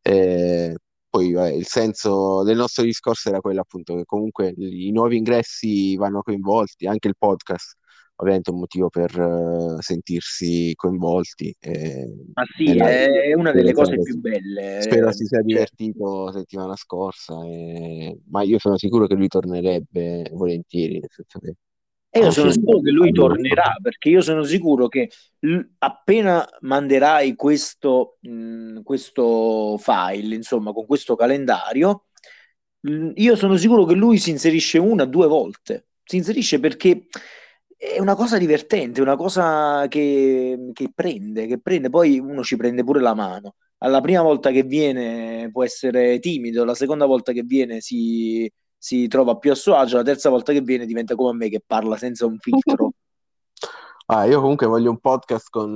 Eh, 0.00 0.76
poi 1.08 1.32
vabbè, 1.32 1.50
il 1.52 1.66
senso 1.66 2.42
del 2.44 2.56
nostro 2.56 2.84
discorso 2.84 3.28
era 3.28 3.40
quello 3.40 3.60
appunto 3.60 3.96
che 3.96 4.04
comunque 4.04 4.52
i 4.56 4.90
nuovi 4.92 5.16
ingressi 5.16 5.96
vanno 5.96 6.22
coinvolti, 6.22 6.86
anche 6.86 7.08
il 7.08 7.16
podcast 7.18 7.76
ovviamente 8.16 8.50
un 8.50 8.58
motivo 8.60 8.88
per 8.88 9.10
eh, 9.18 9.82
sentirsi 9.82 10.72
coinvolti. 10.76 11.54
eh, 11.60 12.06
Ma 12.36 12.44
sì, 12.56 12.74
nella- 12.74 12.98
è 13.22 13.32
una 13.34 13.52
delle 13.52 13.72
cose 13.72 14.00
più 14.00 14.16
belle. 14.18 14.42
Spero 14.76 15.12
si 15.12 15.24
sia 15.26 15.40
divertito 15.42 16.30
settimana 16.32 16.76
scorsa, 16.76 17.34
e- 17.46 18.18
ma 18.30 18.42
io 18.42 18.58
sono 18.58 18.76
sicuro 18.76 19.06
che 19.06 19.14
lui 19.14 19.28
tornerebbe 19.28 20.28
volentieri, 20.32 20.98
nel 21.00 21.08
senso 21.10 21.38
che 21.38 21.54
E 22.16 22.20
io 22.20 22.30
sono 22.30 22.50
sicuro 22.52 22.80
che 22.80 22.90
lui 22.92 23.10
tornerà, 23.10 23.76
perché 23.82 24.08
io 24.08 24.20
sono 24.20 24.44
sicuro 24.44 24.86
che 24.86 25.10
l- 25.40 25.60
appena 25.78 26.48
manderai 26.60 27.34
questo, 27.34 28.18
mh, 28.20 28.82
questo 28.82 29.76
file, 29.78 30.36
insomma, 30.36 30.72
con 30.72 30.86
questo 30.86 31.16
calendario, 31.16 32.06
l- 32.82 33.10
io 33.16 33.34
sono 33.34 33.56
sicuro 33.56 33.84
che 33.84 33.94
lui 33.94 34.18
si 34.18 34.30
inserisce 34.30 34.78
una, 34.78 35.04
due 35.06 35.26
volte. 35.26 35.88
Si 36.04 36.16
inserisce 36.16 36.60
perché 36.60 37.06
è 37.92 38.00
una 38.00 38.14
cosa 38.14 38.38
divertente, 38.38 39.02
una 39.02 39.16
cosa 39.16 39.86
che, 39.88 40.70
che 40.72 40.90
prende, 40.94 41.46
che 41.46 41.58
prende, 41.60 41.90
poi 41.90 42.18
uno 42.18 42.42
ci 42.42 42.56
prende 42.56 42.82
pure 42.82 43.00
la 43.00 43.14
mano. 43.14 43.56
Alla 43.78 44.00
prima 44.00 44.22
volta 44.22 44.50
che 44.50 44.62
viene 44.62 45.50
può 45.52 45.62
essere 45.64 46.18
timido, 46.18 46.64
la 46.64 46.74
seconda 46.74 47.04
volta 47.04 47.32
che 47.32 47.42
viene 47.42 47.80
si, 47.80 48.50
si 48.78 49.06
trova 49.08 49.36
più 49.36 49.50
a 49.50 49.54
suo 49.54 49.74
agio, 49.76 49.96
la 49.96 50.02
terza 50.02 50.30
volta 50.30 50.52
che 50.52 50.62
viene 50.62 50.86
diventa 50.86 51.14
come 51.14 51.30
a 51.30 51.34
me 51.34 51.48
che 51.50 51.62
parla 51.64 51.96
senza 51.96 52.26
un 52.26 52.38
filtro. 52.38 52.92
Ah, 54.06 54.26
io 54.26 54.38
comunque 54.38 54.66
voglio 54.66 54.90
un 54.90 54.98
podcast 54.98 55.48
con 55.48 55.74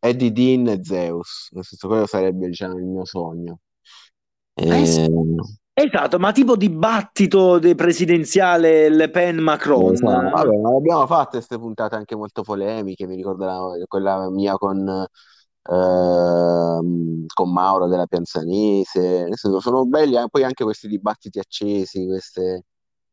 eh, 0.00 0.08
Eddie 0.08 0.32
Dean 0.32 0.66
e 0.68 0.80
Zeus, 0.82 1.50
nel 1.52 1.62
senso 1.62 1.88
quello 1.88 2.06
sarebbe 2.06 2.46
diciamo 2.46 2.78
il 2.78 2.84
mio 2.84 3.04
sogno. 3.04 3.58
Eh 4.54 4.86
sì. 4.86 5.06
Eh, 5.76 5.84
Esatto, 5.86 6.18
ma 6.18 6.30
tipo 6.32 6.56
dibattito 6.56 7.58
de- 7.58 7.74
presidenziale 7.74 8.88
Le 8.88 9.10
Pen-Macron. 9.10 9.92
esatto. 9.92 10.28
Vabbè, 10.30 10.76
abbiamo 10.76 11.06
fatto 11.06 11.30
queste 11.30 11.58
puntate 11.58 11.96
anche 11.96 12.14
molto 12.16 12.42
polemiche, 12.42 13.06
mi 13.06 13.16
ricordo 13.16 13.44
la- 13.44 13.84
quella 13.86 14.30
mia 14.30 14.54
con, 14.56 15.06
ehm, 15.62 17.24
con 17.26 17.52
Mauro 17.52 17.88
della 17.88 18.06
Pianzanese, 18.06 19.26
senso, 19.34 19.60
sono 19.60 19.84
belli 19.86 20.16
eh, 20.16 20.28
poi 20.30 20.44
anche 20.44 20.64
questi 20.64 20.86
dibattiti 20.88 21.38
accesi, 21.38 22.06
queste, 22.06 22.64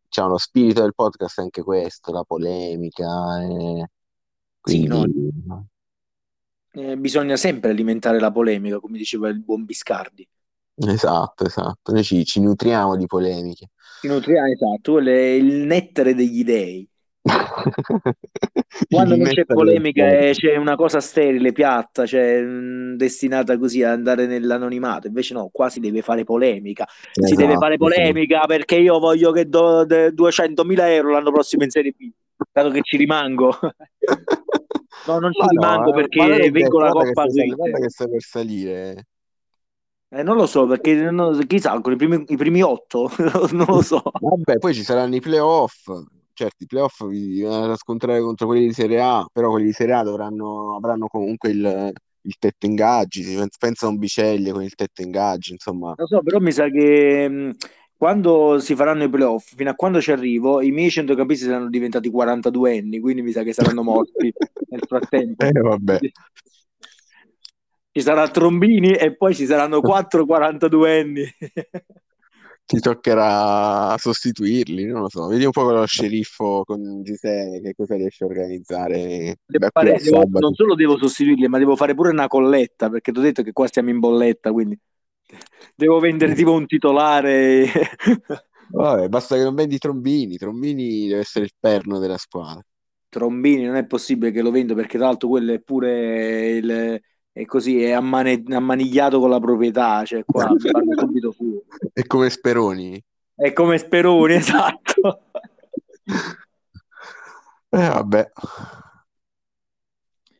diciamo, 0.05 0.29
lo 0.29 0.37
spirito 0.37 0.81
del 0.81 0.93
podcast 0.93 1.39
è 1.39 1.43
anche 1.43 1.63
questo, 1.63 2.11
la 2.11 2.23
polemica, 2.23 3.41
e 3.41 3.87
Sì, 4.63 4.85
no, 4.87 5.05
quindi 5.05 5.31
eh, 6.73 6.97
bisogna 6.97 7.37
sempre 7.37 7.69
alimentare 7.71 8.19
la 8.19 8.31
polemica, 8.31 8.79
come 8.79 8.97
diceva 8.97 9.29
il 9.29 9.39
buon 9.39 9.63
Biscardi. 9.65 10.27
Esatto, 10.89 11.45
esatto, 11.45 11.91
noi 11.91 12.03
ci, 12.03 12.25
ci 12.25 12.41
nutriamo 12.41 12.95
di 12.95 13.05
polemiche. 13.05 13.69
Si 13.99 14.07
nutriva, 14.07 14.49
esatto, 14.49 14.99
è 14.99 15.11
il 15.11 15.65
nettare 15.65 16.15
degli 16.15 16.43
dei. 16.43 16.89
Quando 18.89 19.15
non 19.15 19.27
c'è 19.27 19.45
polemica 19.45 20.09
eh, 20.09 20.31
c'è 20.33 20.55
una 20.55 20.75
cosa 20.75 20.99
sterile, 20.99 21.51
piatta, 21.51 22.05
cioè 22.07 22.41
mh, 22.41 22.95
destinata 22.95 23.57
così 23.59 23.83
ad 23.83 23.91
andare 23.91 24.25
nell'anonimato. 24.25 25.07
Invece 25.07 25.35
no, 25.35 25.49
qua 25.51 25.69
si 25.69 25.79
deve 25.79 26.01
fare 26.01 26.23
polemica. 26.23 26.87
Si 27.13 27.35
deve 27.35 27.53
Esatto, 27.53 27.59
fare 27.59 27.75
esatto. 27.75 27.89
polemica 27.91 28.45
perché 28.47 28.75
io 28.75 28.97
voglio 28.97 29.31
che 29.31 29.47
do 29.47 29.85
de- 29.85 30.11
200.000 30.13 30.89
euro 30.89 31.11
l'anno 31.11 31.31
prossimo 31.31 31.63
in 31.63 31.69
Serie 31.69 31.93
B, 31.95 32.09
dato 32.51 32.69
che 32.71 32.81
ci 32.81 32.97
rimango. 32.97 33.55
No, 35.03 35.17
non 35.17 35.31
ci 35.31 35.39
Ma 35.39 35.45
no, 35.45 35.51
rimango 35.51 35.89
eh, 35.89 35.93
perché 35.95 36.51
vengo 36.51 36.79
la 36.79 36.89
Coppa 36.91 37.25
guarda 37.25 37.79
che 37.79 37.89
stai 37.89 38.09
per 38.09 38.21
salire. 38.21 39.05
Eh, 40.13 40.23
non 40.23 40.35
lo 40.35 40.45
so, 40.45 40.65
perché 40.67 40.93
non- 41.09 41.45
chi 41.47 41.59
salgono 41.59 41.95
i 41.95 41.97
primi, 41.97 42.23
i 42.27 42.35
primi 42.35 42.61
otto? 42.61 43.09
Non 43.53 43.65
lo 43.67 43.81
so. 43.81 44.01
Vabbè, 44.03 44.57
poi 44.57 44.73
ci 44.73 44.83
saranno 44.83 45.15
i 45.15 45.21
playoff. 45.21 45.89
Certo, 46.33 46.63
i 46.63 46.65
playoff 46.67 47.05
vi 47.07 47.41
vanno 47.41 47.67
da 47.67 47.75
scontrare 47.75 48.19
contro 48.19 48.47
quelli 48.47 48.67
di 48.67 48.73
Serie 48.73 48.99
A, 49.01 49.25
però 49.31 49.51
quelli 49.51 49.67
di 49.67 49.71
Serie 49.73 49.93
A 49.93 50.03
dovranno, 50.03 50.75
avranno 50.75 51.07
comunque 51.07 51.49
il, 51.49 51.91
il 52.21 52.35
tetto 52.39 52.65
ingaggi. 52.65 53.23
Si 53.23 53.35
pensa- 53.57 53.85
a 53.85 53.89
un 53.89 53.97
Biceglie 53.97 54.51
con 54.51 54.63
il 54.63 54.75
tetto 54.75 55.01
ingaggi, 55.01 55.53
insomma. 55.53 55.93
Lo 55.97 56.07
so, 56.07 56.21
però 56.21 56.39
mi 56.39 56.51
sa 56.51 56.67
che 56.69 57.29
mh, 57.29 57.51
quando 57.95 58.59
si 58.59 58.75
faranno 58.75 59.03
i 59.03 59.09
playoff, 59.09 59.53
fino 59.55 59.69
a 59.69 59.75
quando 59.75 60.01
ci 60.01 60.11
arrivo, 60.11 60.61
i 60.61 60.71
miei 60.71 60.89
centrocampisti 60.89 61.45
saranno 61.45 61.69
diventati 61.69 62.09
42 62.09 62.77
anni, 62.79 62.99
quindi 62.99 63.21
mi 63.21 63.31
sa 63.31 63.43
che 63.43 63.53
saranno 63.53 63.83
morti 63.83 64.33
nel 64.69 64.83
frattempo. 64.87 65.45
Eh, 65.45 65.51
vabbè. 65.51 65.99
Ci 67.93 68.01
sarà 68.01 68.29
Trombini 68.29 68.93
e 68.93 69.15
poi 69.15 69.35
ci 69.35 69.45
saranno 69.45 69.81
4 69.81 70.25
42 70.25 70.99
anni. 70.99 71.23
Ti 72.63 72.79
toccherà 72.79 73.97
sostituirli, 73.97 74.85
non 74.85 75.01
lo 75.01 75.09
so. 75.09 75.27
Vedi 75.27 75.43
un 75.43 75.51
po' 75.51 75.63
con 75.63 75.73
lo 75.73 75.85
sceriffo 75.85 76.63
con 76.63 77.01
Gisele 77.03 77.59
che 77.59 77.73
cosa 77.75 77.95
riesce 77.95 78.23
a 78.23 78.27
organizzare 78.27 79.35
fare- 79.71 79.99
devo- 80.01 80.23
non 80.39 80.53
solo 80.53 80.75
devo 80.75 80.97
sostituirli, 80.97 81.49
ma 81.49 81.57
devo 81.57 81.75
fare 81.75 81.93
pure 81.93 82.11
una 82.11 82.27
colletta 82.27 82.89
perché 82.89 83.11
ti 83.11 83.19
ho 83.19 83.21
detto 83.21 83.43
che 83.43 83.51
qua 83.51 83.67
stiamo 83.67 83.89
in 83.89 83.99
bolletta, 83.99 84.53
quindi 84.53 84.79
devo 85.75 85.99
vendere 85.99 86.33
tipo 86.33 86.53
un 86.53 86.65
titolare. 86.65 87.65
Vabbè, 88.71 89.09
basta 89.09 89.35
che 89.35 89.43
non 89.43 89.55
vendi 89.55 89.77
Trombini. 89.77 90.37
Trombini 90.37 91.07
deve 91.07 91.19
essere 91.19 91.43
il 91.43 91.51
perno 91.59 91.99
della 91.99 92.17
squadra. 92.17 92.63
Trombini 93.09 93.65
non 93.65 93.75
è 93.75 93.85
possibile 93.85 94.31
che 94.31 94.41
lo 94.41 94.51
vendo 94.51 94.75
perché 94.75 94.97
tra 94.97 95.07
l'altro 95.07 95.27
quello 95.27 95.51
è 95.51 95.59
pure 95.59 96.51
il, 96.51 97.01
è 97.33 97.45
così, 97.45 97.81
è 97.81 97.91
ammane- 97.91 98.43
ammanigliato 98.49 99.19
con 99.19 99.29
la 99.29 99.39
proprietà, 99.39 100.03
cioè 100.03 100.23
qua 100.25 100.53
subito 100.97 101.31
fuori. 101.31 101.61
È 101.93 102.05
come 102.05 102.29
Speroni. 102.29 103.01
È 103.33 103.53
come 103.53 103.77
Speroni, 103.77 104.33
esatto. 104.35 105.21
Eh, 107.69 107.87
vabbè. 107.87 108.31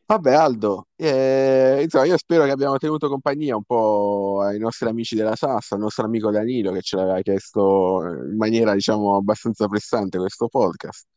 Vabbè, 0.05 0.33
Aldo, 0.33 0.87
eh, 0.97 1.79
insomma, 1.83 2.03
io 2.03 2.17
spero 2.17 2.43
che 2.43 2.51
abbiamo 2.51 2.75
tenuto 2.77 3.07
compagnia 3.07 3.55
un 3.55 3.63
po' 3.63 4.41
ai 4.41 4.59
nostri 4.59 4.89
amici 4.89 5.15
della 5.15 5.37
Sassa, 5.37 5.75
al 5.75 5.81
nostro 5.81 6.03
amico 6.03 6.29
Danilo 6.31 6.73
che 6.73 6.81
ce 6.81 6.97
l'aveva 6.97 7.21
chiesto 7.21 8.01
in 8.29 8.35
maniera, 8.35 8.73
diciamo, 8.73 9.15
abbastanza 9.15 9.69
pressante 9.69 10.17
questo 10.17 10.49
podcast. 10.49 11.07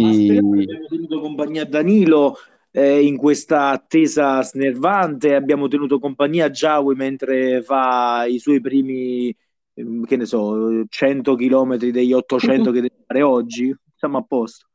Ma 0.00 0.08
Ti... 0.08 0.38
abbiamo 0.38 0.86
tenuto 0.88 1.20
compagnia 1.20 1.62
a 1.62 1.66
Danilo 1.66 2.36
eh, 2.70 3.04
in 3.04 3.16
questa 3.16 3.70
attesa 3.70 4.42
snervante, 4.42 5.34
abbiamo 5.34 5.68
tenuto 5.68 5.98
compagnia 5.98 6.46
a 6.46 6.50
Giaui 6.50 6.94
mentre 6.94 7.62
fa 7.62 8.24
i 8.26 8.38
suoi 8.38 8.60
primi, 8.60 9.34
ehm, 9.74 10.04
che 10.04 10.16
ne 10.16 10.26
so, 10.26 10.84
100 10.88 11.34
km 11.34 11.76
degli 11.76 12.12
800 12.12 12.70
che 12.72 12.80
deve 12.80 13.04
fare 13.06 13.22
oggi. 13.22 13.74
Siamo 13.96 14.18
a 14.18 14.22
posto. 14.22 14.66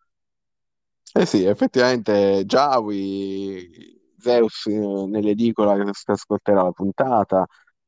Eh 1.18 1.26
sì, 1.26 1.44
effettivamente 1.46 2.44
Giawi, 2.46 3.96
Zeus 4.18 4.66
eh, 4.66 5.06
nell'edicola 5.08 5.76
che 5.82 5.90
ascolterà 6.06 6.64
la 6.64 6.72
puntata, 6.72 7.46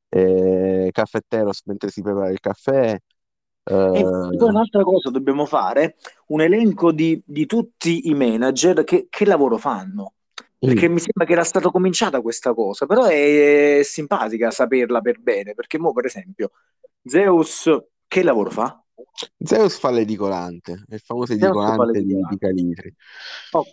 eh, 0.08 0.89
Caffetteros 0.91 1.62
mentre 1.66 1.89
si 1.89 2.01
prepara 2.01 2.30
il 2.30 2.39
caffè. 2.39 2.97
E 3.68 3.99
eh, 3.99 4.38
poi 4.38 4.49
un'altra 4.49 4.84
cosa 4.84 5.09
dobbiamo 5.09 5.45
fare, 5.45 5.97
un 6.28 6.41
elenco 6.41 6.91
di, 6.91 7.22
di 7.26 7.45
tutti 7.45 8.07
i 8.09 8.13
manager 8.13 8.84
che, 8.84 9.07
che 9.09 9.26
lavoro 9.26 9.57
fanno. 9.57 10.13
Perché 10.59 10.88
mi 10.89 10.99
sembra 10.99 11.26
che 11.26 11.34
era 11.34 11.43
stata 11.43 11.70
cominciata 11.70 12.20
questa 12.22 12.53
cosa, 12.53 12.88
però 12.88 13.05
è 13.05 13.82
simpatica 13.84 14.49
saperla 14.49 15.01
per 15.01 15.20
bene, 15.20 15.53
perché 15.53 15.78
mo 15.78 15.93
per 15.93 16.05
esempio 16.05 16.51
Zeus 17.03 17.70
che 18.07 18.24
lavoro 18.24 18.49
fa? 18.49 18.84
Zeus 19.38 19.78
fa 19.78 19.91
l'edicolante, 19.91 20.84
il 20.89 20.99
famoso 20.99 21.34
Zeus 21.34 21.43
edicolante 21.43 22.03
di, 22.03 22.38
Calitri. 22.39 22.93
Ok. 23.51 23.68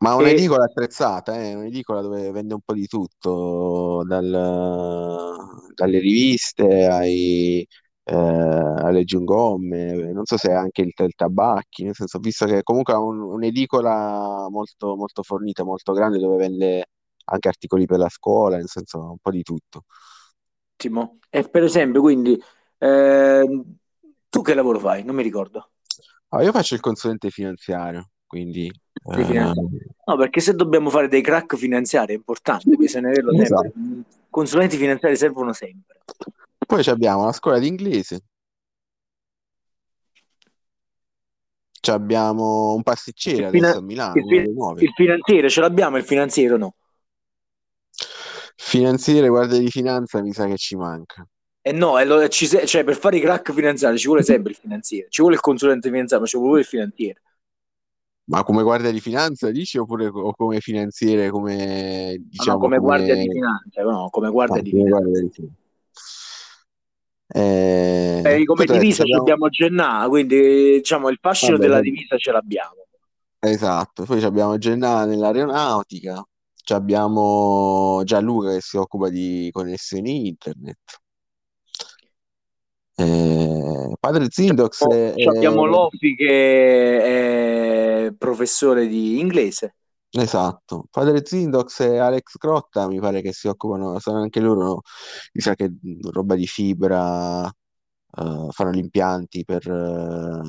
Ma 0.00 0.12
E- 0.12 0.16
un'edicola 0.16 0.64
attrezzata, 0.64 1.40
eh, 1.40 1.54
un'edicola 1.54 2.02
dove 2.02 2.30
vende 2.32 2.54
un 2.54 2.60
po' 2.60 2.74
di 2.74 2.86
tutto, 2.86 4.02
dal- 4.06 5.36
dalle 5.74 5.98
riviste 5.98 6.86
ai, 6.86 7.66
eh, 8.10 8.82
alle 8.82 9.04
giungomme, 9.04 10.12
non 10.12 10.24
so 10.24 10.36
se 10.36 10.50
anche 10.50 10.82
il, 10.82 10.92
il 10.94 11.14
tabacchi, 11.14 11.84
nel 11.84 11.94
senso, 11.94 12.16
ho 12.16 12.20
visto 12.20 12.44
che 12.46 12.62
comunque 12.62 12.92
ha 12.92 12.98
un- 12.98 13.20
un'edicola 13.20 14.48
molto, 14.50 14.96
molto 14.96 15.22
fornita, 15.22 15.62
molto 15.62 15.92
grande, 15.92 16.18
dove 16.18 16.36
vende 16.36 16.86
anche 17.26 17.48
articoli 17.48 17.86
per 17.86 17.98
la 17.98 18.08
scuola, 18.08 18.56
nel 18.56 18.68
senso, 18.68 18.98
un 18.98 19.18
po' 19.22 19.30
di 19.30 19.42
tutto. 19.42 19.84
Ottimo. 20.74 21.18
E 21.30 21.48
per 21.48 21.62
esempio, 21.62 22.00
quindi 22.00 22.40
ehm, 22.78 23.76
tu 24.28 24.42
che 24.42 24.54
lavoro 24.54 24.80
fai? 24.80 25.04
Non 25.04 25.14
mi 25.14 25.22
ricordo. 25.22 25.70
Ah, 26.30 26.42
io 26.42 26.52
faccio 26.52 26.74
il 26.74 26.80
consulente 26.80 27.30
finanziario, 27.30 28.10
quindi... 28.26 28.70
Di 29.02 29.20
eh. 29.36 29.52
No, 30.04 30.16
perché 30.16 30.40
se 30.40 30.54
dobbiamo 30.54 30.90
fare 30.90 31.08
dei 31.08 31.22
crack 31.22 31.56
finanziari 31.56 32.12
è 32.12 32.16
importante, 32.16 32.74
bisogna 32.76 33.08
averlo 33.08 33.32
sempre. 33.34 33.72
Consulenti 34.28 34.76
finanziari 34.76 35.16
servono 35.16 35.52
sempre. 35.52 36.00
Poi 36.70 36.84
ci 36.84 36.90
abbiamo 36.90 37.24
la 37.24 37.32
scuola 37.32 37.58
di 37.58 37.66
inglese. 37.66 38.20
Ci 41.80 41.90
abbiamo 41.90 42.74
un 42.74 42.82
pasticcere 42.84 43.38
Il 43.38 43.48
adesso 43.48 43.78
a 43.78 43.80
Milano, 43.80 44.20
il 44.20 44.24
uno 44.24 44.30
fi- 44.36 44.44
dei 44.44 44.52
nuovi. 44.54 44.82
Il 44.84 44.92
finanziere 44.94 45.48
ce 45.50 45.60
l'abbiamo, 45.60 45.96
il 45.96 46.04
finanziere 46.04 46.56
no? 46.56 46.74
Finanziere, 48.56 49.28
guardia 49.28 49.58
di 49.58 49.68
finanza, 49.68 50.22
mi 50.22 50.32
sa 50.32 50.46
che 50.46 50.56
ci 50.56 50.76
manca. 50.76 51.26
E 51.62 51.72
no, 51.72 51.98
e 51.98 52.04
lo- 52.04 52.28
ci 52.28 52.46
se- 52.46 52.66
cioè, 52.66 52.84
per 52.84 52.96
fare 52.96 53.16
i 53.16 53.20
crack 53.20 53.52
finanziari 53.52 53.98
ci 53.98 54.06
vuole 54.06 54.22
sempre 54.22 54.52
il 54.52 54.56
finanziere, 54.56 55.08
ci 55.10 55.22
vuole 55.22 55.34
il 55.36 55.42
consulente 55.42 55.88
finanziario, 55.88 56.24
ma 56.24 56.30
ci 56.30 56.36
vuole 56.36 56.50
pure 56.50 56.60
il 56.62 56.66
finanziere. 56.68 57.22
Ma 58.30 58.44
come 58.44 58.62
guardia 58.62 58.92
di 58.92 59.00
finanza 59.00 59.50
dici 59.50 59.76
oppure 59.76 60.06
o 60.06 60.32
come 60.36 60.60
finanziere, 60.60 61.30
come 61.30 62.12
Ah, 62.12 62.16
no, 62.16 62.28
diciamo 62.28 62.58
come 62.60 62.78
guardia 62.78 63.14
di 63.16 63.28
finanza, 63.28 63.82
no, 63.82 64.08
come 64.10 64.30
guardia 64.30 64.60
Ah, 64.60 64.62
di 64.62 64.70
come 64.70 64.82
finanza. 64.84 65.00
guardia 65.00 65.20
di 65.22 65.30
finanza. 65.32 65.59
Eh, 67.32 68.22
Eh, 68.24 68.44
come 68.44 68.64
divisa 68.64 69.02
abbiamo- 69.02 69.22
abbiamo 69.22 69.48
Gennà, 69.48 70.06
quindi 70.08 70.72
diciamo 70.78 71.08
il 71.08 71.18
fascino 71.20 71.52
Vabbè, 71.52 71.62
della 71.62 71.80
divisa 71.80 72.16
ce 72.16 72.32
l'abbiamo. 72.32 72.74
Esatto, 73.38 74.04
poi 74.04 74.18
ci 74.20 74.26
abbiamo 74.26 74.58
Gennà 74.58 75.04
nell'aeronautica, 75.04 76.22
ci 76.54 76.72
abbiamo 76.72 78.02
Gianluca 78.04 78.50
che 78.52 78.60
si 78.60 78.76
occupa 78.76 79.08
di 79.08 79.48
connessioni 79.52 80.26
internet. 80.28 80.78
Eh, 82.96 83.92
padre 83.98 84.26
Zindox 84.28 84.86
è, 84.86 85.14
Ci 85.16 85.28
abbiamo 85.28 85.64
è- 85.64 85.68
Lofi 85.70 86.14
che 86.14 88.06
è 88.08 88.12
professore 88.12 88.86
di 88.86 89.18
inglese. 89.20 89.74
Esatto, 90.10 90.86
padre 90.90 91.24
Zindox 91.24 91.80
e 91.80 91.98
Alex 91.98 92.36
Crotta 92.36 92.86
mi 92.88 92.98
pare 93.00 93.22
che 93.22 93.32
si 93.32 93.48
occupano, 93.48 93.98
sono 93.98 94.20
anche 94.20 94.40
loro, 94.40 94.82
mi 95.32 95.40
sa 95.40 95.54
che 95.54 95.70
roba 96.10 96.34
di 96.34 96.46
fibra, 96.46 97.46
eh, 97.46 97.52
fanno 98.50 98.70
gli 98.72 98.78
impianti 98.78 99.44
per, 99.44 99.68
eh, 99.68 100.42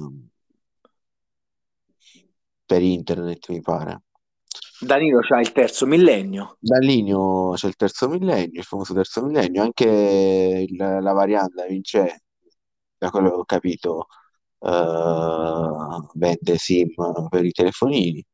per 2.65 2.81
internet, 2.81 3.49
mi 3.49 3.61
pare. 3.61 4.03
Danilo 4.79 5.19
c'ha 5.19 5.39
il 5.39 5.51
terzo 5.51 5.85
millennio. 5.85 6.57
Da 6.59 6.77
Linio 6.79 7.51
c'è 7.51 7.67
il 7.67 7.75
terzo 7.75 8.09
millennio, 8.09 8.59
il 8.59 8.63
famoso 8.63 8.93
terzo 8.93 9.23
millennio, 9.23 9.61
anche 9.61 10.65
il- 10.67 10.75
la 10.75 11.13
variante 11.13 11.67
Vince, 11.67 12.23
da 12.97 13.09
quello 13.11 13.29
che 13.29 13.35
ho 13.35 13.45
capito, 13.45 14.07
eh, 14.59 16.07
vende 16.15 16.57
SIM 16.57 16.93
per 17.29 17.45
i 17.45 17.51
telefonini. 17.51 18.25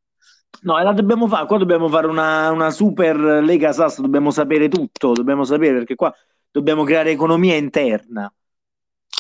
No, 0.62 0.80
e 0.80 0.84
la 0.84 0.94
dobbiamo 0.94 1.28
fare. 1.28 1.46
Qua 1.46 1.58
dobbiamo 1.58 1.88
fare 1.88 2.08
una, 2.08 2.52
una 2.52 2.70
super 2.72 3.16
Lega 3.18 3.72
Sasso. 3.72 4.02
Dobbiamo 4.02 4.32
sapere 4.32 4.68
tutto. 4.70 5.14
Dobbiamo 5.14 5.44
sapere 5.44 5.74
perché 5.80 5.96
qua 5.96 6.14
dobbiamo 6.52 6.84
creare 6.84 7.12
economia 7.12 7.56
interna. 7.56 8.32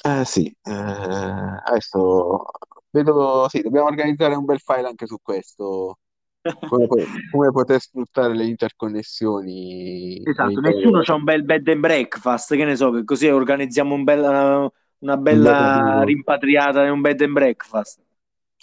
Eh 0.04 0.24
sì, 0.26 0.46
eh, 0.64 0.72
adesso 0.72 2.46
vedo, 2.92 3.48
sì, 3.50 3.62
dobbiamo 3.62 3.88
organizzare 3.88 4.36
un 4.36 4.46
bel 4.46 4.60
file 4.60 4.88
anche 4.88 5.06
su 5.08 5.18
questo, 5.22 6.00
come, 6.64 6.88
come 7.32 7.52
poter 7.52 7.80
sfruttare 7.82 8.36
le 8.36 8.46
interconnessioni 8.46 10.22
Esatto, 10.24 10.60
nessuno 10.60 11.02
c'ha 11.04 11.14
un 11.14 11.24
bel 11.24 11.44
bed 11.44 11.68
and 11.70 11.80
breakfast, 11.80 12.54
che 12.56 12.66
ne 12.66 12.76
so, 12.76 12.92
che 12.92 13.04
così 13.06 13.28
organizziamo 13.30 13.94
un 13.96 14.04
bel- 14.04 14.72
una 15.00 15.18
Un 15.30 15.42
bella 15.42 16.02
bel- 16.02 16.04
rimpatriata 16.04 16.84
in 16.84 16.92
un 16.92 17.02
bed 17.02 17.22
and 17.22 17.32
breakfast. 17.34 18.00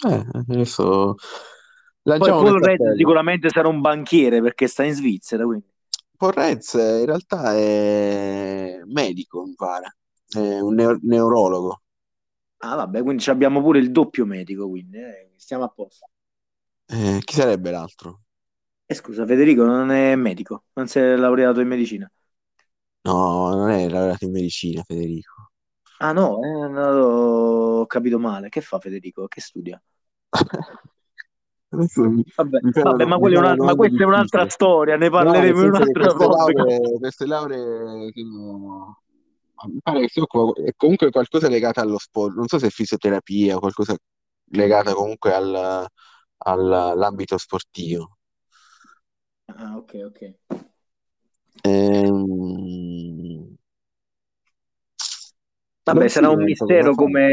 Eh, 0.03 0.25
adesso 0.33 1.15
Poi 2.13 2.33
lanciamo 2.33 2.35
Paul 2.35 2.59
Red 2.61 2.93
sicuramente 2.95 3.49
sarà 3.49 3.67
un 3.69 3.79
banchiere 3.81 4.41
perché 4.41 4.67
sta 4.67 4.83
in 4.83 4.93
Svizzera, 4.93 5.45
quindi. 5.45 5.65
Porrez 6.17 6.73
in 6.73 7.05
realtà 7.05 7.53
è 7.55 8.81
medico, 8.85 9.45
mi 9.45 9.53
pare, 9.55 9.97
è 10.27 10.59
un 10.59 10.73
neo- 10.73 10.97
neurologo. 11.03 11.81
Ah, 12.59 12.75
vabbè, 12.75 13.01
quindi 13.03 13.29
abbiamo 13.29 13.61
pure 13.61 13.79
il 13.79 13.91
doppio 13.91 14.25
medico, 14.25 14.67
quindi 14.67 14.97
eh, 14.97 15.31
stiamo 15.37 15.63
a 15.63 15.69
posto. 15.69 16.09
Eh, 16.87 17.19
chi 17.23 17.35
sarebbe 17.35 17.69
l'altro? 17.71 18.21
E 18.87 18.93
scusa, 18.95 19.25
Federico 19.25 19.63
non 19.65 19.91
è 19.91 20.15
medico, 20.15 20.65
non 20.73 20.87
si 20.87 20.99
è 20.99 21.15
laureato 21.15 21.59
in 21.61 21.67
medicina. 21.67 22.11
No, 23.05 23.49
non 23.55 23.69
è 23.71 23.87
laureato 23.89 24.25
in 24.25 24.31
medicina, 24.31 24.83
Federico. 24.83 25.51
Ah 25.99 26.13
no, 26.13 26.41
eh, 26.43 26.67
no, 26.69 26.81
ho 27.81 27.85
capito 27.87 28.19
male. 28.19 28.49
Che 28.49 28.61
fa 28.61 28.79
Federico? 28.79 29.27
Che 29.27 29.41
studia? 29.41 29.81
Mi, 31.75 32.23
Vabbè, 32.35 32.59
mi 32.59 32.71
vabbè, 32.81 33.05
ma, 33.05 33.17
fanno 33.17 33.39
una- 33.39 33.55
ma 33.57 33.75
questa 33.75 34.03
è 34.03 34.05
un'altra 34.05 34.47
storia, 34.49 34.97
ne 34.97 35.09
No, 35.17 35.31
parleremo 35.31 35.59
in 35.61 35.67
senso 35.71 35.83
che 35.83 35.93
un'altra 35.93 36.11
volta. 36.13 36.29
lauree, 36.29 36.97
queste 36.99 37.25
lauree 37.25 38.11
che 38.11 38.21
no- 38.23 38.99
mi 39.67 39.79
pare 39.81 40.01
che 40.01 40.09
si 40.09 40.19
occupa 40.19 40.61
è 40.61 40.73
comunque 40.75 41.09
qualcosa 41.09 41.47
legato 41.47 41.79
allo 41.79 41.97
sport, 41.97 42.35
non 42.35 42.47
so 42.47 42.59
se 42.59 42.67
è 42.67 42.69
fisioterapia 42.69 43.55
o 43.55 43.59
qualcosa 43.59 43.95
legata 44.51 44.93
comunque 44.93 45.33
al, 45.33 45.55
al- 46.37 46.73
all'ambito 46.73 47.37
sportivo. 47.37 48.17
Ah, 49.47 49.77
ok, 49.77 49.95
ok. 50.05 50.21
Ehm, 51.71 53.57
Vabbè, 55.83 55.99
non 55.99 56.09
sarà 56.09 56.29
un 56.29 56.43
mistero 56.43 56.95
come 56.95 57.25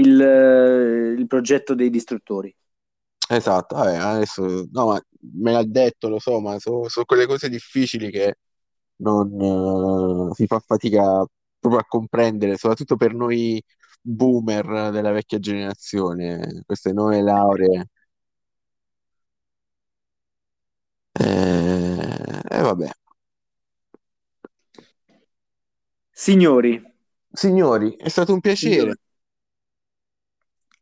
il, 0.00 1.16
il 1.18 1.26
progetto 1.26 1.74
dei 1.74 1.90
distruttori. 1.90 2.54
Esatto, 3.32 3.76
vabbè, 3.76 3.94
adesso 3.96 4.42
no, 4.72 4.86
ma 4.88 5.00
me 5.34 5.52
l'ha 5.52 5.64
detto, 5.64 6.08
lo 6.08 6.18
so, 6.18 6.40
ma 6.40 6.58
sono 6.58 6.88
quelle 7.06 7.26
cose 7.26 7.48
difficili 7.48 8.10
che 8.10 8.38
non 8.96 10.30
eh, 10.30 10.34
si 10.34 10.46
fa 10.46 10.58
fatica 10.58 11.24
proprio 11.60 11.80
a 11.80 11.84
comprendere, 11.86 12.56
soprattutto 12.56 12.96
per 12.96 13.14
noi 13.14 13.62
boomer 14.00 14.90
della 14.90 15.12
vecchia 15.12 15.38
generazione, 15.38 16.62
queste 16.66 16.92
nuove 16.92 17.22
lauree. 17.22 17.86
Eh, 21.20 22.40
e 22.50 22.60
vabbè. 22.62 22.90
Signori, 26.12 26.80
Signori, 27.32 27.96
è 27.96 28.08
stato 28.08 28.32
un 28.32 28.40
piacere. 28.40 28.76
signori, 28.76 28.94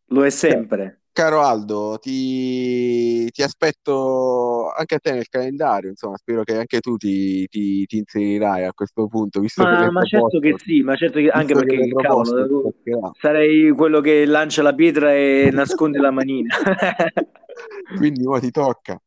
lo 0.09 0.24
è 0.26 0.30
sempre. 0.30 0.97
Caro 1.19 1.41
Aldo, 1.43 1.99
ti, 1.99 3.29
ti 3.33 3.43
aspetto 3.43 4.71
anche 4.71 4.95
a 4.95 4.99
te 5.01 5.11
nel 5.12 5.29
calendario, 5.29 5.89
insomma, 5.91 6.16
spero 6.16 6.45
che 6.45 6.57
anche 6.57 6.79
tu 6.79 6.97
ti, 6.97 7.45
ti- 7.49 7.85
ti 7.87 7.97
inserirai 7.99 8.64
a 8.64 8.73
questo 8.73 9.09
punto, 9.09 9.41
Ma, 9.55 9.91
ma 9.91 10.05
certo 10.05 10.39
che 10.39 10.55
sì, 10.57 10.83
ma 10.83 10.95
certo 10.95 11.19
che 11.19 11.29
anche 11.31 11.55
che 11.55 11.55
perché 11.55 11.89
proposto, 11.89 12.47
cavolo, 12.47 12.62
toccherà. 12.62 13.12
sarei 13.21 13.71
quello 13.73 14.01
che 14.01 14.25
lancia 14.25 14.62
la 14.62 14.73
pietra 14.75 15.12
e 15.12 15.51
nasconde 15.53 15.99
la 15.99 16.12
manina. 16.12 16.55
Quindi 17.95 18.25
ora 18.27 18.41
ti 18.41 18.51
tocca. 18.51 19.01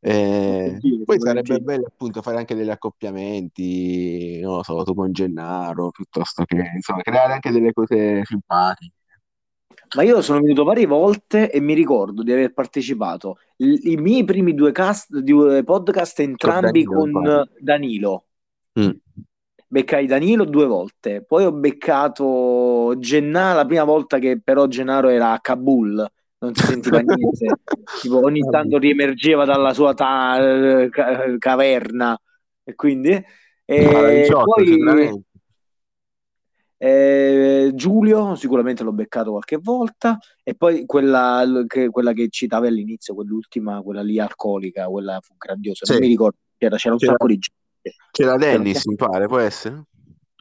Eh, 0.00 0.80
Volentieri, 0.80 1.04
poi 1.04 1.18
sarebbe 1.20 1.58
volentieri. 1.58 1.60
bello 1.60 1.86
appunto 1.88 2.22
fare 2.22 2.38
anche 2.38 2.54
degli 2.54 2.70
accoppiamenti, 2.70 4.40
non 4.40 4.56
lo 4.56 4.62
so, 4.62 4.82
tu 4.84 4.94
con 4.94 5.12
Gennaro, 5.12 5.90
piuttosto 5.90 6.44
che 6.44 6.56
insomma, 6.76 7.02
creare 7.02 7.32
anche 7.34 7.50
delle 7.50 7.72
cose 7.72 8.22
simpatiche. 8.24 8.94
Ma 9.96 10.02
io 10.02 10.20
sono 10.20 10.40
venuto 10.40 10.64
varie 10.64 10.86
volte 10.86 11.50
e 11.50 11.60
mi 11.60 11.74
ricordo 11.74 12.22
di 12.22 12.32
aver 12.32 12.52
partecipato 12.52 13.38
I, 13.56 13.92
i 13.92 13.96
miei 13.96 14.24
primi 14.24 14.54
due 14.54 14.72
cast, 14.72 15.16
due 15.18 15.62
podcast 15.64 16.20
entrambi 16.20 16.84
Danilo, 16.84 17.04
mi 17.04 17.12
con. 17.12 17.48
Danilo. 17.60 18.24
Mm. 18.80 18.90
Beccai 19.68 20.06
Danilo 20.06 20.44
due 20.44 20.66
volte, 20.66 21.24
poi 21.26 21.44
ho 21.44 21.52
beccato 21.52 22.94
Gennaro 22.98 23.56
la 23.56 23.64
prima 23.64 23.84
volta 23.84 24.18
che 24.18 24.40
però 24.40 24.66
Gennaro 24.66 25.08
era 25.08 25.32
a 25.32 25.40
Kabul, 25.40 26.06
non 26.38 26.54
si 26.54 26.66
sentiva 26.66 27.00
niente, 27.00 27.46
tipo 28.00 28.24
ogni 28.24 28.48
tanto 28.48 28.78
riemergeva 28.78 29.44
dalla 29.44 29.72
sua 29.72 29.92
ta- 29.92 30.88
ca- 30.90 31.36
caverna 31.38 32.16
e 32.62 32.74
quindi 32.74 33.24
e 33.64 34.20
18 34.22 34.44
poi. 34.44 35.24
Eh, 36.78 37.70
Giulio 37.74 38.34
sicuramente 38.34 38.82
l'ho 38.82 38.92
beccato 38.92 39.30
qualche 39.30 39.58
volta 39.58 40.18
e 40.42 40.54
poi 40.54 40.84
quella 40.86 41.42
che, 41.66 41.88
quella 41.88 42.12
che 42.12 42.28
citavi 42.28 42.66
all'inizio, 42.66 43.14
quell'ultima, 43.14 43.80
quella 43.82 44.02
lì 44.02 44.18
alcolica, 44.18 44.86
quella 44.86 45.18
fu 45.22 45.34
grandiosa, 45.36 45.84
non 45.88 45.96
Sì. 45.96 46.02
mi 46.02 46.08
ricordo, 46.08 46.36
c'era, 46.56 46.76
c'era 46.76 46.94
un 46.94 46.98
C'era, 47.00 47.12
sacco 47.12 47.26
di 47.26 47.38
gente. 47.38 47.96
c'era 48.10 48.36
C'era 48.36 48.36
Dennis, 48.36 48.76
sacco- 48.76 48.90
mi 48.90 48.96
pare, 48.96 49.26
può 49.26 49.38
essere? 49.38 49.82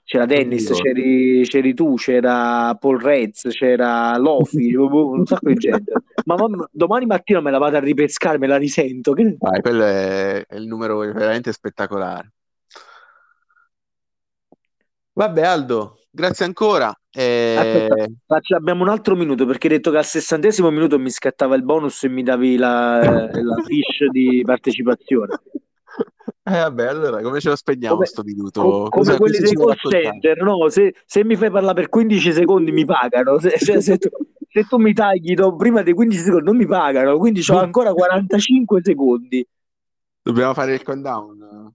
C'era 0.05 0.25
Non 0.25 0.37
Dennis, 0.37 0.69
c'eri, 0.69 1.43
c'eri 1.47 1.73
tu, 1.73 1.95
c'era 1.95 2.75
Paul 2.75 3.01
Rez, 3.01 3.47
c'era 3.49 4.15
Lofi, 4.17 4.73
un 4.77 5.25
sacco 5.25 5.49
di 5.49 5.55
gente. 5.55 5.93
Ma 6.25 6.35
mamma- 6.35 6.69
domani 6.71 7.07
mattina 7.07 7.41
me 7.41 7.49
la 7.49 7.57
vado 7.57 7.77
a 7.77 7.79
ripescare, 7.79 8.37
me 8.37 8.45
la 8.45 8.57
risento. 8.57 9.13
Che... 9.13 9.35
Vai, 9.39 9.61
quello 9.61 9.83
è, 9.83 10.45
è 10.45 10.55
il 10.57 10.67
numero 10.67 10.99
veramente 10.99 11.51
spettacolare. 11.51 12.33
Vabbè, 15.13 15.41
Aldo, 15.43 16.04
grazie 16.15 16.45
ancora. 16.45 16.87
Aspetta, 16.87 17.95
Eh, 17.95 18.13
faccio- 18.25 18.55
abbiamo 18.55 18.81
un 18.83 18.89
altro 18.89 19.15
minuto 19.15 19.45
perché 19.45 19.67
hai 19.67 19.73
detto 19.73 19.91
che 19.91 19.97
al 19.97 20.05
sessantesimo 20.05 20.71
minuto 20.71 20.97
mi 20.97 21.09
scattava 21.09 21.55
il 21.55 21.63
bonus 21.63 22.03
e 22.03 22.09
mi 22.09 22.23
davi 22.23 22.57
la, 22.57 22.99
la 23.31 23.61
fish 23.63 24.09
di 24.11 24.41
partecipazione. 24.43 25.39
eh, 26.43 26.51
vabbè, 26.51 26.85
allora 26.87 27.21
come 27.21 27.39
ce 27.39 27.49
lo 27.49 27.55
spegniamo 27.55 27.95
Come, 27.95 28.05
sto 28.07 28.21
co- 28.21 28.27
minuto? 28.27 28.61
come 28.61 28.89
Cosa, 28.89 29.17
quelli 29.17 29.37
dei 29.37 29.53
call 29.53 29.75
center, 29.75 30.41
no? 30.41 30.67
Se, 30.69 30.95
se 31.05 31.23
mi 31.23 31.35
fai 31.35 31.51
parlare 31.51 31.75
per 31.75 31.89
15 31.89 32.33
secondi 32.33 32.71
mi 32.71 32.85
pagano. 32.85 33.39
Se, 33.39 33.57
se- 33.57 33.81
se 33.81 33.97
tu, 33.97 34.09
tu 34.67 34.77
mi 34.77 34.93
tagli 34.93 35.33
do- 35.35 35.55
prima 35.55 35.83
dei 35.83 35.93
15 35.93 36.21
secondi 36.21 36.45
non 36.45 36.57
mi 36.57 36.65
pagano, 36.65 37.17
quindi 37.17 37.41
ho 37.47 37.57
ancora 37.59 37.93
45 37.93 38.81
secondi. 38.83 39.47
Dobbiamo 40.21 40.53
fare 40.53 40.73
il 40.73 40.83
countdown. 40.83 41.71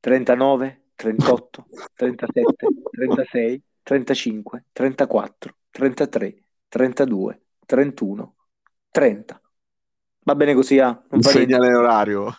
39, 0.00 0.83
38, 0.94 1.66
37, 1.94 2.56
36, 2.90 3.62
35, 3.82 4.64
34, 4.72 5.54
33, 5.70 6.42
32, 6.68 7.40
31, 7.66 8.34
30. 8.90 9.40
Va 10.24 10.34
bene 10.34 10.54
così, 10.54 10.78
ah? 10.78 11.00
Non 11.10 11.20
fa 11.20 11.30
segnale 11.30 11.74
orario. 11.74 12.34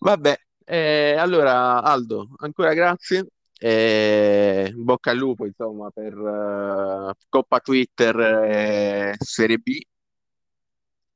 Vabbè, 0.00 0.38
eh, 0.64 1.14
allora 1.16 1.82
Aldo, 1.82 2.28
ancora 2.38 2.74
grazie. 2.74 3.26
Eh, 3.60 4.72
in 4.72 4.84
bocca 4.84 5.10
al 5.10 5.16
lupo, 5.16 5.44
insomma, 5.44 5.90
per 5.90 6.12
eh, 6.12 7.14
Coppa 7.28 7.60
Twitter 7.60 8.18
eh, 8.18 9.14
Serie 9.18 9.58
B. 9.58 9.80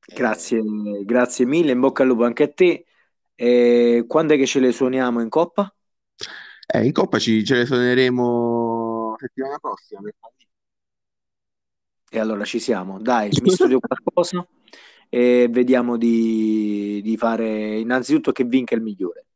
Grazie, 0.05 0.61
grazie 1.05 1.45
mille, 1.47 1.73
in 1.73 1.81
bocca 1.81 2.03
al 2.03 2.09
lupo 2.09 2.25
anche 2.25 2.43
a 2.45 2.49
te. 2.49 2.85
E 3.49 4.05
quando 4.07 4.35
è 4.35 4.37
che 4.37 4.47
ce 4.47 4.61
le 4.61 4.71
suoniamo 4.71 5.21
in 5.21 5.29
coppa? 5.29 5.75
Eh, 6.75 6.85
in 6.85 6.93
Coppa 6.93 7.19
ci, 7.19 7.45
ce 7.45 7.57
le 7.57 7.67
suoneremo 7.67 9.17
settimana 9.19 9.59
prossima. 9.59 10.01
E 12.11 12.19
allora 12.19 12.45
ci 12.45 12.59
siamo. 12.61 13.01
Dai, 13.01 13.31
mi 13.43 13.51
studio 13.51 13.81
qualcosa 13.81 14.47
e 15.09 15.49
vediamo 15.51 15.97
di, 15.97 17.01
di 17.03 17.17
fare 17.17 17.79
innanzitutto 17.79 18.33
che 18.33 18.45
vinca 18.45 18.75
il 18.75 18.83
migliore. 18.83 19.27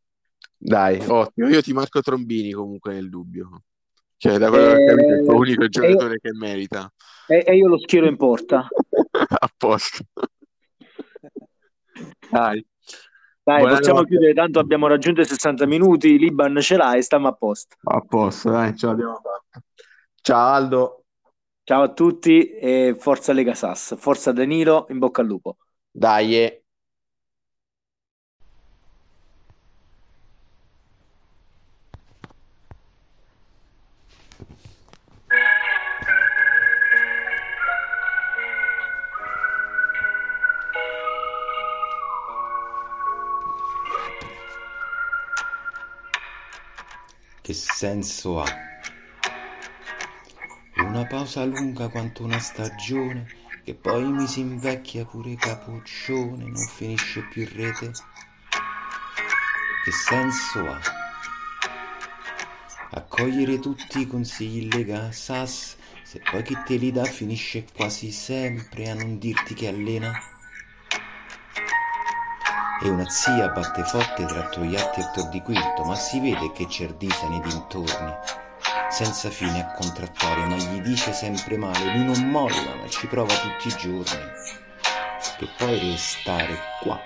Dai, 0.58 0.98
ottimo. 1.06 1.48
Io 1.48 1.62
ti 1.62 1.72
marco 1.72 2.00
Trombini 2.00 2.52
comunque 2.52 2.94
nel 2.94 3.08
dubbio. 3.08 3.62
Cioè, 4.16 4.38
da 4.38 4.48
quello 4.48 4.68
che 4.68 4.74
ho 4.76 4.80
capito, 4.80 5.12
è 5.12 5.16
il 5.16 5.22
tuo 5.22 5.34
E, 5.34 5.36
unico 5.36 5.62
e 5.62 5.66
io, 5.66 5.70
giocatore 5.70 6.18
che 6.18 6.32
merita. 6.32 6.92
e- 7.28 7.44
e 7.46 7.56
io 7.56 7.68
lo 7.68 7.78
schiero 7.78 8.06
in 8.06 8.16
porta. 8.16 8.66
A 9.40 9.48
posto. 9.56 10.04
Dai, 12.30 12.64
Dai, 13.46 13.60
possiamo 13.60 14.02
buonanotte. 14.02 14.08
chiudere, 14.08 14.34
tanto 14.34 14.58
abbiamo 14.58 14.88
raggiunto 14.88 15.20
i 15.20 15.24
60 15.24 15.66
minuti, 15.66 16.18
l'Iban 16.18 16.58
ce 16.60 16.76
l'ha 16.76 16.96
e 16.96 17.02
stiamo 17.02 17.28
a 17.28 17.32
posto. 17.32 17.76
A 17.84 18.00
posto, 18.00 18.50
dai, 18.50 18.76
ce 18.76 18.86
l'abbiamo 18.86 19.20
fatta. 19.22 19.64
Ciao 20.20 20.52
Aldo. 20.52 21.04
Ciao 21.62 21.82
a 21.82 21.92
tutti 21.92 22.48
e 22.48 22.96
forza 22.98 23.32
Lega 23.32 23.54
Sass, 23.54 23.96
forza 23.96 24.32
Danilo, 24.32 24.86
in 24.90 24.98
bocca 24.98 25.20
al 25.20 25.28
lupo. 25.28 25.58
Dai. 25.88 26.64
Che 47.46 47.54
senso 47.54 48.40
ha? 48.40 48.58
Una 50.78 51.06
pausa 51.06 51.44
lunga 51.44 51.86
quanto 51.86 52.24
una 52.24 52.40
stagione, 52.40 53.28
che 53.62 53.72
poi 53.74 54.02
mi 54.02 54.26
si 54.26 54.40
invecchia 54.40 55.04
pure 55.04 55.36
capoccione, 55.36 56.44
non 56.44 56.66
finisce 56.66 57.22
più 57.30 57.42
in 57.42 57.54
rete. 57.54 57.92
Che 59.84 59.92
senso 59.92 60.58
ha? 60.68 60.80
Accogliere 62.90 63.60
tutti 63.60 64.00
i 64.00 64.08
consigli 64.08 64.68
Lega 64.68 65.12
Sass, 65.12 65.76
se 66.02 66.20
poi 66.28 66.42
chi 66.42 66.58
te 66.64 66.74
li 66.74 66.90
dà 66.90 67.04
finisce 67.04 67.64
quasi 67.76 68.10
sempre 68.10 68.90
a 68.90 68.94
non 68.94 69.20
dirti 69.20 69.54
che 69.54 69.68
allena. 69.68 70.35
E 72.82 72.88
una 72.90 73.08
zia 73.08 73.48
batte 73.48 73.82
forte 73.84 74.26
tra 74.26 74.48
Togliatti 74.48 75.00
e 75.00 75.10
Tor 75.14 75.28
di 75.28 75.40
Quinto, 75.40 75.82
ma 75.84 75.94
si 75.94 76.20
vede 76.20 76.52
che 76.52 76.68
Cerdisa 76.68 77.26
nei 77.26 77.40
dintorni, 77.40 78.12
senza 78.90 79.30
fine 79.30 79.60
a 79.60 79.72
contrattare, 79.72 80.44
ma 80.44 80.56
gli 80.56 80.80
dice 80.82 81.12
sempre 81.14 81.56
male, 81.56 81.92
lui 81.94 82.04
non 82.04 82.28
molla, 82.28 82.74
ma 82.74 82.88
ci 82.88 83.06
prova 83.06 83.32
tutti 83.34 83.68
i 83.68 83.76
giorni, 83.76 84.30
che 85.38 85.48
puoi 85.56 85.90
restare 85.90 86.58
qua. 86.80 87.00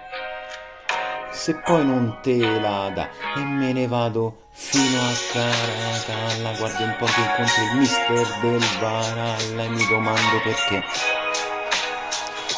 Se 1.30 1.54
poi 1.54 1.86
non 1.86 2.18
te 2.20 2.36
la 2.36 2.90
dà 2.90 3.08
e 3.36 3.40
me 3.40 3.72
ne 3.72 3.86
vado 3.86 4.48
fino 4.50 4.98
a 4.98 5.12
Caracalla, 5.32 6.56
guardo 6.58 6.82
un 6.82 6.96
po' 6.98 7.06
che 7.06 7.20
incontro 7.20 7.62
il 7.62 7.78
mister 7.78 8.38
del 8.40 8.64
Varalla 8.80 9.62
e 9.62 9.68
mi 9.68 9.86
domando 9.86 10.40
perché 10.42 10.84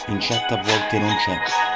in 0.07 0.19
chat 0.19 0.51
a 0.51 0.57
volte 0.57 0.99
non 0.99 1.15
c'è. 1.17 1.72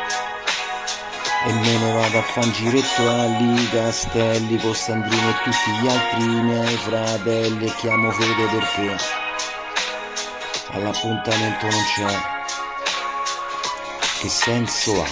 E 1.47 1.53
me 1.53 1.79
ne 1.79 1.93
vado 1.93 2.19
a 2.19 2.23
fan 2.23 2.51
giretto 2.51 3.09
Ali 3.09 3.69
Castelli 3.69 4.59
con 4.59 4.75
Sandrino 4.75 5.31
e 5.31 5.35
tutti 5.45 5.71
gli 5.81 5.87
altri 5.87 6.25
miei 6.25 6.77
fratelli 6.77 7.67
e 7.67 7.75
chiamo 7.77 8.11
Fede 8.11 8.47
perché 8.47 8.97
all'appuntamento 10.71 11.67
non 11.69 11.85
c'è. 11.95 12.35
Che 14.21 14.29
senso 14.29 15.01
ha? 15.01 15.07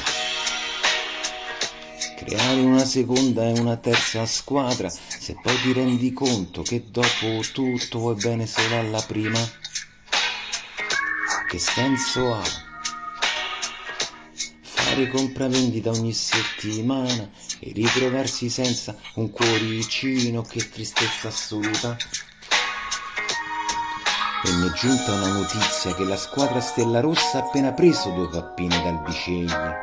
Creare 2.17 2.61
una 2.63 2.85
seconda 2.85 3.45
e 3.45 3.61
una 3.61 3.77
terza 3.77 4.27
squadra 4.27 4.91
se 4.91 5.37
poi 5.41 5.61
ti 5.61 5.73
rendi 5.73 6.13
conto 6.13 6.63
che 6.63 6.83
dopo 6.89 7.45
tutto 7.53 7.99
vuoi 8.01 8.17
bene 8.17 8.47
solo 8.47 8.77
alla 8.77 9.03
prima? 9.03 9.39
Che 11.49 11.59
senso 11.61 12.35
ha? 12.35 12.64
Fare 14.95 15.09
compravendita 15.09 15.91
ogni 15.91 16.13
settimana 16.13 17.29
e 17.59 17.73
ritrovarsi 17.75 18.49
senza 18.49 18.95
un 19.15 19.29
cuoricino, 19.29 20.43
che 20.43 20.69
tristezza 20.71 21.27
assoluta. 21.27 21.97
E 24.45 24.53
mi 24.53 24.69
è 24.69 24.73
giunta 24.73 25.15
una 25.15 25.33
notizia 25.33 25.93
che 25.97 26.05
la 26.05 26.17
squadra 26.17 26.61
Stella 26.61 27.01
Rossa 27.01 27.39
ha 27.39 27.41
appena 27.41 27.73
preso 27.73 28.11
due 28.11 28.29
pappine 28.29 28.81
dal 28.85 29.03
Biceglie. 29.03 29.75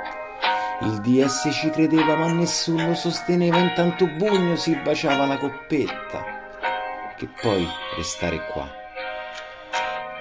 Il 0.83 1.01
DS 1.01 1.49
ci 1.59 1.69
credeva 1.71 2.15
ma 2.15 2.31
nessuno 2.31 2.95
sosteneva, 2.95 3.57
intanto 3.57 4.07
Bugno 4.07 4.55
si 4.55 4.73
baciava 4.77 5.25
la 5.25 5.37
coppetta. 5.37 6.23
Che 7.17 7.27
poi 7.41 7.67
restare 7.97 8.45
qua. 8.53 8.65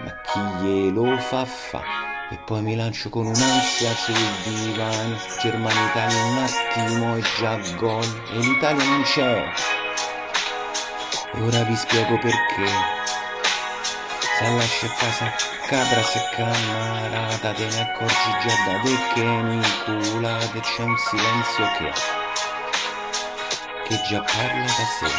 Ma 0.03 0.21
chi 0.23 0.41
glielo 0.65 1.17
fa 1.19 1.45
fa? 1.45 2.10
E 2.33 2.39
poi 2.45 2.63
mi 2.63 2.77
lancio 2.77 3.09
con 3.09 3.27
un'ansia 3.27 3.93
sul 3.95 4.15
divano. 4.45 5.17
Germania-Italia 5.41 6.25
un 6.25 6.39
attimo 6.39 7.17
e 7.17 7.23
già 7.39 7.59
gol. 7.77 8.23
E 8.33 8.39
l'Italia 8.39 8.85
non 8.85 9.03
c'è. 9.03 9.53
E 11.35 11.43
ora 11.43 11.63
vi 11.65 11.75
spiego 11.75 12.19
perché. 12.19 12.99
Se 14.39 14.49
lasci 14.49 14.87
a 14.87 14.91
casa 14.97 15.51
cabra 15.71 16.03
se 16.03 16.21
camarata 16.35 17.53
te 17.53 17.65
ne 17.65 17.81
accorgi 17.81 18.31
già 18.43 18.55
da 18.67 18.81
te 18.81 18.95
che 19.15 19.23
mi 19.23 19.63
cula 19.85 20.37
che 20.53 20.61
c'è 20.61 20.83
un 20.83 20.97
silenzio 20.99 21.65
che 21.79 21.93
che 23.87 24.01
già 24.09 24.21
parla 24.21 24.65
da 24.65 24.87
sé 24.99 25.11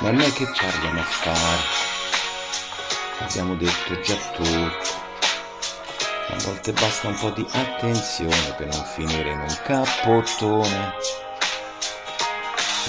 ma 0.00 0.10
non 0.10 0.20
è 0.22 0.32
che 0.32 0.44
parliamo 0.44 0.98
a 0.98 1.04
fare 1.04 1.62
abbiamo 3.20 3.54
detto 3.54 4.00
già 4.00 4.16
tutto 4.32 4.99
a 6.32 6.36
volte 6.44 6.72
basta 6.72 7.08
un 7.08 7.16
po' 7.18 7.30
di 7.30 7.46
attenzione 7.52 8.54
per 8.56 8.68
non 8.68 8.84
finire 8.84 9.30
in 9.30 9.40
un 9.40 9.58
cappottone 9.64 10.94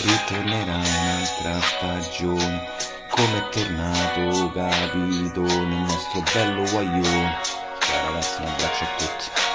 ritornerà 0.04 0.76
un'altra 0.76 1.60
stagione 1.62 2.70
come 3.10 3.38
è 3.38 3.50
tornato 3.50 4.52
capito 4.54 5.42
nel 5.42 5.86
nostro 5.86 6.24
bello 6.34 6.64
guaglione. 6.70 7.38
Ragazzi 8.06 8.42
un 8.42 8.48
abbraccio 8.48 8.84
a 8.84 8.88
tutti 8.98 9.51